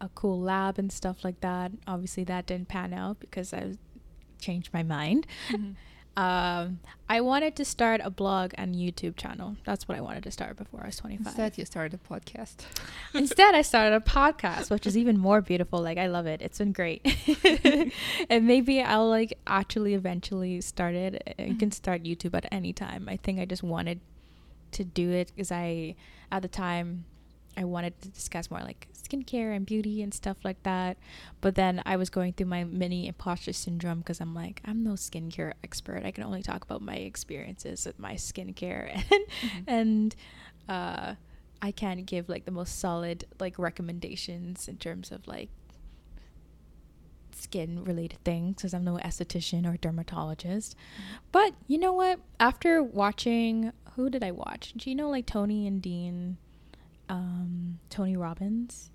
a 0.00 0.08
cool 0.14 0.40
lab 0.40 0.78
and 0.78 0.90
stuff 0.90 1.24
like 1.24 1.40
that. 1.40 1.72
Obviously 1.86 2.24
that 2.24 2.46
didn't 2.46 2.68
pan 2.68 2.92
out 2.92 3.20
because 3.20 3.52
I 3.52 3.74
changed 4.40 4.72
my 4.72 4.82
mind. 4.82 5.26
Mhm. 5.50 5.74
Um 6.16 6.80
I 7.08 7.20
wanted 7.20 7.56
to 7.56 7.64
start 7.64 8.00
a 8.04 8.10
blog 8.10 8.52
and 8.54 8.74
YouTube 8.74 9.16
channel. 9.16 9.56
That's 9.64 9.86
what 9.88 9.96
I 9.98 10.00
wanted 10.00 10.22
to 10.24 10.30
start 10.30 10.56
before 10.56 10.82
I 10.82 10.86
was 10.86 10.96
25. 10.96 11.26
Instead, 11.26 11.58
you 11.58 11.64
started 11.66 11.98
a 12.02 12.12
podcast. 12.14 12.56
Instead, 13.14 13.54
I 13.54 13.62
started 13.62 13.94
a 13.96 14.00
podcast, 14.00 14.70
which 14.70 14.86
is 14.86 14.96
even 14.96 15.18
more 15.18 15.40
beautiful. 15.40 15.80
Like 15.82 15.98
I 15.98 16.06
love 16.06 16.26
it. 16.26 16.40
It's 16.42 16.58
been 16.58 16.72
great. 16.72 17.02
and 18.30 18.46
maybe 18.46 18.82
I'll 18.82 19.08
like 19.08 19.38
actually 19.46 19.94
eventually 19.94 20.60
start 20.60 20.94
it. 20.94 21.34
You 21.38 21.54
can 21.56 21.70
Mhm. 21.70 21.74
start 21.74 22.02
YouTube 22.04 22.34
at 22.34 22.46
any 22.52 22.72
time. 22.72 23.08
I 23.08 23.16
think 23.16 23.38
I 23.40 23.44
just 23.44 23.62
wanted 23.62 24.00
to 24.72 24.84
do 24.84 25.10
it 25.10 25.32
because 25.34 25.52
I 25.52 25.96
at 26.30 26.40
the 26.42 26.48
time 26.48 27.04
I 27.56 27.64
wanted 27.64 28.00
to 28.02 28.08
discuss 28.08 28.50
more 28.50 28.60
like 28.60 28.88
skincare 28.94 29.54
and 29.54 29.66
beauty 29.66 30.02
and 30.02 30.12
stuff 30.14 30.38
like 30.42 30.62
that. 30.62 30.96
But 31.40 31.54
then 31.54 31.82
I 31.84 31.96
was 31.96 32.08
going 32.08 32.32
through 32.32 32.46
my 32.46 32.64
mini 32.64 33.06
imposter 33.08 33.52
syndrome 33.52 33.98
because 33.98 34.20
I'm 34.20 34.34
like, 34.34 34.62
I'm 34.64 34.82
no 34.82 34.92
skincare 34.92 35.52
expert. 35.62 36.02
I 36.04 36.12
can 36.12 36.24
only 36.24 36.42
talk 36.42 36.64
about 36.64 36.80
my 36.80 36.94
experiences 36.96 37.84
with 37.86 37.98
my 37.98 38.14
skincare 38.14 38.90
and 39.10 39.24
Mhm. 39.42 39.64
and 39.66 40.16
uh 40.68 41.14
I 41.60 41.70
can't 41.70 42.06
give 42.06 42.28
like 42.28 42.44
the 42.44 42.50
most 42.50 42.78
solid 42.78 43.24
like 43.38 43.58
recommendations 43.58 44.66
in 44.66 44.78
terms 44.78 45.12
of 45.12 45.26
like 45.28 45.50
skin 47.32 47.82
related 47.84 48.18
things 48.24 48.56
because 48.56 48.74
I'm 48.74 48.84
no 48.84 48.96
esthetician 48.98 49.66
or 49.66 49.76
dermatologist. 49.76 50.76
But 51.32 51.54
you 51.66 51.78
know 51.78 51.92
what? 51.92 52.20
After 52.40 52.82
watching 52.82 53.72
who 53.96 54.08
did 54.10 54.22
I 54.24 54.30
watch? 54.30 54.72
Do 54.76 54.88
you 54.90 54.96
know 54.96 55.10
like 55.10 55.26
Tony 55.26 55.66
and 55.66 55.82
Dean 55.82 56.38
um 57.12 57.78
Tony 57.90 58.16
Robbins? 58.16 58.90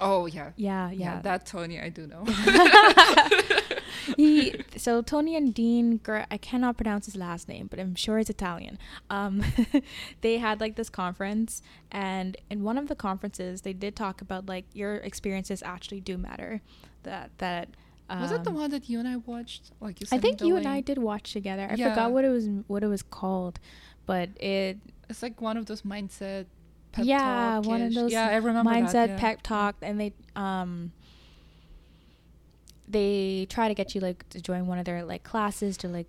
Oh 0.00 0.26
yeah. 0.26 0.50
Yeah, 0.56 0.90
yeah, 0.90 1.14
yeah. 1.16 1.20
that 1.22 1.46
Tony 1.46 1.80
I 1.80 1.88
do 1.88 2.06
know. 2.06 2.24
he 4.16 4.54
so 4.76 5.02
Tony 5.02 5.36
and 5.36 5.54
Dean, 5.54 6.00
I 6.30 6.38
cannot 6.38 6.76
pronounce 6.76 7.06
his 7.06 7.16
last 7.16 7.48
name, 7.48 7.66
but 7.68 7.78
I'm 7.78 7.94
sure 7.94 8.18
it's 8.18 8.30
Italian. 8.30 8.78
Um, 9.10 9.44
they 10.20 10.38
had 10.38 10.60
like 10.60 10.76
this 10.76 10.90
conference, 10.90 11.62
and 11.90 12.36
in 12.50 12.62
one 12.62 12.78
of 12.78 12.88
the 12.88 12.94
conferences, 12.96 13.62
they 13.62 13.72
did 13.72 13.94
talk 13.96 14.20
about 14.20 14.46
like 14.46 14.64
your 14.72 14.96
experiences 14.96 15.62
actually 15.64 16.00
do 16.00 16.18
matter. 16.18 16.60
That 17.02 17.30
that. 17.38 17.68
was 18.10 18.30
it 18.32 18.44
the 18.44 18.50
um, 18.50 18.56
one 18.56 18.70
that 18.70 18.88
you 18.88 18.98
and 18.98 19.08
I 19.08 19.16
watched? 19.16 19.70
Like 19.80 20.00
you 20.00 20.06
I 20.12 20.18
think 20.18 20.40
you 20.40 20.56
and 20.56 20.66
I 20.66 20.80
did 20.80 20.98
watch 20.98 21.32
together. 21.32 21.68
I 21.70 21.74
Yeah. 21.74 21.90
forgot 21.90 22.12
what 22.12 22.24
it 22.24 22.30
was 22.30 22.48
what 22.66 22.82
it 22.82 22.88
was 22.88 23.02
called, 23.02 23.58
but 24.06 24.30
it 24.40 24.78
It's 25.08 25.22
like 25.22 25.40
one 25.40 25.56
of 25.56 25.66
those 25.66 25.82
mindset. 25.82 26.46
Pep 26.92 27.04
yeah 27.06 27.58
one 27.58 27.80
of 27.82 27.94
those 27.94 28.12
Yeah, 28.12 28.28
I 28.28 28.36
remember 28.36 28.70
mindset 28.70 28.92
that, 28.92 29.08
yeah. 29.10 29.18
pep 29.18 29.42
talk 29.42 29.76
and 29.82 29.98
they 30.00 30.12
um 30.36 30.92
they 32.88 33.46
try 33.48 33.68
to 33.68 33.74
get 33.74 33.94
you 33.94 34.00
like 34.00 34.28
to 34.30 34.40
join 34.40 34.66
one 34.66 34.78
of 34.78 34.84
their 34.84 35.04
like 35.04 35.22
classes 35.22 35.76
to 35.78 35.88
like 35.88 36.08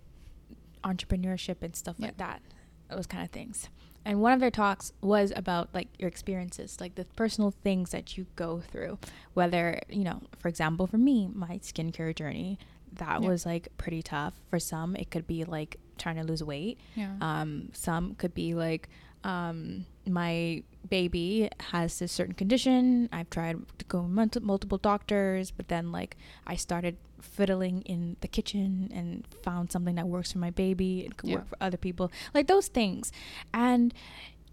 entrepreneurship 0.82 1.56
and 1.62 1.74
stuff 1.74 1.96
Yeah. 1.98 2.06
like 2.06 2.16
that 2.18 2.42
those 2.90 3.06
kind 3.06 3.24
of 3.24 3.30
things 3.30 3.68
and 4.04 4.20
one 4.20 4.32
of 4.32 4.40
their 4.40 4.50
talks 4.50 4.92
was 5.00 5.32
about 5.34 5.70
like 5.72 5.88
your 5.98 6.08
experiences 6.08 6.78
like 6.80 6.94
the 6.96 7.06
personal 7.16 7.50
things 7.50 7.90
that 7.92 8.18
you 8.18 8.26
go 8.36 8.60
through 8.60 8.98
whether 9.32 9.80
you 9.88 10.04
know 10.04 10.20
for 10.38 10.48
example 10.48 10.86
for 10.86 10.98
me 10.98 11.28
my 11.32 11.58
skincare 11.58 12.14
journey 12.14 12.58
that 12.92 13.22
Yeah. 13.22 13.28
was 13.28 13.46
like 13.46 13.68
pretty 13.78 14.02
tough 14.02 14.34
for 14.50 14.58
some 14.58 14.94
it 14.96 15.10
could 15.10 15.26
be 15.26 15.44
like 15.44 15.78
trying 15.96 16.16
to 16.16 16.24
lose 16.24 16.42
weight 16.44 16.78
Yeah. 16.94 17.14
um, 17.20 17.70
some 17.72 18.14
could 18.16 18.34
be 18.34 18.54
like 18.54 18.88
um, 19.24 19.86
my 20.06 20.62
baby 20.88 21.48
has 21.70 21.98
this 21.98 22.12
certain 22.12 22.34
condition. 22.34 23.08
I've 23.12 23.30
tried 23.30 23.56
to 23.78 23.84
go 23.86 24.02
multi- 24.02 24.40
multiple 24.40 24.78
doctors, 24.78 25.50
but 25.50 25.68
then 25.68 25.92
like 25.92 26.16
I 26.46 26.56
started 26.56 26.96
fiddling 27.20 27.80
in 27.82 28.16
the 28.20 28.28
kitchen 28.28 28.90
and 28.94 29.26
found 29.42 29.72
something 29.72 29.94
that 29.94 30.06
works 30.08 30.32
for 30.32 30.38
my 30.38 30.50
baby 30.50 31.04
and 31.04 31.16
could 31.16 31.30
Yeah. 31.30 31.36
work 31.36 31.48
for 31.48 31.56
other 31.60 31.78
people. 31.78 32.12
Like 32.34 32.46
those 32.48 32.68
things, 32.68 33.12
and 33.52 33.94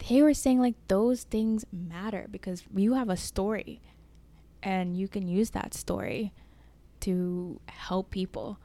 they 0.08 0.22
were 0.22 0.34
saying 0.34 0.60
like 0.60 0.76
those 0.88 1.24
things 1.24 1.66
matter 1.72 2.28
because 2.32 2.64
you 2.74 2.94
have 2.94 3.10
a 3.10 3.18
story, 3.18 3.82
and 4.64 4.96
you 4.96 5.08
can 5.08 5.28
use 5.28 5.50
that 5.52 5.74
story 5.74 6.32
to 7.02 7.60
help 7.68 8.10
people. 8.12 8.58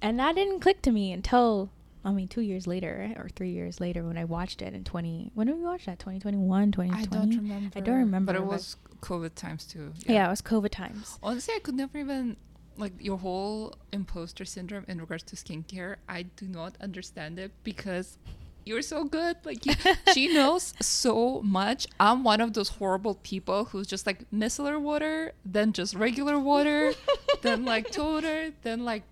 And 0.00 0.18
that 0.18 0.34
didn't 0.36 0.60
click 0.60 0.80
to 0.82 0.90
me 0.90 1.12
until 1.12 1.70
I 2.04 2.10
mean 2.12 2.28
2 2.28 2.40
years 2.40 2.66
later 2.66 3.12
or 3.16 3.28
3 3.28 3.50
years 3.50 3.80
later 3.80 4.02
when 4.04 4.18
I 4.18 4.24
watched 4.24 4.60
it 4.62 4.74
in 4.74 4.82
20 4.84 5.30
When 5.34 5.46
did 5.46 5.56
we 5.56 5.62
watch 5.62 5.86
that? 5.86 5.98
2021, 5.98 6.72
2020? 6.72 7.02
I 7.02 7.04
don't 7.06 7.36
remember. 7.36 7.78
I 7.78 7.80
don't 7.80 7.98
remember, 7.98 8.32
But 8.32 8.36
it 8.40 8.44
but- 8.44 8.48
was 8.48 8.76
COVID 9.00 9.34
times 9.34 9.64
too. 9.64 9.92
Yeah, 10.06 10.26
it 10.26 10.30
was 10.30 10.42
COVID 10.42 10.70
times. 10.70 11.18
Honestly, 11.22 11.54
I 11.54 11.60
could 11.60 11.74
never 11.74 11.98
even 11.98 12.36
like 12.78 12.92
your 13.00 13.18
whole 13.18 13.74
imposter 13.92 14.44
syndrome 14.44 14.84
in 14.88 14.98
regards 15.00 15.22
to 15.24 15.36
skincare. 15.36 15.96
I 16.08 16.22
do 16.22 16.46
not 16.48 16.76
understand 16.80 17.38
it 17.38 17.52
because 17.64 18.16
you're 18.64 18.80
so 18.82 19.02
good. 19.04 19.36
Like 19.44 19.66
you, 19.66 19.74
she 20.14 20.32
knows 20.34 20.72
so 20.80 21.42
much. 21.42 21.86
I'm 22.00 22.22
one 22.24 22.40
of 22.40 22.52
those 22.54 22.68
horrible 22.70 23.16
people 23.22 23.66
who's 23.66 23.86
just 23.88 24.06
like 24.06 24.24
micellar 24.32 24.80
water, 24.80 25.32
then 25.44 25.72
just 25.72 25.94
regular 25.94 26.38
water, 26.38 26.94
then 27.42 27.64
like 27.64 27.90
toner, 27.98 28.52
then 28.62 28.84
like 28.84 29.02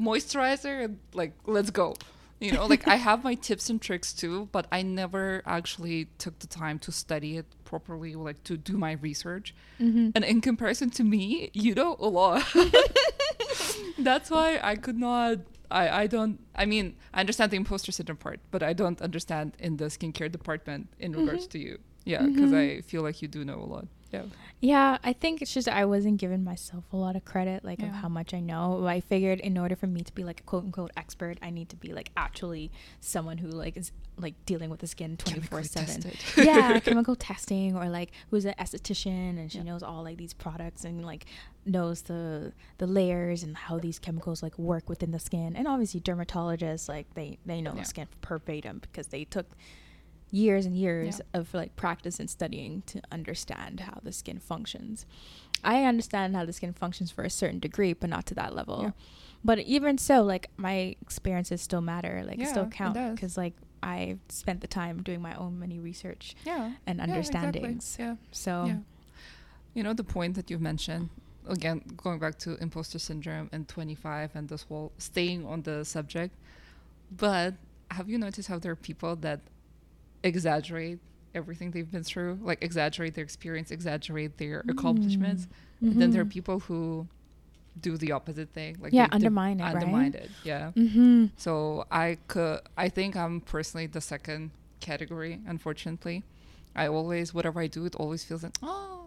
moisturizer, 0.00 0.84
and 0.84 0.98
like 1.14 1.32
let's 1.46 1.70
go. 1.70 1.94
You 2.40 2.52
know, 2.52 2.66
like 2.66 2.86
I 2.86 2.94
have 2.96 3.24
my 3.24 3.34
tips 3.34 3.68
and 3.68 3.82
tricks 3.82 4.12
too, 4.12 4.48
but 4.52 4.66
I 4.70 4.82
never 4.82 5.42
actually 5.44 6.06
took 6.18 6.38
the 6.38 6.46
time 6.46 6.78
to 6.80 6.92
study 6.92 7.36
it 7.36 7.46
properly, 7.64 8.14
like 8.14 8.44
to 8.44 8.56
do 8.56 8.76
my 8.76 8.92
research. 8.92 9.54
Mm-hmm. 9.80 10.10
And 10.14 10.24
in 10.24 10.40
comparison 10.40 10.90
to 10.90 11.02
me, 11.04 11.50
you 11.52 11.74
know 11.74 11.96
a 11.98 12.06
lot. 12.08 12.44
That's 13.98 14.30
why 14.30 14.60
I 14.62 14.76
could 14.76 14.96
not. 14.98 15.38
I, 15.70 16.02
I 16.02 16.06
don't. 16.06 16.38
I 16.54 16.64
mean, 16.64 16.96
I 17.12 17.20
understand 17.20 17.50
the 17.50 17.56
imposter 17.56 17.92
syndrome 17.92 18.16
part, 18.18 18.40
but 18.50 18.62
I 18.62 18.72
don't 18.72 19.02
understand 19.02 19.52
in 19.58 19.76
the 19.76 19.86
skincare 19.86 20.30
department 20.30 20.88
in 20.98 21.12
regards 21.12 21.46
Mhm. 21.46 21.50
to 21.50 21.58
you. 21.58 21.78
Yeah, 22.04 22.22
because 22.22 22.52
Mhm. 22.52 22.78
I 22.78 22.80
feel 22.82 23.02
like 23.02 23.20
you 23.20 23.28
do 23.28 23.44
know 23.44 23.58
a 23.60 23.66
lot. 23.74 23.86
Yeah. 24.10 24.22
Yeah, 24.60 24.98
I 25.04 25.12
think 25.12 25.40
it's 25.42 25.52
just 25.54 25.68
I 25.68 25.84
wasn't 25.84 26.16
giving 26.18 26.42
myself 26.42 26.84
a 26.92 26.96
lot 26.96 27.14
of 27.14 27.24
credit, 27.24 27.64
like 27.64 27.80
of 27.80 27.90
how 27.90 28.08
much 28.08 28.34
I 28.34 28.40
know. 28.40 28.86
I 28.86 29.00
figured 29.00 29.38
in 29.38 29.56
order 29.56 29.76
for 29.76 29.86
me 29.86 30.00
to 30.02 30.12
be 30.14 30.24
like 30.24 30.40
a 30.40 30.42
quote 30.44 30.64
unquote 30.64 30.90
expert, 30.96 31.38
I 31.42 31.50
need 31.50 31.68
to 31.68 31.76
be 31.76 31.92
like 31.92 32.10
actually 32.16 32.72
someone 33.00 33.38
who 33.38 33.48
like 33.48 33.76
is 33.76 33.92
like 34.16 34.34
dealing 34.46 34.68
with 34.70 34.80
the 34.80 34.86
skin 34.88 35.16
twenty 35.16 35.40
four 35.40 35.62
seven. 35.62 36.02
Yeah, 36.36 36.80
chemical 36.88 37.14
testing 37.14 37.76
or 37.76 37.88
like 37.88 38.10
who's 38.30 38.46
an 38.46 38.54
esthetician 38.58 39.38
and 39.38 39.52
she 39.52 39.58
Yeah. 39.58 39.64
knows 39.64 39.82
all 39.84 40.02
like 40.02 40.16
these 40.16 40.32
products 40.34 40.84
and 40.84 41.04
like 41.06 41.26
knows 41.64 42.02
the 42.02 42.52
the 42.78 42.86
layers 42.88 43.42
and 43.44 43.56
how 43.56 43.78
these 43.78 43.98
chemicals 44.00 44.42
like 44.42 44.58
work 44.58 44.88
within 44.88 45.12
the 45.12 45.20
skin. 45.20 45.54
And 45.54 45.68
obviously 45.68 46.00
dermatologists 46.00 46.88
like 46.88 47.12
they 47.14 47.38
they 47.46 47.60
know 47.60 47.74
Yeah. 47.74 47.82
the 47.82 47.86
skin 47.86 48.08
verbatim 48.26 48.78
because 48.80 49.08
they 49.08 49.24
took 49.24 49.46
years 50.30 50.66
and 50.66 50.76
years 50.76 51.20
Yeah. 51.34 51.40
of 51.40 51.54
like 51.54 51.74
practice 51.76 52.20
and 52.20 52.28
studying 52.28 52.82
to 52.86 53.00
understand 53.10 53.80
how 53.80 53.98
the 54.02 54.12
skin 54.12 54.38
functions. 54.38 55.06
I 55.64 55.84
understand 55.84 56.36
how 56.36 56.44
the 56.44 56.52
skin 56.52 56.72
functions 56.72 57.10
for 57.10 57.24
a 57.24 57.30
certain 57.30 57.58
degree, 57.58 57.92
but 57.92 58.08
not 58.10 58.26
to 58.26 58.34
that 58.34 58.54
level. 58.54 58.82
Yeah. 58.82 58.90
But 59.44 59.58
even 59.60 59.98
so, 59.98 60.22
like 60.22 60.50
my 60.56 60.96
experiences 61.00 61.60
still 61.62 61.80
matter, 61.80 62.22
like 62.26 62.38
Yeah, 62.38 62.46
still 62.46 62.64
it 62.64 62.70
count 62.72 62.94
because 63.14 63.36
like 63.36 63.54
I 63.82 64.18
spent 64.28 64.60
the 64.60 64.66
time 64.66 65.02
doing 65.02 65.22
my 65.22 65.34
own 65.34 65.58
mini 65.58 65.78
research 65.78 66.34
Yeah. 66.44 66.72
and 66.86 66.98
Yeah, 66.98 67.04
exactly. 67.16 67.38
understandings. 67.62 67.96
Yeah. 67.98 68.16
So 68.32 68.64
Yeah. 68.66 68.78
You 69.74 69.82
know 69.84 69.92
the 69.94 70.04
point 70.04 70.34
that 70.34 70.50
you've 70.50 70.60
mentioned 70.60 71.10
again, 71.46 71.80
going 71.96 72.18
back 72.18 72.36
to 72.40 72.56
imposter 72.60 72.98
syndrome 72.98 73.48
and 73.52 73.66
25 73.68 74.34
and 74.36 74.48
this 74.48 74.62
whole 74.64 74.92
staying 74.98 75.46
on 75.46 75.62
the 75.62 75.84
subject. 75.84 76.34
But 77.10 77.54
have 77.90 78.08
you 78.10 78.18
noticed 78.18 78.48
how 78.48 78.58
there 78.58 78.72
are 78.72 78.76
people 78.76 79.16
that 79.16 79.40
exaggerate 80.22 80.98
everything 81.34 81.70
they've 81.70 81.90
been 81.90 82.02
through, 82.04 82.38
like 82.42 82.62
exaggerate 82.62 83.14
their 83.14 83.24
experience, 83.24 83.70
exaggerate 83.70 84.38
their 84.38 84.64
accomplishments? 84.68 85.46
Mm. 85.82 85.98
Then 85.98 86.10
there 86.10 86.22
are 86.22 86.24
Mhm. 86.24 86.30
people 86.30 86.60
who 86.60 87.06
do 87.80 87.96
the 87.96 88.10
opposite 88.12 88.48
thing, 88.50 88.76
like 88.80 88.92
Yeah, 88.92 89.06
undermine 89.12 89.60
it, 89.60 89.62
right? 89.62 89.74
undermine 89.74 90.14
it. 90.14 90.30
Yeah. 90.42 90.72
Mm-hmm. 90.74 91.26
So 91.36 91.86
I 91.92 92.18
could, 92.26 92.60
I 92.76 92.88
think 92.88 93.14
I'm 93.16 93.40
personally 93.40 93.86
the 93.86 94.00
second 94.00 94.50
category. 94.80 95.40
Unfortunately, 95.46 96.24
I 96.74 96.88
always, 96.88 97.32
whatever 97.32 97.60
I 97.60 97.68
do, 97.68 97.84
it 97.84 97.94
always 97.94 98.24
feels 98.24 98.42
like, 98.42 98.56
oh, 98.64 99.04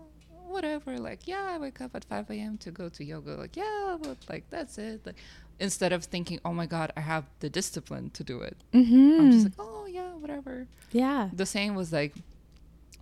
whatever. 0.47 0.97
Like, 0.97 1.27
yeah, 1.27 1.43
I 1.49 1.57
wake 1.57 1.81
up 1.81 1.95
at 1.95 2.05
5 2.05 2.29
a.m. 2.29 2.57
to 2.59 2.71
go 2.71 2.87
to 2.89 3.03
yoga. 3.03 3.31
Like, 3.35 3.57
yeah, 3.57 3.97
but 4.01 4.17
like 4.29 4.49
that's 4.49 4.77
it. 4.77 5.05
Like, 5.05 5.15
instead 5.59 5.91
of 5.91 6.05
thinking, 6.05 6.39
oh 6.45 6.53
my 6.53 6.65
god, 6.65 6.93
I 6.95 7.01
have 7.01 7.25
the 7.41 7.49
discipline 7.49 8.09
to 8.11 8.23
do 8.23 8.39
it. 8.39 8.55
Mm-hmm. 8.73 9.19
I'm 9.19 9.31
just 9.31 9.45
like, 9.47 9.53
oh 9.59 9.80
yeah, 9.91 10.11
whatever. 10.13 10.67
yeah. 10.91 11.29
The 11.33 11.45
same 11.45 11.75
was 11.75 11.91
like 11.91 12.13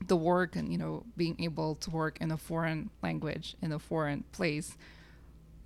the 0.08 0.16
work 0.16 0.56
and 0.56 0.72
you 0.72 0.78
know 0.78 1.04
being 1.18 1.36
able 1.40 1.76
to 1.76 1.90
work 1.92 2.18
in 2.22 2.32
a 2.32 2.38
foreign 2.38 2.90
language 3.04 3.56
in 3.62 3.72
a 3.74 3.78
foreign 3.80 4.24
place 4.32 4.78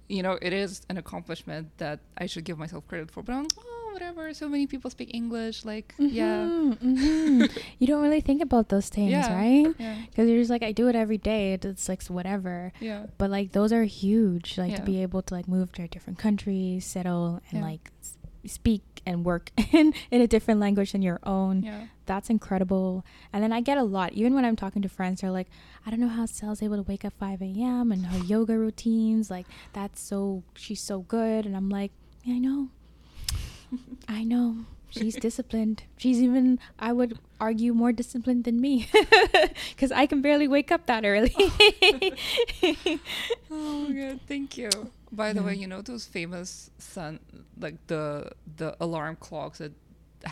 you 0.09 0.23
know 0.23 0.39
it 0.41 0.51
is 0.51 0.81
an 0.89 0.97
accomplishment 0.97 1.69
that 1.77 1.99
i 2.17 2.25
should 2.25 2.43
give 2.43 2.57
myself 2.57 2.85
credit 2.87 3.11
for 3.11 3.21
but 3.21 3.31
i'm 3.31 3.43
like, 3.43 3.51
oh 3.59 3.89
whatever 3.93 4.33
so 4.33 4.49
many 4.49 4.65
people 4.65 4.89
speak 4.89 5.13
english 5.13 5.63
like 5.65 5.93
yeah 5.99 6.43
Mhm, 6.49 6.77
mhm. 6.81 7.57
you 7.79 7.85
don't 7.85 8.01
really 8.01 8.21
think 8.21 8.41
about 8.41 8.69
those 8.69 8.89
things, 8.89 9.11
Yeah. 9.11 9.33
right? 9.35 9.69
yeah 9.77 9.97
Because 10.09 10.27
you're 10.27 10.39
just 10.41 10.49
like, 10.49 10.63
I 10.63 10.71
do 10.71 10.87
it 10.89 10.95
every 10.95 11.19
day. 11.19 11.53
It's- 11.53 11.87
like 11.87 12.01
whatever. 12.05 12.73
yeah 12.81 13.05
But 13.19 13.29
like 13.29 13.51
those 13.51 13.71
are 13.71 13.83
huge. 13.83 14.57
Like 14.57 14.75
to 14.75 14.81
be 14.81 15.01
able 15.03 15.21
to 15.21 15.33
like 15.33 15.47
move 15.47 15.71
to 15.73 15.83
a 15.83 15.87
different 15.87 16.17
country, 16.17 16.79
settle, 16.81 17.39
and 17.51 17.59
Yeah. 17.61 17.69
like 17.69 17.91
s- 18.01 18.17
speak 18.51 18.81
and 19.05 19.25
work 19.25 19.51
in 19.71 19.93
in 20.11 20.21
a 20.21 20.27
different 20.27 20.59
language 20.59 20.91
than 20.91 21.01
your 21.01 21.19
own. 21.23 21.63
yeah 21.63 21.87
That's 22.05 22.29
incredible. 22.29 23.05
And 23.31 23.41
then 23.43 23.53
I 23.53 23.61
get 23.61 23.77
a 23.77 23.83
lot, 23.83 24.13
even 24.13 24.33
when 24.33 24.43
I'm 24.45 24.55
talking 24.55 24.81
to 24.81 24.89
friends, 24.89 25.21
they're 25.21 25.31
like, 25.31 25.47
I 25.85 25.89
don't 25.89 25.99
know 25.99 26.09
how 26.09 26.25
Sal's 26.25 26.61
able 26.61 26.75
to 26.77 26.83
wake 26.83 27.05
up 27.05 27.13
5 27.19 27.41
a.m. 27.41 27.91
and 27.91 28.05
her 28.07 28.19
yoga 28.25 28.57
routines. 28.57 29.29
Like, 29.31 29.45
that's 29.73 30.01
so, 30.01 30.43
she's 30.55 30.81
so 30.81 30.99
good. 31.01 31.45
And 31.45 31.55
I'm 31.55 31.69
like, 31.69 31.91
yeah, 32.23 32.35
I 32.35 32.39
know. 32.39 32.69
I 34.07 34.23
know. 34.23 34.65
She's 34.89 35.15
disciplined. 35.15 35.83
She's 35.97 36.21
even, 36.21 36.59
I 36.77 36.93
would 36.93 37.17
argue, 37.39 37.73
more 37.73 37.91
disciplined 37.91 38.43
than 38.43 38.61
me 38.61 38.87
because 39.71 39.91
I 39.91 40.05
can 40.05 40.21
barely 40.21 40.47
wake 40.47 40.71
up 40.71 40.85
that 40.85 41.03
early. 41.03 41.33
oh 43.49 43.87
my 43.87 43.93
god 43.93 44.19
thank 44.27 44.57
you 44.57 44.69
by 45.21 45.31
the 45.33 45.43
way 45.47 45.53
you 45.61 45.67
know 45.67 45.81
those 45.81 46.05
famous 46.05 46.49
sun 46.77 47.19
like 47.65 47.77
the 47.87 48.03
the 48.57 48.69
alarm 48.85 49.15
clocks 49.25 49.57
that 49.59 49.71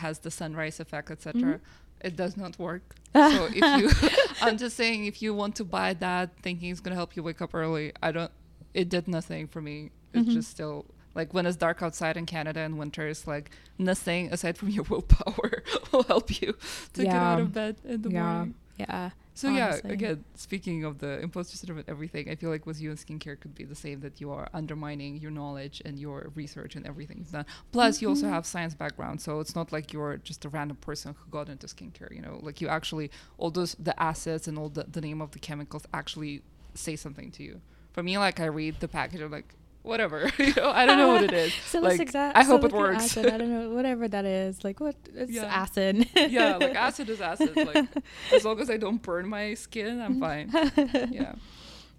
has 0.03 0.19
the 0.25 0.31
sunrise 0.31 0.79
effect 0.79 1.11
etc 1.11 1.41
Mhm. 1.41 1.59
it 2.07 2.15
does 2.15 2.35
not 2.43 2.57
work 2.67 2.85
so 3.13 3.41
if 3.53 3.65
you 3.79 3.85
i'm 4.45 4.57
just 4.57 4.75
saying 4.81 5.05
if 5.11 5.21
you 5.23 5.33
want 5.41 5.53
to 5.61 5.65
buy 5.77 5.93
that 6.07 6.27
thinking 6.45 6.69
it's 6.71 6.79
going 6.79 6.93
to 6.95 7.01
help 7.03 7.15
you 7.15 7.23
wake 7.29 7.41
up 7.45 7.53
early 7.53 7.91
i 8.01 8.09
don't 8.11 8.31
it 8.73 8.87
did 8.95 9.05
nothing 9.17 9.47
for 9.53 9.61
me 9.61 9.91
it's 10.13 10.27
Mhm. 10.29 10.33
just 10.33 10.49
still 10.49 10.85
like 11.19 11.29
when 11.35 11.45
it's 11.45 11.57
dark 11.57 11.81
outside 11.85 12.15
in 12.17 12.25
canada 12.25 12.61
in 12.61 12.77
winter 12.77 13.05
it's 13.13 13.27
like 13.27 13.51
nothing 13.77 14.31
aside 14.35 14.55
from 14.57 14.69
your 14.69 14.85
willpower 14.89 15.51
will 15.91 16.03
help 16.03 16.27
you 16.41 16.49
to 16.93 17.03
get 17.03 17.21
out 17.31 17.39
of 17.39 17.51
bed 17.53 17.75
in 17.83 18.01
the 18.01 18.11
yeah. 18.11 18.23
morning 18.23 18.55
Yeah. 18.77 19.09
So 19.33 19.47
yeah, 19.47 19.79
again, 19.85 20.25
speaking 20.35 20.83
of 20.83 20.99
the 20.99 21.19
imposter 21.21 21.57
syndrome 21.57 21.79
and 21.79 21.89
everything, 21.89 22.29
I 22.29 22.35
feel 22.35 22.49
like 22.49 22.65
with 22.65 22.81
you 22.81 22.89
and 22.89 22.99
skincare 22.99 23.39
could 23.39 23.55
be 23.55 23.63
the 23.63 23.75
same 23.75 24.01
that 24.01 24.19
you 24.19 24.29
are 24.31 24.49
undermining 24.53 25.17
your 25.17 25.31
knowledge 25.31 25.81
and 25.85 25.97
your 25.97 26.31
research 26.35 26.75
and 26.75 26.85
everything 26.85 27.17
you've 27.19 27.31
done. 27.31 27.45
Plus, 27.71 28.01
you 28.01 28.09
also 28.09 28.27
Mhm. 28.27 28.31
have 28.31 28.45
science 28.45 28.75
background, 28.75 29.21
so 29.21 29.39
it's 29.39 29.55
not 29.55 29.71
like 29.71 29.93
you're 29.93 30.17
just 30.17 30.43
a 30.45 30.49
random 30.49 30.77
person 30.77 31.15
who 31.17 31.31
got 31.31 31.49
into 31.49 31.65
skincare. 31.67 32.13
You 32.13 32.21
know, 32.21 32.39
like 32.43 32.61
you 32.61 32.67
actually 32.67 33.09
all 33.37 33.51
those 33.51 33.73
the 33.75 33.99
assets 34.01 34.47
and 34.47 34.57
all 34.57 34.69
the 34.69 34.83
the 34.83 35.01
name 35.01 35.21
of 35.21 35.31
the 35.31 35.39
chemicals 35.39 35.85
actually 35.93 36.43
say 36.73 36.95
something 36.95 37.31
to 37.31 37.43
you. 37.43 37.61
For 37.93 38.03
me, 38.03 38.17
like 38.17 38.39
I 38.39 38.45
read 38.45 38.79
the 38.79 38.87
package, 38.87 39.21
I'm 39.21 39.31
like, 39.31 39.55
whatever. 39.83 40.29
you 40.37 40.53
know, 40.55 40.69
I 40.69 40.85
don't 40.85 40.97
know 40.97 41.09
what 41.09 41.23
it 41.23 41.33
is. 41.33 41.53
Salicylic 41.65 42.13
like, 42.13 42.35
a- 42.35 42.37
I 42.37 42.43
hope 42.43 42.63
it 42.63 42.71
works. 42.71 43.03
Acid, 43.17 43.27
I 43.27 43.37
don't 43.37 43.49
know, 43.53 43.69
whatever 43.71 44.07
that 44.07 44.25
is. 44.25 44.63
Like 44.63 44.79
what? 44.79 44.95
It's 45.13 45.31
Yeah. 45.31 45.45
acid. 45.45 46.07
yeah, 46.15 46.57
like 46.57 46.75
acid 46.75 47.09
is 47.09 47.21
acid. 47.21 47.55
Like 47.55 47.87
as 48.33 48.45
long 48.45 48.59
as 48.59 48.69
I 48.69 48.77
don't 48.77 49.01
burn 49.01 49.27
my 49.29 49.53
skin, 49.55 50.01
I'm 50.01 50.19
fine. 50.19 50.51
Yeah. 51.11 51.33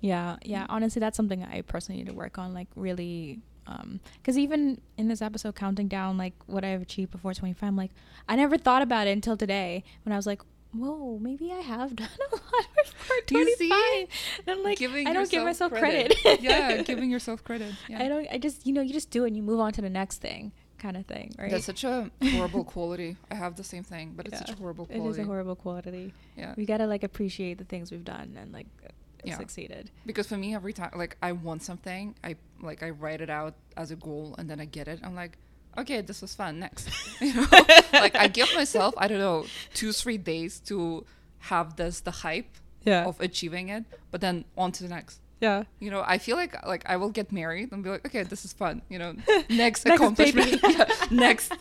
Yeah, 0.01 0.37
yeah. 0.45 0.67
Honestly, 0.69 0.99
that's 1.01 1.17
something 1.17 1.45
I 1.45 1.61
personally 1.63 2.01
need 2.03 2.09
to 2.09 2.15
work 2.15 2.37
on. 2.37 2.53
Like, 2.53 2.67
really, 2.75 3.39
um, 3.69 4.01
because 4.17 4.37
even 4.37 4.81
in 4.99 5.07
this 5.07 5.23
episode, 5.23 5.55
counting 5.55 5.87
down 5.87 6.19
like 6.19 6.35
what 6.47 6.65
I've 6.65 6.83
achieved 6.83 7.13
before 7.13 7.33
25, 7.35 7.63
I'm 7.69 7.77
like, 7.77 7.93
I 8.29 8.35
never 8.35 8.59
thought 8.59 8.83
about 8.83 9.07
it 9.07 9.11
until 9.13 9.37
today 9.37 9.85
when 10.05 10.13
I 10.13 10.17
was 10.17 10.27
like, 10.27 10.43
whoa, 10.77 11.19
maybe 11.21 11.53
I 11.53 11.61
have 11.61 11.95
done 12.03 12.09
a 12.31 12.35
lot 12.35 12.67
before 12.85 13.17
You 13.39 13.57
see? 13.57 13.69
25. 13.69 14.09
And 14.47 14.59
I'm 14.59 14.65
like, 14.65 14.79
giving 14.79 15.07
I 15.07 15.13
don't 15.13 15.31
give 15.31 15.45
myself 15.45 15.73
credit. 15.73 16.15
yeah, 16.41 16.83
giving 16.83 17.11
yourself 17.17 17.45
credit. 17.45 17.75
Yeah. 17.89 18.03
I 18.03 18.09
don't. 18.09 18.27
I 18.31 18.39
just, 18.39 18.67
you 18.67 18.73
know, 18.73 18.81
you 18.81 18.93
just 18.93 19.11
do 19.11 19.25
it 19.25 19.29
and 19.29 19.37
you 19.37 19.43
move 19.43 19.61
on 19.61 19.73
to 19.75 19.83
the 19.83 19.91
next 19.91 20.19
thing, 20.21 20.53
kind 20.79 20.97
of 20.97 21.07
thing, 21.07 21.35
right? 21.39 21.51
That's 21.51 21.65
such 21.67 21.85
a 21.85 22.11
horrible 22.33 22.65
quality. 22.65 23.17
I 23.31 23.35
have 23.35 23.57
the 23.57 23.65
same 23.65 23.83
thing, 23.85 24.15
but 24.17 24.27
it's 24.27 24.39
such 24.39 24.49
a 24.51 24.53
Yeah. 24.53 24.59
horrible 24.59 24.87
it 24.91 24.97
quality. 24.97 25.11
is 25.21 25.25
a 25.25 25.25
horrible 25.25 25.57
quality. 25.57 26.13
yeah. 26.37 26.55
We 26.57 26.65
gotta 26.67 26.87
like 26.87 27.05
appreciate 27.05 27.59
the 27.59 27.65
things 27.65 27.91
we've 27.91 28.05
done 28.05 28.37
and 28.41 28.53
like 28.53 28.67
uh, 28.85 28.89
Yeah. 29.25 29.37
succeeded. 29.39 29.91
Because 30.07 30.27
for 30.27 30.37
me, 30.37 30.55
every 30.55 30.73
time 30.73 30.91
like 30.97 31.17
I 31.23 31.33
want 31.33 31.63
something, 31.63 32.15
I 32.25 32.37
like 32.61 32.83
I 32.83 32.91
write 32.91 33.21
it 33.21 33.31
out 33.31 33.55
as 33.77 33.91
a 33.91 33.97
goal, 33.97 34.35
and 34.39 34.49
then 34.51 34.59
I 34.61 34.65
get 34.65 34.89
it. 34.89 35.01
I'm 35.05 35.15
like, 35.15 35.39
okay, 35.79 36.01
this 36.03 36.21
was 36.23 36.35
fun. 36.35 36.59
Next, 36.59 36.89
you 37.21 37.35
know, 37.35 37.47
like 37.93 38.15
I 38.17 38.29
give 38.29 38.49
myself 38.55 38.95
I 38.97 39.09
don't 39.09 39.19
know 39.21 39.47
two 39.75 39.93
three 39.93 40.19
days 40.19 40.61
to 40.67 41.05
have 41.51 41.77
this 41.77 42.01
the 42.01 42.11
hype 42.25 42.51
Yeah. 42.85 43.07
of 43.07 43.21
achieving 43.21 43.69
it, 43.71 43.85
but 44.11 44.21
then 44.21 44.45
on 44.57 44.73
to 44.73 44.83
the 44.83 44.89
next. 44.89 45.21
yeah. 45.41 45.65
You 45.81 45.91
know, 45.91 46.03
I 46.15 46.19
feel 46.19 46.37
like 46.37 46.55
like 46.67 46.83
I 46.87 46.97
will 46.97 47.11
get 47.11 47.31
married 47.33 47.73
and 47.73 47.83
be 47.85 47.91
like, 47.91 48.05
okay, 48.07 48.23
this 48.25 48.45
is 48.45 48.53
fun. 48.53 48.83
You 48.89 48.99
know, 48.99 49.13
next, 49.49 49.51
Next 49.51 49.87
accomplishment, 49.87 50.61
yeah, 50.63 50.87
next, 51.11 51.53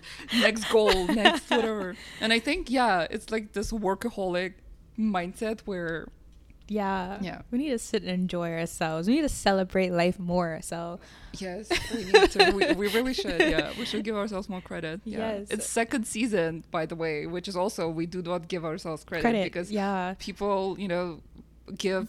next 0.41 0.64
goal, 0.72 1.05
next 1.07 1.49
whatever. 1.49 1.95
And 2.22 2.34
I 2.34 2.39
think 2.39 2.70
yeah, 2.70 3.07
it's 3.09 3.30
like 3.32 3.53
this 3.53 3.72
workaholic 3.72 4.53
mindset 4.97 5.62
where 5.66 6.07
Yeah. 6.72 7.17
Yeah. 7.22 7.41
We 7.51 7.57
need 7.57 7.72
to 7.72 7.80
sit 7.80 8.03
and 8.03 8.11
enjoy 8.11 8.53
ourselves. 8.53 9.07
We 9.07 9.15
need 9.15 9.24
to 9.24 9.30
celebrate 9.30 9.91
life 9.91 10.17
more. 10.17 10.59
So 10.61 11.01
yes, 11.34 11.69
we 11.93 12.03
need 12.11 12.32
to. 12.32 12.51
We, 12.51 12.74
we 12.74 12.88
really 12.93 13.13
should. 13.13 13.41
Yeah, 13.41 13.72
we 13.78 13.86
should 13.86 14.05
give 14.05 14.15
ourselves 14.15 14.47
more 14.47 14.61
credit. 14.61 15.01
Yeah. 15.03 15.17
Yes. 15.17 15.47
it's 15.49 15.65
second 15.67 16.07
season, 16.07 16.63
by 16.72 16.86
the 16.86 16.95
way, 16.95 17.28
which 17.28 17.49
is 17.49 17.57
also 17.57 17.89
we 17.89 18.05
do 18.05 18.22
not 18.22 18.47
give 18.47 18.63
ourselves 18.63 19.03
credit, 19.03 19.24
credit. 19.24 19.43
because 19.43 19.69
yeah. 19.69 20.15
people, 20.17 20.78
you 20.80 20.88
know, 20.88 21.19
give 21.78 22.07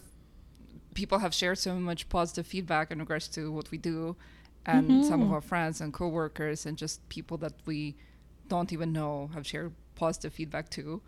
people 0.95 1.19
have 1.19 1.35
shared 1.35 1.59
so 1.59 1.75
much 1.75 2.09
positive 2.09 2.47
feedback 2.47 2.93
in 2.93 3.01
regards 3.01 3.27
to 3.27 3.51
what 3.51 3.69
we 3.73 3.79
do 3.79 4.15
and 4.65 4.89
mm-hmm. 4.89 5.03
some 5.03 5.23
of 5.23 5.33
our 5.33 5.41
friends 5.41 5.81
and 5.81 5.93
coworkers 5.93 6.67
and 6.67 6.79
just 6.79 7.07
people 7.09 7.37
that 7.39 7.55
we 7.67 7.97
don't 8.47 8.73
even 8.73 8.93
know 8.93 9.29
have 9.35 9.45
shared 9.45 9.73
positive 9.97 10.33
feedback 10.33 10.69
too. 10.69 11.03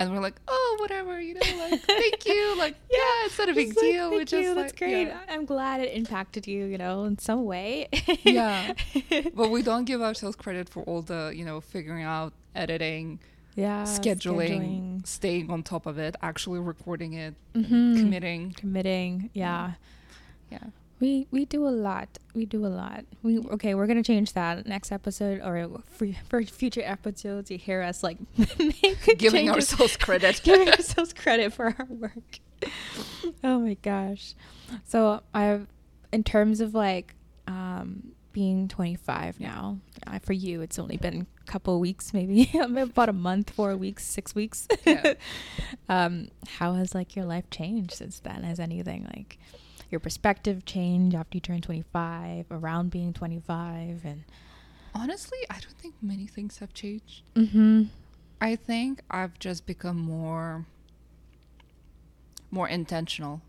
And 0.00 0.12
we're 0.12 0.20
like, 0.20 0.40
oh, 0.48 0.76
whatever, 0.80 1.20
you 1.20 1.34
know, 1.34 1.40
like, 1.70 1.80
thank 1.86 2.24
you. 2.26 2.58
Like, 2.58 2.74
yeah, 2.90 2.98
it's 3.26 3.38
not 3.38 3.48
a 3.50 3.54
big 3.54 3.68
Just 3.68 3.78
like, 3.78 3.92
deal. 3.92 4.10
Thank 4.10 4.28
just, 4.28 4.42
you. 4.42 4.48
like, 4.54 4.56
That's 4.56 4.72
great. 4.72 5.06
yeah. 5.08 5.20
I'm 5.28 5.44
glad 5.44 5.80
it 5.80 5.92
impacted 5.94 6.46
you. 6.46 6.64
You 6.64 6.78
know, 6.78 7.04
in 7.04 7.18
some 7.18 7.44
way. 7.44 7.88
Yeah. 8.24 8.72
but 9.34 9.50
we 9.50 9.62
don't 9.62 9.84
give 9.84 10.00
ourselves 10.02 10.36
credit 10.36 10.68
for 10.70 10.82
all 10.84 11.02
the, 11.02 11.32
you 11.36 11.44
know, 11.44 11.60
figuring 11.60 12.02
out, 12.02 12.32
editing, 12.56 13.20
yeah. 13.54 13.82
scheduling, 13.84 15.06
staying 15.06 15.50
on 15.50 15.62
top 15.62 15.84
of 15.86 15.98
it, 15.98 16.16
actually 16.22 16.60
recording 16.60 17.12
it, 17.12 17.34
Mhm. 17.54 17.96
committing. 17.98 18.52
committing. 18.52 19.30
Yeah. 19.34 19.72
Yeah. 20.50 20.58
We 21.00 21.26
we 21.30 21.46
do 21.46 21.66
a 21.66 21.70
lot. 21.70 22.18
We 22.34 22.44
do 22.44 22.66
a 22.66 22.68
lot. 22.68 23.04
We 23.22 23.38
okay. 23.38 23.74
We're 23.74 23.86
gonna 23.86 24.02
change 24.02 24.34
that 24.34 24.66
next 24.66 24.92
episode 24.92 25.40
or 25.40 25.80
for, 25.90 26.08
for 26.28 26.42
future 26.44 26.82
episodes. 26.84 27.50
You 27.50 27.58
hear 27.58 27.82
us 27.82 28.02
like 28.02 28.18
Giving 29.18 29.48
ourselves 29.50 29.96
credit. 29.96 30.40
giving 30.44 30.68
ourselves 30.68 31.12
credit 31.12 31.54
for 31.54 31.74
our 31.78 31.86
work. 31.88 32.40
oh 33.42 33.60
my 33.60 33.74
gosh. 33.74 34.34
So 34.84 35.22
I've 35.32 35.66
in 36.12 36.22
terms 36.22 36.60
of 36.60 36.74
like 36.74 37.14
um 37.48 38.12
being 38.32 38.68
25 38.68 39.40
now. 39.40 39.78
Uh, 40.06 40.18
for 40.20 40.32
you, 40.32 40.60
it's 40.60 40.78
only 40.78 40.96
been 40.96 41.26
a 41.40 41.50
couple 41.50 41.78
weeks, 41.80 42.14
maybe 42.14 42.50
about 42.60 43.08
a 43.08 43.12
month, 43.12 43.50
four 43.50 43.76
weeks, 43.76 44.04
six 44.06 44.34
weeks. 44.34 44.68
Yeah. 44.86 45.14
um, 45.88 46.28
how 46.46 46.74
has 46.74 46.94
like 46.94 47.16
your 47.16 47.24
life 47.24 47.50
changed 47.50 47.92
since 47.92 48.20
then? 48.20 48.42
Has 48.42 48.60
anything 48.60 49.08
like 49.12 49.38
your 49.90 50.00
perspective 50.00 50.64
change 50.64 51.14
after 51.14 51.36
you 51.36 51.40
turn 51.40 51.60
25, 51.60 52.46
around 52.50 52.90
being 52.90 53.12
25, 53.12 54.04
and 54.04 54.24
Honestly, 54.94 55.38
I 55.48 55.54
don't 55.60 55.78
think 55.78 55.94
many 56.02 56.26
things 56.26 56.58
have 56.58 56.72
changed. 56.74 57.22
mm-hmm. 57.36 57.84
I 58.42 58.56
think 58.56 59.02
I've 59.10 59.38
just 59.38 59.66
become 59.66 59.98
more 59.98 60.64
more 62.50 62.68
intentional 62.68 63.42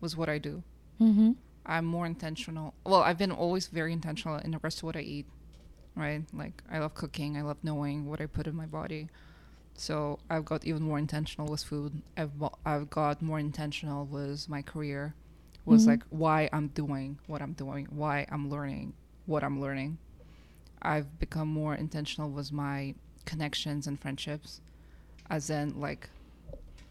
with 0.00 0.16
what 0.16 0.28
I 0.28 0.38
do. 0.38 0.62
Mm-hmm. 1.00 1.32
I'm 1.66 1.84
more 1.84 2.06
intentional. 2.06 2.74
Well, 2.84 3.02
I've 3.02 3.18
been 3.18 3.32
always 3.32 3.66
very 3.68 3.92
intentional 3.92 4.36
in 4.38 4.52
the 4.52 4.58
rest 4.62 4.78
of 4.78 4.84
what 4.84 4.96
I 4.96 5.00
eat, 5.00 5.26
right? 5.94 6.22
Like 6.32 6.62
I 6.70 6.78
love 6.78 6.94
cooking. 6.94 7.36
I 7.36 7.42
love 7.42 7.58
knowing 7.62 8.06
what 8.08 8.20
I 8.20 8.26
put 8.26 8.46
in 8.46 8.54
my 8.56 8.66
body. 8.66 9.08
So 9.74 10.18
I've 10.30 10.44
got 10.44 10.64
even 10.64 10.82
more 10.82 10.98
intentional 10.98 11.48
with 11.48 11.62
food. 11.64 12.02
I've 12.16 12.30
I've 12.64 12.88
got 12.90 13.22
more 13.22 13.38
intentional 13.38 14.04
with 14.06 14.48
my 14.48 14.62
career, 14.62 15.14
was 15.64 15.84
Mhm. 15.84 15.88
like 15.88 16.02
why 16.10 16.48
I'm 16.52 16.68
doing 16.68 17.18
what 17.26 17.40
I'm 17.42 17.52
doing, 17.52 17.86
why 17.90 18.26
I'm 18.30 18.48
learning 18.50 18.94
what 19.26 19.44
I'm 19.44 19.60
learning. 19.60 19.98
I've 20.80 21.18
become 21.20 21.48
more 21.48 21.74
intentional 21.74 22.28
with 22.30 22.50
my 22.52 22.94
connections 23.24 23.86
and 23.86 23.98
friendships, 24.00 24.60
as 25.30 25.48
in 25.50 25.80
like 25.80 26.08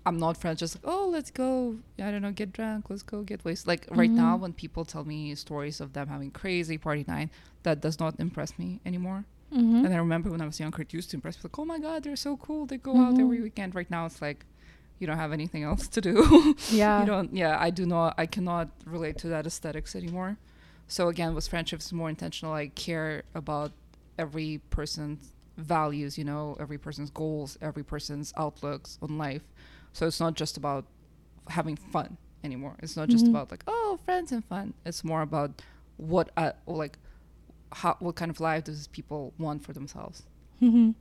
I'm 0.04 0.18
not 0.18 0.36
friends 0.36 0.60
just 0.60 0.76
like, 0.78 0.84
oh, 0.92 1.08
let's 1.10 1.30
go, 1.30 1.78
I 2.00 2.10
don't 2.10 2.24
know, 2.24 2.32
get 2.32 2.52
drunk, 2.54 2.90
let's 2.90 3.04
go 3.04 3.22
get 3.22 3.46
wasted. 3.46 3.68
Like 3.68 3.88
right 3.92 4.10
now, 4.10 4.36
Mhm. 4.36 4.40
when 4.42 4.54
people 4.54 4.84
tell 4.84 5.04
me 5.06 5.36
stories 5.36 5.80
of 5.80 5.94
them 5.94 6.08
having 6.08 6.32
crazy 6.32 6.78
party 6.80 7.06
night, 7.08 7.30
that 7.64 7.82
does 7.82 8.00
not 8.00 8.20
impress 8.20 8.58
me 8.58 8.80
anymore. 8.84 9.26
Mm-hmm. 9.54 9.86
And 9.86 9.94
I 9.94 9.98
remember 9.98 10.32
when 10.32 10.42
I 10.42 10.46
was 10.48 10.60
younger, 10.60 10.82
it 10.82 10.92
used 10.94 11.12
to 11.12 11.18
impress 11.18 11.36
me. 11.38 11.42
Like, 11.44 11.60
oh 11.60 11.66
my 11.66 11.78
god, 11.78 12.04
they're 12.04 12.16
so 12.16 12.36
cool. 12.38 12.66
They 12.66 12.78
go 12.78 12.98
out 12.98 13.20
every 13.20 13.38
Mhm. 13.40 13.44
weekend. 13.44 13.76
Right 13.76 13.92
now, 13.92 14.06
it's 14.08 14.22
like 14.24 14.46
you 15.02 15.08
don't 15.08 15.18
have 15.18 15.34
anything 15.34 15.64
else 15.64 15.88
to 15.90 16.02
do. 16.02 16.56
yeah. 16.72 17.00
you 17.02 17.06
don't. 17.06 17.34
Yeah, 17.36 17.58
I 17.60 17.70
do 17.72 17.86
not. 17.86 18.14
I 18.18 18.26
cannot 18.28 18.70
relate 18.86 19.18
to 19.20 19.28
that 19.30 19.46
aesthetics 19.48 19.96
anymore. 19.96 20.38
So 20.88 21.08
again, 21.10 21.34
with 21.36 21.48
friendships, 21.48 21.92
more 21.92 22.10
intentional. 22.10 22.54
I 22.54 22.68
care 22.68 23.24
about 23.34 23.72
every 24.20 24.60
person's 24.70 25.34
values. 25.58 26.18
You 26.18 26.24
know, 26.26 26.56
every 26.60 26.78
person's 26.78 27.10
goals, 27.10 27.58
every 27.62 27.84
person's 27.84 28.34
outlooks 28.38 28.98
on 29.02 29.18
life. 29.18 29.44
So 29.94 30.06
it's 30.08 30.20
not 30.20 30.36
just 30.36 30.56
about 30.58 30.86
having 31.48 31.76
fun 31.76 32.18
anymore. 32.44 32.76
It's 32.84 32.96
not 32.96 33.10
just 33.10 33.26
Mhm. 33.26 33.30
about 33.30 33.52
like 33.52 33.64
oh 33.68 34.00
friends 34.06 34.32
and 34.32 34.44
fun. 34.46 34.74
It's 34.86 35.04
more 35.04 35.22
about 35.22 35.62
what 35.98 36.30
uh, 36.38 36.52
like 36.68 36.98
how 37.74 37.96
what 38.00 38.16
kind 38.16 38.30
of 38.32 38.40
life 38.40 38.64
does 38.66 38.78
these 38.78 38.88
people 38.88 39.34
want 39.38 39.64
for 39.64 39.74
themselves 39.74 40.24
Mm-hmm. 40.62 40.92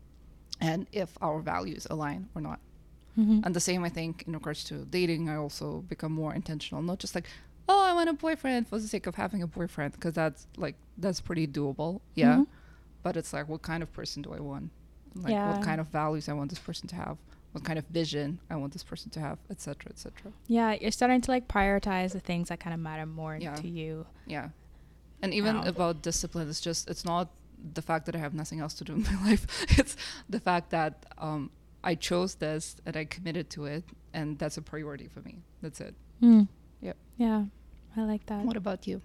and 0.60 0.86
if 0.92 1.16
our 1.20 1.40
values 1.40 1.86
align 1.90 2.28
or 2.34 2.40
not. 2.42 2.60
Mm-hmm. 3.18 3.40
And 3.44 3.54
the 3.54 3.60
same, 3.60 3.84
I 3.84 3.88
think, 3.88 4.24
in 4.26 4.32
regards 4.34 4.64
to 4.64 4.84
dating, 4.84 5.28
I 5.28 5.36
also 5.36 5.82
become 5.88 6.12
more 6.12 6.32
intentional, 6.34 6.80
not 6.82 6.98
just 6.98 7.14
like, 7.14 7.26
oh, 7.68 7.84
I 7.84 7.92
want 7.92 8.08
a 8.08 8.12
boyfriend 8.12 8.68
for 8.68 8.78
the 8.78 8.88
sake 8.88 9.06
of 9.06 9.14
having 9.16 9.42
a 9.42 9.46
boyfriend, 9.46 9.92
because 9.94 10.14
that's 10.14 10.46
like 10.56 10.76
that's 10.98 11.20
pretty 11.20 11.46
doable, 11.46 12.00
yeah. 12.14 12.36
Mhm. 12.36 12.46
But 13.02 13.16
it's 13.16 13.32
like, 13.32 13.48
what 13.48 13.62
kind 13.62 13.82
of 13.82 13.92
person 13.92 14.22
do 14.22 14.32
I 14.32 14.40
want? 14.40 14.70
Like, 15.14 15.32
Yeah. 15.32 15.48
what 15.48 15.62
kind 15.62 15.80
of 15.80 15.88
values 15.88 16.28
I 16.28 16.34
want 16.34 16.50
this 16.50 16.58
person 16.58 16.86
to 16.88 16.96
have? 16.96 17.16
What 17.52 17.64
kind 17.64 17.78
of 17.80 17.84
vision 17.86 18.38
I 18.48 18.54
want 18.56 18.72
this 18.72 18.84
person 18.84 19.10
to 19.10 19.20
have, 19.20 19.38
etc., 19.50 19.90
etc. 19.90 20.32
Yeah, 20.46 20.76
you're 20.80 20.92
starting 20.92 21.20
to 21.22 21.30
like 21.32 21.48
prioritize 21.48 22.12
the 22.12 22.20
things 22.20 22.48
that 22.48 22.60
kind 22.60 22.74
of 22.74 22.80
matter 22.80 23.06
more 23.06 23.36
Yeah. 23.36 23.56
to 23.56 23.66
you. 23.68 24.06
Yeah. 24.26 24.50
And 25.22 25.34
even 25.34 25.56
Wow. 25.56 25.64
about 25.64 26.02
discipline, 26.02 26.48
it's 26.48 26.60
just 26.60 26.88
it's 26.88 27.04
not 27.04 27.30
the 27.74 27.82
fact 27.82 28.06
that 28.06 28.14
I 28.14 28.18
have 28.18 28.34
nothing 28.34 28.60
else 28.60 28.74
to 28.74 28.84
do 28.84 28.92
in 28.94 29.02
my 29.12 29.16
life. 29.30 29.44
It's 29.78 29.96
the 30.28 30.38
fact 30.40 30.70
that 30.70 31.06
um, 31.18 31.50
I 31.82 31.94
chose 31.94 32.34
this 32.36 32.76
and 32.84 32.96
I 32.96 33.04
committed 33.04 33.50
to 33.50 33.64
it, 33.66 33.84
and 34.12 34.38
that's 34.38 34.56
a 34.56 34.62
priority 34.62 35.08
for 35.08 35.20
me. 35.20 35.36
That's 35.62 35.80
it. 35.80 35.94
Mm. 36.22 36.48
Yep. 36.82 36.96
Yeah, 37.16 37.44
I 37.96 38.02
like 38.02 38.26
that. 38.26 38.44
What 38.44 38.56
about 38.56 38.86
you? 38.86 39.00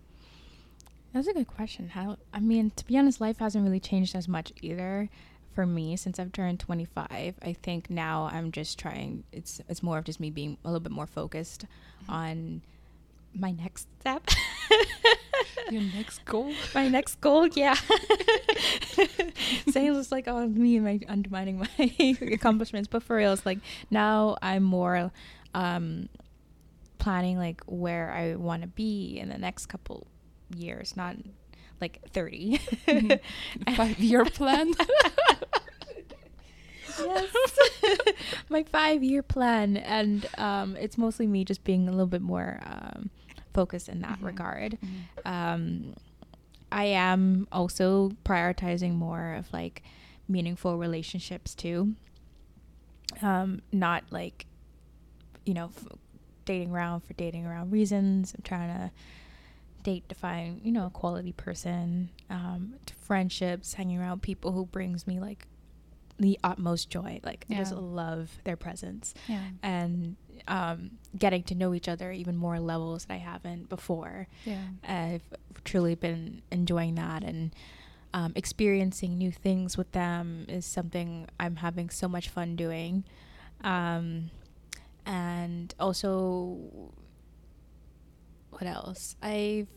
That's 1.13 1.28
a 1.28 1.34
good 1.34 1.47
question. 1.47 1.89
How? 1.89 2.17
I 2.34 2.39
mean, 2.41 2.71
to 2.76 2.86
be 2.86 2.97
honest, 2.97 3.21
life 3.21 3.38
hasn't 3.39 3.63
really 3.63 3.80
changed 3.80 4.15
as 4.15 4.28
much 4.28 4.51
either. 4.61 5.09
for 5.53 5.65
me 5.65 5.95
since 5.95 6.19
I've 6.19 6.34
turned 6.34 6.59
25. 6.59 7.36
I 7.41 7.53
think 7.63 7.89
now 7.89 8.30
I'm 8.30 8.51
just 8.51 8.78
trying. 8.78 9.23
It's 9.32 9.61
it's 9.69 9.82
more 9.82 9.97
of 9.97 10.03
just 10.03 10.19
me 10.19 10.30
being 10.30 10.57
a 10.65 10.67
little 10.67 10.82
bit 10.82 10.91
more 10.91 11.07
focused 11.07 11.65
on 12.09 12.61
my 13.34 13.51
next 13.51 13.88
step. 14.01 14.28
Your 15.70 15.82
next 15.82 16.24
goal. 16.26 16.51
my 16.76 16.88
next 16.88 17.22
goal, 17.22 17.47
yeah. 17.47 17.76
Saying 19.70 19.95
it's 19.95 20.11
like, 20.11 20.28
oh, 20.28 20.47
me 20.47 20.76
and 20.78 20.86
my 20.86 20.99
undermining 21.07 21.59
my 21.59 22.18
accomplishments, 22.34 22.88
but 22.88 23.03
for 23.03 23.16
real, 23.16 23.34
it's 23.34 23.45
like 23.45 23.59
now 23.89 24.38
I'm 24.41 24.63
more 24.63 25.11
um, 25.53 26.09
planning 26.97 27.38
like 27.38 27.61
where 27.66 28.11
I 28.11 28.36
want 28.36 28.61
to 28.61 28.68
be 28.68 29.18
in 29.20 29.30
the 29.30 29.38
next 29.38 29.68
couple 29.68 30.07
years, 30.55 30.95
not 30.95 31.16
like 31.82 31.99
30. 32.11 32.59
Five 33.76 33.99
year 33.99 34.26
plan. 34.26 34.74
yes 36.97 37.28
my 38.47 38.63
five 38.63 39.03
year 39.03 39.22
plan 39.22 39.76
and 39.76 40.28
um, 40.38 40.78
it's 40.78 40.97
mostly 40.97 41.28
me 41.28 41.43
just 41.43 41.63
being 41.66 41.89
a 41.89 41.91
little 41.91 42.05
bit 42.07 42.22
more 42.22 42.59
um, 42.66 43.09
focused 43.56 43.89
in 43.89 44.01
that 44.01 44.20
Mhm. 44.20 44.26
regard 44.26 44.78
Mhm. 44.82 45.01
um, 45.36 45.93
i 46.72 46.86
am 46.86 47.47
also 47.51 48.12
prioritizing 48.24 48.93
more 48.95 49.34
of 49.34 49.51
like 49.53 49.82
meaningful 50.28 50.78
relationships 50.78 51.56
too 51.56 51.95
um, 53.22 53.62
not 53.72 54.03
like 54.12 54.45
you 55.45 55.53
know 55.53 55.66
f- 55.68 55.88
dating 56.45 56.72
around 56.72 57.01
for 57.01 57.14
dating 57.14 57.45
around 57.45 57.72
reasons 57.72 58.34
i'm 58.36 58.41
trying 58.43 58.70
to 58.70 58.91
date 59.84 60.08
to 60.10 60.16
find 60.16 60.60
you 60.64 60.72
know 60.72 60.88
a 60.88 60.89
quality 60.89 61.32
person 61.32 62.10
um, 62.30 62.74
to 62.86 62.93
friendships 62.95 63.76
hanging 63.76 63.99
around 63.99 64.22
people 64.22 64.51
who 64.51 64.66
brings 64.66 65.06
me 65.08 65.20
like 65.20 65.47
the 66.18 66.39
utmost 66.43 66.89
joy 66.89 67.20
like 67.24 67.45
i 67.51 67.53
just 67.56 67.74
love 67.74 68.39
their 68.45 68.56
presence 68.58 69.14
Yeah. 69.28 69.43
and 69.62 70.16
um, 70.47 70.91
getting 71.17 71.43
to 71.43 71.55
know 71.55 71.73
each 71.73 71.88
other 71.88 72.11
even 72.11 72.36
more 72.36 72.59
levels 72.59 73.05
that 73.05 73.13
i 73.13 73.17
haven't 73.17 73.69
before 73.69 74.27
Yeah. 74.45 74.61
i've 74.88 75.23
truly 75.63 75.95
been 75.95 76.41
enjoying 76.51 76.95
that 76.95 77.23
and 77.23 77.53
um, 78.13 78.31
experiencing 78.36 79.17
new 79.17 79.31
things 79.31 79.77
with 79.77 79.91
them 79.91 80.45
is 80.47 80.65
something 80.65 81.27
i'm 81.39 81.57
having 81.57 81.89
so 81.89 82.07
much 82.07 82.29
fun 82.29 82.55
doing 82.55 83.03
um, 83.63 84.29
and 85.05 85.73
also 85.79 86.57
what 88.51 88.63
else 88.63 89.15
i've 89.21 89.67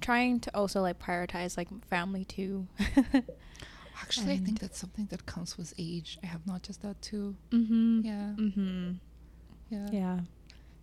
trying 0.00 0.40
to 0.40 0.50
also 0.56 0.80
like 0.82 0.98
prioritize 0.98 1.56
like 1.56 1.68
family 1.86 2.24
too 2.24 2.66
Actually, 4.02 4.32
I 4.32 4.38
think 4.38 4.58
that's 4.58 4.78
something 4.78 5.06
that 5.10 5.24
comes 5.24 5.56
with 5.56 5.72
age. 5.78 6.18
I 6.22 6.26
have 6.26 6.44
noticed 6.46 6.82
that 6.82 7.00
too. 7.00 7.36
mm-hmm 7.52 8.00
Yeah. 8.04 8.32
mm-hmm 8.36 8.92
Yeah. 9.74 9.88
yeah 9.90 10.20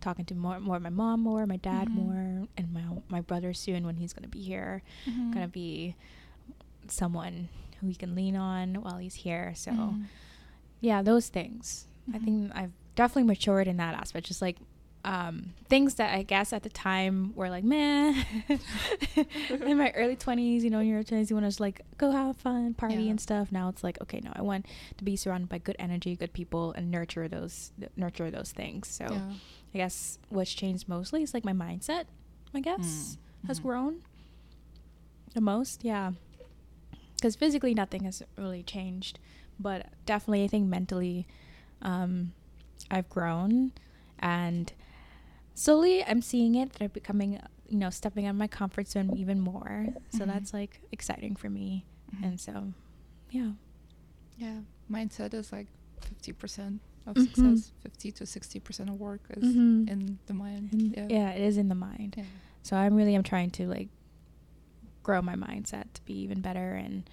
talking 0.00 0.24
to 0.26 0.34
more 0.34 0.58
more 0.60 0.78
my 0.80 0.90
mom 0.90 1.20
more 1.20 1.46
my 1.46 1.56
dad 1.58 1.88
Mhm. 1.88 1.94
more 1.94 2.46
and 2.58 2.72
my 2.72 2.84
my 3.08 3.20
brother 3.20 3.52
soon 3.54 3.86
when 3.86 3.96
he's 3.96 4.12
gonna 4.12 4.28
be 4.28 4.42
here 4.42 4.82
Mhm. 5.06 5.32
gonna 5.32 5.48
be 5.48 5.94
someone 6.88 7.48
who 7.80 7.86
he 7.88 7.94
can 7.94 8.14
lean 8.14 8.36
on 8.36 8.74
while 8.82 8.98
he's 8.98 9.14
here 9.26 9.52
so 9.54 9.70
Mhm. 9.70 10.04
yeah 10.80 11.02
those 11.02 11.28
things 11.28 11.86
i 12.12 12.18
think 12.18 12.50
i've 12.54 12.72
definitely 12.96 13.22
matured 13.24 13.68
in 13.68 13.76
that 13.78 13.94
aspect 13.94 14.26
just 14.26 14.42
like 14.42 14.58
um, 15.04 15.54
things 15.68 15.94
that 15.96 16.14
I 16.14 16.22
guess 16.22 16.52
at 16.52 16.62
the 16.62 16.68
time 16.68 17.32
were 17.34 17.50
like, 17.50 17.64
man, 17.64 18.24
in 19.64 19.76
my 19.78 19.90
early 19.96 20.16
20s, 20.16 20.62
you 20.62 20.70
know, 20.70 20.78
in 20.80 20.86
your 20.86 21.02
20s, 21.02 21.28
you 21.30 21.36
want 21.36 21.44
to 21.44 21.48
just 21.48 21.60
like 21.60 21.80
go 21.98 22.10
have 22.12 22.36
fun, 22.36 22.74
party 22.74 22.94
Yeah. 23.06 23.10
and 23.10 23.20
stuff. 23.20 23.50
Now 23.50 23.68
it's 23.68 23.82
like, 23.82 24.00
okay, 24.02 24.20
no, 24.22 24.30
I 24.34 24.42
want 24.42 24.66
to 24.98 25.04
be 25.04 25.16
surrounded 25.16 25.48
by 25.48 25.58
good 25.58 25.76
energy, 25.78 26.14
good 26.16 26.32
people, 26.32 26.72
and 26.76 26.90
nurture 26.90 27.26
those 27.28 27.72
nurture 27.96 28.30
those 28.30 28.52
things. 28.52 28.88
So 28.88 29.06
Yeah. 29.10 29.32
I 29.74 29.78
guess 29.78 30.18
what's 30.28 30.52
changed 30.52 30.88
mostly 30.88 31.22
is 31.22 31.34
like 31.34 31.44
my 31.44 31.52
mindset. 31.52 32.04
I 32.54 32.60
guess 32.60 33.16
Mm, 33.44 33.46
has 33.48 33.58
mhm. 33.58 33.62
grown 33.62 33.96
the 35.34 35.40
most. 35.40 35.82
Yeah, 35.84 36.12
because 37.16 37.34
physically 37.36 37.74
nothing 37.74 38.04
has 38.04 38.22
really 38.36 38.62
changed, 38.62 39.18
but 39.58 39.86
definitely 40.06 40.44
I 40.44 40.48
think 40.48 40.68
mentally, 40.68 41.26
um, 41.80 42.32
I've 42.90 43.08
grown, 43.08 43.72
and 44.18 44.72
slowly 45.54 46.04
I'm 46.04 46.22
seeing 46.22 46.54
it 46.54 46.72
that 46.72 46.82
I'm 46.82 46.90
becoming, 46.90 47.40
you 47.68 47.78
know, 47.78 47.90
stepping 47.90 48.26
out 48.26 48.30
of 48.30 48.36
my 48.36 48.46
comfort 48.48 48.88
zone 48.88 49.16
even 49.16 49.40
more. 49.40 49.86
So 50.10 50.20
Mhm. 50.20 50.26
that's 50.26 50.52
like 50.52 50.80
exciting 50.92 51.36
for 51.36 51.48
me, 51.50 51.84
Mhm. 52.14 52.24
and 52.24 52.40
so, 52.40 52.72
yeah. 53.30 53.52
Yeah. 54.36 54.60
Mindset 54.90 55.34
is 55.34 55.52
like 55.52 55.68
50% 56.00 56.80
of 57.06 57.16
Mhm. 57.16 57.22
success, 57.26 57.72
50 57.80 58.12
to 58.12 58.26
60% 58.26 58.88
of 58.90 58.98
work 59.00 59.22
is 59.36 59.54
Mhm. 59.54 59.88
in 59.88 60.18
the 60.26 60.34
mind. 60.34 60.72
And 60.72 60.94
yeah. 60.96 61.06
yeah, 61.10 61.30
it 61.30 61.40
is 61.42 61.56
in 61.56 61.68
the 61.68 61.74
mind. 61.74 62.14
Yeah. 62.16 62.24
So 62.62 62.76
I'm 62.76 62.94
really 62.94 63.14
am 63.14 63.22
trying 63.22 63.50
to 63.52 63.66
like 63.68 63.88
grow 65.02 65.20
my 65.20 65.34
mindset 65.34 65.92
to 65.94 66.04
be 66.04 66.14
even 66.14 66.40
better 66.40 66.74
and 66.74 67.08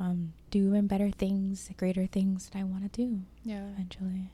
um, 0.00 0.32
do 0.50 0.66
even 0.68 0.86
better 0.86 1.10
things, 1.10 1.70
greater 1.76 2.06
things 2.06 2.48
that 2.48 2.58
I 2.58 2.64
want 2.64 2.90
to 2.90 3.06
do 3.06 3.22
Yeah. 3.44 3.68
eventually. 3.70 4.32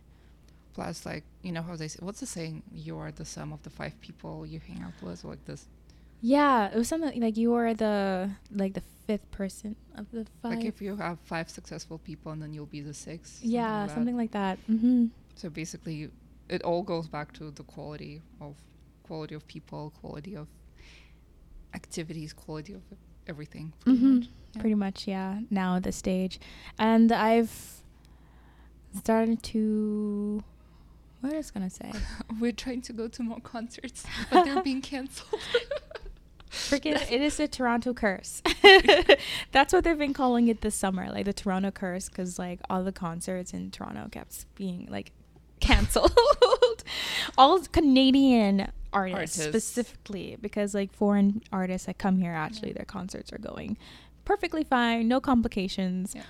Plus, 0.77 1.07
like, 1.07 1.25
you 1.43 1.53
know 1.53 1.63
how 1.63 1.75
they 1.75 1.89
say, 1.89 2.01
what's 2.03 2.21
the 2.21 2.27
saying? 2.27 2.63
You 2.71 2.99
are 2.99 3.11
the 3.11 3.25
sum 3.25 3.51
of 3.57 3.63
the 3.63 3.71
five 3.71 3.95
people 4.07 4.45
you 4.53 4.61
hang 4.69 4.83
out 4.87 4.93
with, 5.03 5.25
like 5.25 5.43
this. 5.47 5.67
Yeah, 6.21 6.69
it 6.73 6.77
was 6.77 6.87
something 6.89 7.19
like 7.27 7.37
you 7.39 7.55
are 7.55 7.73
the 7.73 8.31
like 8.63 8.75
the 8.75 8.83
fifth 9.07 9.31
person 9.31 9.75
of 9.97 10.05
the 10.13 10.27
five. 10.43 10.57
Like, 10.57 10.65
if 10.67 10.83
you 10.83 10.97
have 10.97 11.17
five 11.25 11.49
successful 11.49 11.97
people, 12.09 12.29
and 12.33 12.41
then 12.43 12.53
you'll 12.53 12.67
be 12.79 12.83
the 12.83 12.93
sixth. 12.93 13.43
yeah, 13.43 13.87
that. 13.87 13.95
something 13.95 14.17
like 14.23 14.33
that. 14.33 14.59
Mm-hmm. 14.69 15.07
So 15.41 15.49
basically, 15.49 16.11
it 16.57 16.61
all 16.63 16.83
goes 16.83 17.07
back 17.09 17.33
to 17.39 17.51
the 17.51 17.63
quality 17.75 18.21
of 18.41 18.55
quality 19.09 19.35
of 19.35 19.47
people, 19.49 19.93
quality 20.03 20.35
of 20.37 20.47
activities, 21.75 22.33
quality 22.35 22.75
of 22.75 22.83
everything. 23.27 23.73
Pretty 23.81 23.99
Mm-hmm. 23.99 24.15
much. 24.19 24.29
Yeah. 24.55 24.61
Pretty 24.61 24.75
much, 24.87 24.99
yeah. 25.09 25.41
Now 25.51 25.77
at 25.77 25.83
this 25.85 25.97
stage, 25.97 26.39
and 26.79 27.11
I've 27.13 27.55
started 29.03 29.43
to. 29.55 30.43
What 31.21 31.33
I 31.33 31.37
was 31.37 31.51
gonna 31.51 31.71
say? 31.71 31.91
We're 32.41 32.53
trying 32.53 32.83
to 32.83 32.93
go 32.93 33.09
to 33.09 33.23
more 33.23 33.41
concerts, 33.41 34.05
but 34.31 34.45
they're 34.45 34.63
being 34.63 34.83
canceled. 34.83 35.41
Freaking, 36.51 36.95
it 37.11 37.21
is 37.21 37.37
the 37.37 37.49
Toronto 37.49 37.93
curse. 37.93 38.41
That's 39.53 39.73
what 39.73 39.85
they've 39.85 39.99
been 39.99 40.15
calling 40.15 40.49
it 40.49 40.61
this 40.63 40.75
summer, 40.75 41.11
like 41.11 41.25
the 41.27 41.33
Toronto 41.33 41.71
curse, 41.71 42.09
because 42.09 42.39
like 42.39 42.61
all 42.71 42.83
the 42.85 42.93
concerts 42.93 43.53
in 43.53 43.71
Toronto 43.71 44.09
kept 44.11 44.47
being 44.55 44.87
like 44.91 45.13
canceled. 45.61 46.13
all 47.37 47.61
Canadian 47.61 48.71
artists, 48.93 49.39
Artists. 49.39 49.67
specifically, 49.69 50.37
because 50.41 50.73
like 50.75 50.93
foreign 50.95 51.43
artists 51.53 51.87
that 51.87 51.99
come 51.99 52.19
here, 52.19 52.33
actually, 52.33 52.69
Yeah. 52.69 52.75
their 52.77 52.85
concerts 52.87 53.33
are 53.33 53.39
going 53.39 53.77
perfectly 54.25 54.65
fine, 54.65 55.09
no 55.09 55.21
complications. 55.21 56.15
Yeah. 56.15 56.23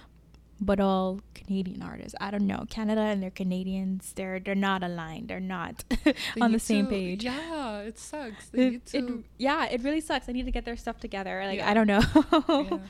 But 0.59 0.81
all 0.81 1.21
Canadian 1.35 1.83
artists, 1.83 2.15
I 2.19 2.31
don't 2.31 2.47
know, 2.47 2.65
Canada 2.71 3.03
and 3.03 3.23
their 3.23 3.31
Canadians, 3.31 4.13
they're 4.17 4.41
they're 4.41 4.55
not 4.55 4.83
aligned. 4.83 5.29
They're 5.29 5.39
not 5.39 5.85
They 6.05 6.15
on 6.41 6.53
the 6.53 6.59
same 6.59 6.87
to- 6.87 6.91
page 6.91 7.25
Yeah, 7.25 7.81
it 7.81 7.99
sucks. 7.99 8.49
They 8.49 8.67
it, 8.77 8.95
it- 8.95 9.25
yeah, 9.37 9.67
it 9.67 9.83
really 9.83 10.01
sucks. 10.01 10.29
I 10.31 10.33
need 10.33 10.47
to 10.47 10.51
get 10.51 10.65
their 10.65 10.77
stuff 10.77 10.99
together. 10.99 11.43
Like 11.45 11.59
Yeah. 11.59 11.71
I 11.71 11.75
don't 11.75 11.87
know, 11.87 12.81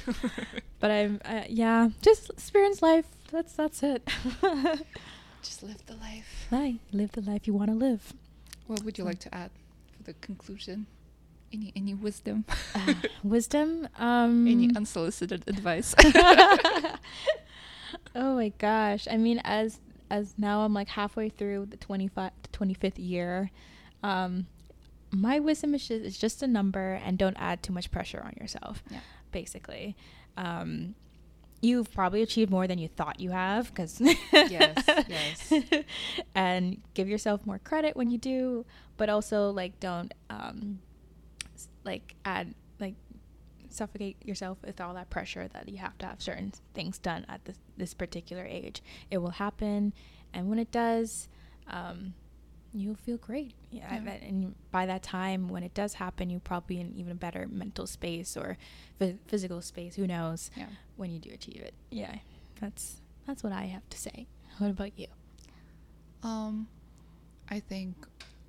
but 0.80 0.90
I'm 0.90 1.20
uh, 1.24 1.42
yeah, 1.48 1.88
just 2.00 2.30
experience 2.30 2.80
life. 2.82 3.06
That's 3.32 3.52
that's 3.54 3.82
it. 3.82 4.08
Just 5.42 5.62
live 5.62 5.84
the 5.86 5.96
life. 5.96 6.46
Life, 6.50 6.76
live 6.92 7.12
the 7.12 7.22
life 7.22 7.46
you 7.48 7.54
want 7.54 7.70
to 7.70 7.76
live. 7.76 8.12
What 8.68 8.82
would 8.84 8.98
you 8.98 9.04
like 9.04 9.18
to 9.20 9.34
add 9.34 9.50
for 9.96 10.02
the 10.04 10.14
conclusion? 10.14 10.86
Any 11.56 11.72
any 11.74 11.94
wisdom? 11.94 12.44
Uh, 12.74 12.92
wisdom. 13.22 13.88
Um. 13.98 14.46
any 14.46 14.70
unsolicited 14.76 15.44
advice? 15.46 15.94
oh 18.14 18.34
my 18.34 18.50
gosh! 18.58 19.08
I 19.10 19.16
mean, 19.16 19.40
as 19.42 19.80
as 20.10 20.34
now 20.36 20.60
I'm 20.60 20.74
like 20.74 20.88
halfway 20.88 21.30
through 21.30 21.66
the 21.66 21.78
25 21.78 22.30
the 22.42 22.48
25th 22.50 22.98
year. 22.98 23.50
Um, 24.02 24.46
my 25.10 25.38
wisdom 25.40 25.74
is 25.74 25.88
just, 25.88 26.04
is 26.04 26.18
just 26.18 26.42
a 26.42 26.46
number, 26.46 27.00
and 27.02 27.16
don't 27.16 27.36
add 27.38 27.62
too 27.62 27.72
much 27.72 27.90
pressure 27.90 28.22
on 28.22 28.34
yourself. 28.38 28.82
Yeah. 28.90 29.00
Basically, 29.32 29.96
um, 30.36 30.94
you've 31.62 31.90
probably 31.92 32.20
achieved 32.20 32.50
more 32.50 32.66
than 32.66 32.78
you 32.78 32.88
thought 32.88 33.18
you 33.18 33.30
have 33.30 33.68
because 33.68 33.98
Yes, 34.32 34.84
yes. 35.08 35.52
and 36.34 36.82
give 36.92 37.08
yourself 37.08 37.46
more 37.46 37.58
credit 37.58 37.96
when 37.96 38.10
you 38.10 38.18
do 38.18 38.66
but 38.96 39.08
also 39.08 39.50
like 39.50 39.78
don't 39.80 40.12
um 40.30 40.78
like 41.86 42.14
add 42.26 42.54
like 42.78 42.94
suffocate 43.70 44.16
yourself 44.24 44.58
with 44.62 44.80
all 44.80 44.92
that 44.94 45.08
pressure 45.08 45.48
that 45.54 45.68
you 45.68 45.78
have 45.78 45.96
to 45.98 46.06
have 46.06 46.20
certain 46.20 46.52
things 46.74 46.98
done 46.98 47.24
at 47.28 47.44
this, 47.46 47.56
this 47.78 47.94
particular 47.94 48.44
age 48.44 48.82
it 49.10 49.18
will 49.18 49.30
happen 49.30 49.92
and 50.34 50.48
when 50.50 50.58
it 50.58 50.70
does 50.70 51.28
um 51.70 52.12
you'll 52.74 52.94
feel 52.94 53.16
great 53.16 53.54
yeah, 53.70 53.94
Yeah. 54.04 54.10
and 54.28 54.54
by 54.70 54.84
that 54.86 55.02
time 55.02 55.48
when 55.48 55.62
it 55.62 55.72
does 55.72 55.94
happen 55.94 56.28
you'll 56.28 56.40
probably 56.40 56.78
in 56.80 56.92
even 56.96 57.12
a 57.12 57.14
better 57.16 57.46
mental 57.50 57.86
space 57.86 58.36
or 58.36 58.58
phy- 58.98 59.16
physical 59.26 59.62
space 59.62 59.96
who 59.96 60.06
knows 60.06 60.50
yeah. 60.56 60.66
when 60.96 61.10
you 61.10 61.18
do 61.18 61.30
achieve 61.32 61.62
it. 61.62 61.72
Yeah. 61.90 62.16
That's 62.60 63.00
that's 63.26 63.42
what 63.42 63.52
I 63.52 63.64
have 63.66 63.88
to 63.90 63.98
say. 63.98 64.26
What 64.58 64.70
about 64.70 64.92
you? 64.98 65.06
Um, 66.22 66.68
I 67.50 67.60
think, 67.60 67.94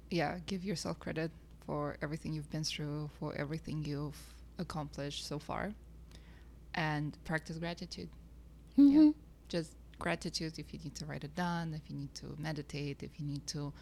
yeah, 0.10 0.40
give 0.46 0.64
yourself 0.64 1.00
credit 1.00 1.32
for 1.68 1.98
everything 2.02 2.34
you've 2.34 2.52
been 2.52 2.64
through, 2.64 3.12
for 3.20 3.36
everything 3.38 3.86
you've 3.86 4.18
accomplished 4.60 5.28
so 5.28 5.40
far, 5.40 5.74
and 6.76 7.18
practice 7.26 7.58
gratitude. 7.60 8.10
Mm-hmm. 8.80 9.06
Yeah, 9.08 9.12
just 9.50 9.74
gratitude 10.00 10.60
if 10.60 10.74
you 10.74 10.80
need 10.84 10.96
to 10.96 11.06
write 11.06 11.26
it 11.26 11.36
down, 11.36 11.74
if 11.76 11.90
you 11.90 11.98
need 11.98 12.16
to 12.16 12.36
meditate, 12.40 13.04
if 13.04 13.20
you 13.20 13.26
need 13.28 13.48
to 13.48 13.74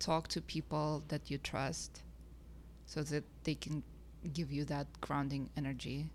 talk 0.00 0.28
to 0.28 0.42
people 0.42 1.04
that 1.08 1.30
you 1.30 1.38
trust, 1.38 2.02
so 2.86 3.02
that 3.04 3.24
they 3.44 3.54
can 3.54 3.82
give 4.34 4.52
you 4.52 4.64
that 4.66 4.86
grounding 5.00 5.50
energy 5.56 6.10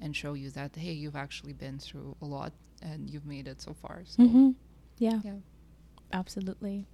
and 0.00 0.14
show 0.14 0.34
you 0.34 0.50
that 0.50 0.76
hey, 0.76 0.92
you've 0.92 1.16
actually 1.16 1.54
been 1.54 1.78
through 1.78 2.16
a 2.22 2.26
lot 2.26 2.52
and 2.82 3.10
you've 3.10 3.26
made 3.26 3.48
it 3.48 3.60
so 3.60 3.74
far. 3.74 4.02
So 4.04 4.22
Mm-hmm. 4.22 4.50
Yeah. 4.98 5.20
yeah. 5.24 5.34
Absolutely. 6.12 6.86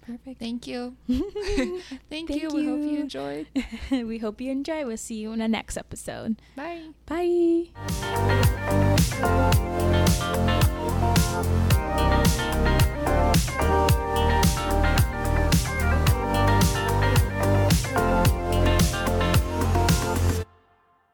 Perfect. 0.00 0.40
Thank 0.40 0.66
you. 0.66 0.96
Thank, 1.08 1.82
Thank 2.08 2.30
you. 2.30 2.48
We 2.50 2.66
hope 2.66 2.80
you 2.80 2.90
you. 2.90 3.00
enjoyed. 3.00 3.46
we 3.90 4.18
hope 4.18 4.40
you 4.40 4.50
enjoy. 4.50 4.86
We'll 4.86 4.96
see 4.96 5.16
you 5.16 5.32
in 5.32 5.38
the 5.40 5.48
next 5.48 5.76
episode. 5.76 6.36
Bye. 6.56 6.90
Bye. 7.06 7.68